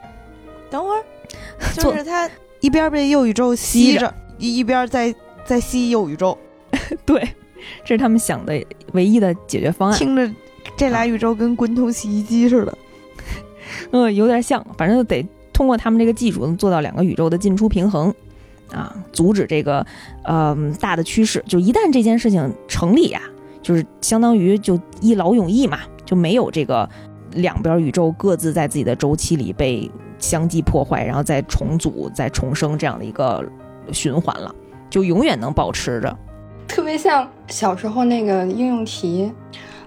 [0.70, 1.04] 等会儿，
[1.74, 6.36] 就是他一边被右宇宙吸着，一一边在在吸右宇宙，
[7.06, 7.20] 对，
[7.84, 8.60] 这是他们想的
[8.92, 9.98] 唯一的解决方案。
[9.98, 10.28] 听着
[10.76, 12.78] 这俩宇宙跟滚筒洗衣机似的。
[13.92, 18.12] 嗯，有点像，反正得通过他们这个技术做到两个宇宙的进出平衡，
[18.72, 19.84] 啊，阻止这个
[20.24, 21.42] 呃大的趋势。
[21.46, 23.20] 就一旦这件事情成立呀、
[23.62, 26.88] 就是相当于就一劳永逸嘛，就没有这个
[27.32, 33.44] 两边宇宙各自在自己的周期里被相继破坏，然后再重组、再重生这样的一个
[33.92, 34.54] 循环了，
[34.90, 36.16] 就永远能保持着。
[36.68, 39.32] 特别像小时候那个应用题，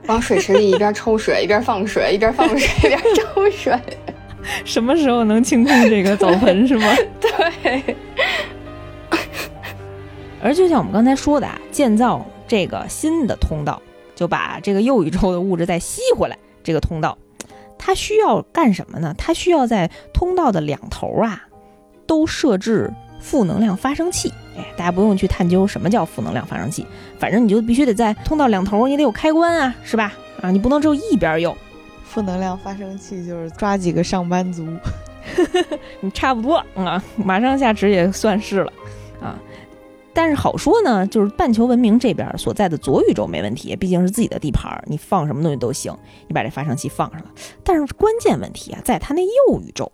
[0.07, 3.79] 往水池里一边抽水一边放水，一边放水一边抽水。
[4.65, 6.87] 什么时候能清空这个澡盆是吗？
[7.21, 7.95] 对，
[10.43, 13.81] 而就像我们刚才说的啊，建造这个新的通道，
[14.15, 16.37] 就把这个右宇宙的物质再吸回来。
[16.63, 17.17] 这个通道，
[17.77, 19.13] 它需要干什么呢？
[19.17, 21.43] 它需要在通道的两头啊，
[22.05, 24.31] 都设置负能量发生器。
[24.57, 26.85] 哎，大家不用去探究什么叫负能量发生器，
[27.17, 30.13] 反正你就必须得在通道两头，你得有开关啊，是吧？
[30.41, 31.55] 啊，你不能只有一边有，
[32.03, 34.67] 负能量发生器就是抓几个上班族，
[36.01, 38.73] 你差不多啊，马上下池也算是了
[39.21, 39.39] 啊。
[40.13, 45.95] 但是好说呢，就是半球文明这边所在的左宇宙没问题，毕竟是自己的地盘，你放什么东西都行，
[46.27, 47.31] 你把这发生器放上了。
[47.63, 49.91] 但是关键问题啊，在它那右宇宙，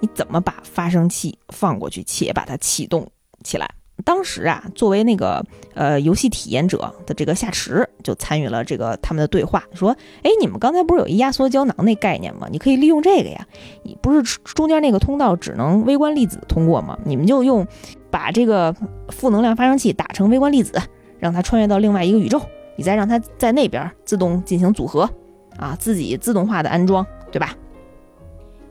[0.00, 3.06] 你怎么把发生器放过去，且把它启动
[3.44, 3.68] 起来？
[4.02, 12.48] 当时啊，作为那个呃游戏体验者的这个夏池就参与了这个他们的对话，说：“哎，你们刚才不是有一压缩胶囊那概念吗？
[12.50, 13.46] 你可以利用这个呀。
[13.82, 16.98] 你不是中间那个通道只能微观粒子通过吗？
[17.04, 17.66] 你们就用
[18.10, 18.74] 把这个
[19.08, 20.80] 负能量发生器打成微观粒子，
[21.18, 22.40] 让它穿越到另外一个宇宙，
[22.76, 25.08] 你再让它在那边自动进行组合，
[25.56, 27.54] 啊，自己自动化的安装，对吧？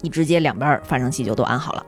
[0.01, 1.85] 你直接两边发生器就都安好了。”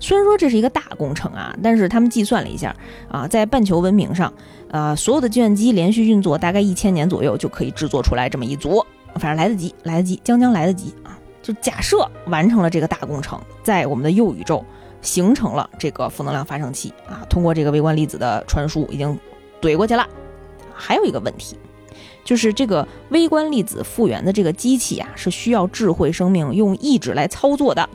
[0.00, 2.74] 虽然说这是一个大工程啊，但是他们计算了一下
[3.08, 4.32] 啊，在半球文明上，
[4.70, 8.84] 呃，所有的计算机连续运作大概一千年左右就可以制作出来这么一组，
[9.14, 11.18] 反正来得及，来得及，将将来得及啊！
[11.42, 14.64] 就假设完成了这个大工程，在我们的右宇宙
[15.00, 19.18] 形成了这个负能量发生器啊，通过这个微观粒子的传输已经
[19.60, 20.06] 怼过去了。
[20.74, 21.56] 还有一个问题，
[22.24, 27.88] 就是这个微观粒子复原的这个机器啊，是需要智慧生命用意志来操作的。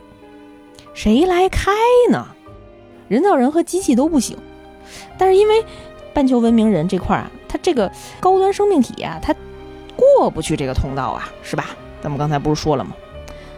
[0.92, 1.72] 谁来开
[2.10, 2.26] 呢？
[3.08, 4.36] 人造人和机器都不行，
[5.18, 5.64] 但是因为
[6.12, 7.90] 半球文明人这块啊，他这个
[8.20, 9.34] 高端生命体啊，他
[9.96, 11.70] 过不去这个通道啊，是吧？
[12.02, 12.94] 咱们刚才不是说了吗？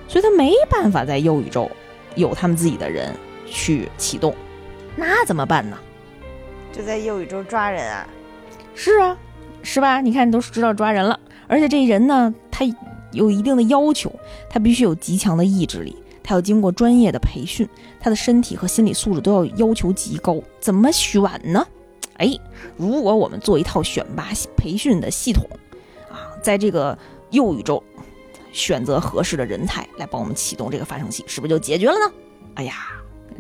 [0.08, 1.68] 所以他没办法在右宇宙
[2.14, 3.12] 有他们自己的人
[3.46, 4.34] 去启动，
[4.96, 5.78] 那怎么办呢？
[6.72, 8.06] 就在右宇宙抓人啊！
[8.74, 9.16] 是啊，
[9.62, 10.00] 是吧？
[10.00, 12.64] 你看都知道抓人了，而且这人呢，他
[13.12, 14.12] 有一定的要求，
[14.50, 15.96] 他必须有极强的意志力。
[16.22, 17.68] 他要经过专业的培训，
[18.00, 20.42] 他的身体和心理素质都要要求极高。
[20.60, 21.66] 怎么选呢？
[22.18, 22.36] 哎，
[22.76, 25.48] 如果我们做一套选拔培训的系统，
[26.10, 26.98] 啊，在这个
[27.30, 27.82] 右宇宙
[28.52, 32.12] 选择合适的人才来帮我们启动这个发生器，是不是就解决了呢？
[32.54, 32.74] 哎呀，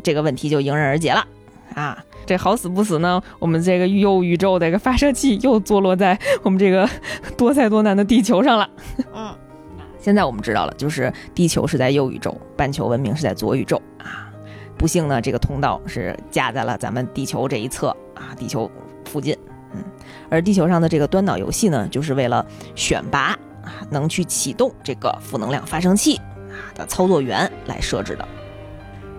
[0.02, 1.26] 这个问题就迎刃而解了
[1.74, 2.02] 啊！
[2.24, 6.88] 这好死不死呢，我们这个右宇宙的一个发射器又坐落在我们这个
[7.36, 8.70] 多灾多难的地球上了。
[9.14, 9.34] 嗯。
[9.98, 14.30] 现在我们知道了，就是地球是在右宇宙，半球文明是在左宇宙啊。
[14.78, 18.70] 不幸呢，这个通道是架在了咱们地球这一侧啊，地球
[19.04, 19.36] 附近。
[19.72, 19.82] 嗯，
[20.30, 22.46] 而地球上的这个端岛游戏呢，就是为了
[22.76, 28.28] 选拔啊能去启动这个负能量发生器啊的操作员来设置的，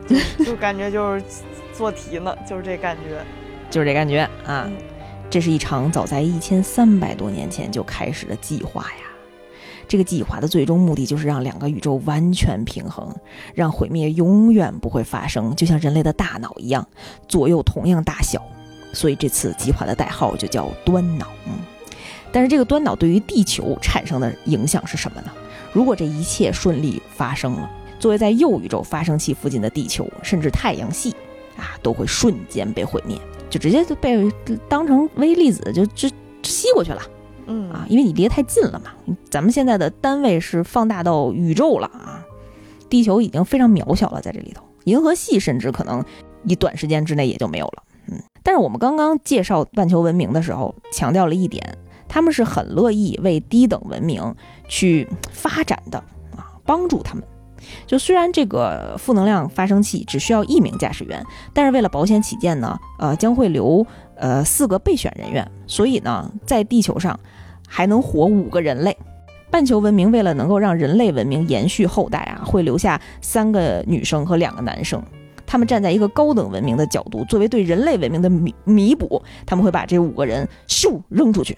[0.45, 1.23] 就感觉就是
[1.73, 3.23] 做题呢，就是这感觉，
[3.69, 4.69] 就是这感觉啊。
[5.29, 9.03] 这是一场早在一千三百多年前就开始的计划呀。
[9.87, 13.13] 这个计划的最终目的就是让两个宇宙完全平衡，
[13.53, 16.87] 让毁灭永远不会发生，就像人类的大脑一样，
[17.27, 18.41] 左右同样大小。
[18.93, 21.27] 所以这次计划的代号就叫端脑。
[21.45, 21.53] 嗯，
[22.31, 25.31] 但是这个端脑对于地球产生的影响是什么呢？
[25.73, 27.69] 如果这一切顺利发生了，
[27.99, 31.11] 作为在右宇宙发生器附近的地球，甚至太阳系
[31.57, 33.17] 啊，都会瞬间被毁灭，
[33.49, 34.31] 就直接就被
[34.69, 36.09] 当成微粒子就就
[36.43, 37.01] 吸过去了。
[37.47, 38.91] 嗯啊，因为你离得太近了嘛。
[39.29, 42.25] 咱们现在的单位是放大到宇宙了啊，
[42.89, 46.03] 地球已经非常渺小了，在这里头，银河系甚至可能
[46.43, 47.83] 一短时间之内也就没有了。
[48.07, 54.35] 嗯，但是我们刚刚介绍半球文明的时候，强调了一点，他们是很乐意为低等文明
[54.67, 55.97] 去发展的
[56.35, 57.23] 啊，帮助他们。
[57.85, 61.23] 就虽然这个负能量发生器只需要一名驾驶员，
[61.53, 63.85] 但是为了保险起见呢，呃，将会留
[64.15, 67.19] 呃四个备选人员，所以呢，在地球上
[67.67, 68.95] 还能活五个人类。
[69.49, 75.01] 半球文明为了能够让人类文明延续后代啊，会留下三个女生和两个男生。
[75.45, 81.57] 他们站在一个高等文明的角度，作为对人类文明的弥弥补，他们会把这五个人咻扔出去，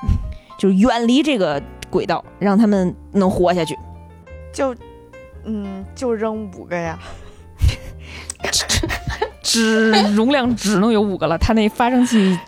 [0.58, 3.76] 就是远离这个轨道，让他们能活下去。
[4.54, 4.74] 就，
[5.46, 6.98] 嗯，就扔五个呀。
[9.42, 12.38] 只容量只能有五个了，它那发生器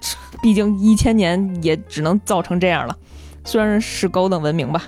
[0.42, 2.96] 毕竟一千年也只能造成这样了。
[3.44, 4.82] 虽然是高等文明吧，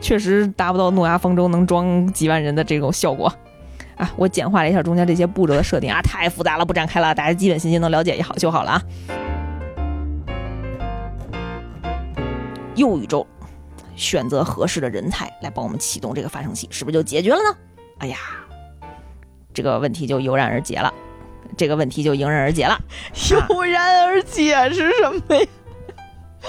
[0.00, 3.30] 确实达不到诺亚方舟能装几万人的这种效果
[3.96, 4.10] 啊。
[4.16, 8.82] 我简化了一下中间这些步骤的设定啊，太复杂了，不展开了，大家基本信息能了解也好就好了啊。
[12.76, 13.26] 右宇宙
[13.96, 17.56] 选择合适的人才来帮我们启动这个发生器，是不是就解决了呢？
[17.98, 18.18] 哎呀，
[19.52, 20.92] 这个问题就油然而解了。
[21.56, 22.76] 这个问题就迎刃而解了。
[23.30, 25.46] 油然而解是什么呀？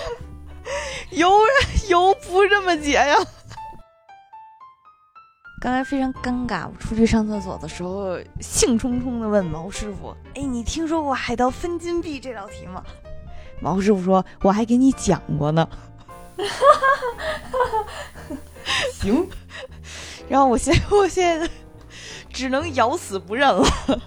[1.12, 3.16] 油然油不这么解呀？
[5.62, 12.84] 刚才非常尴尬，我出去上厕所的时候，兴冲冲的问毛师傅：“哎，你听说过海盗分金币这道题吗？”
[13.62, 15.68] 毛师傅说：“我还给你讲过呢。”
[18.94, 19.28] 行。
[20.28, 21.48] 然后我现 我现在
[22.30, 23.64] 只能咬死不认了。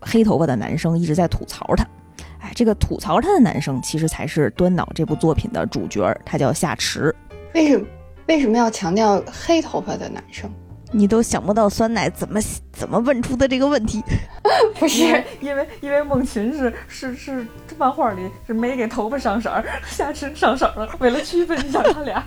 [0.00, 1.86] 黑头发的男生一直在吐槽他，
[2.40, 7.14] 哎，这个吐槽他的男生其实才是端脑这部作品的主角，他叫夏池。
[7.54, 7.86] 为什么
[8.26, 10.50] 为什么要强调黑头发的男生？
[10.96, 12.40] 你都想不到酸奶怎么
[12.72, 14.00] 怎么问出的这个问题？
[14.78, 15.02] 不是
[15.40, 17.44] 因为因为梦琴是是是
[17.76, 22.24] 漫画里是没给头发上色儿，夏池上色了，为了区分一下他俩。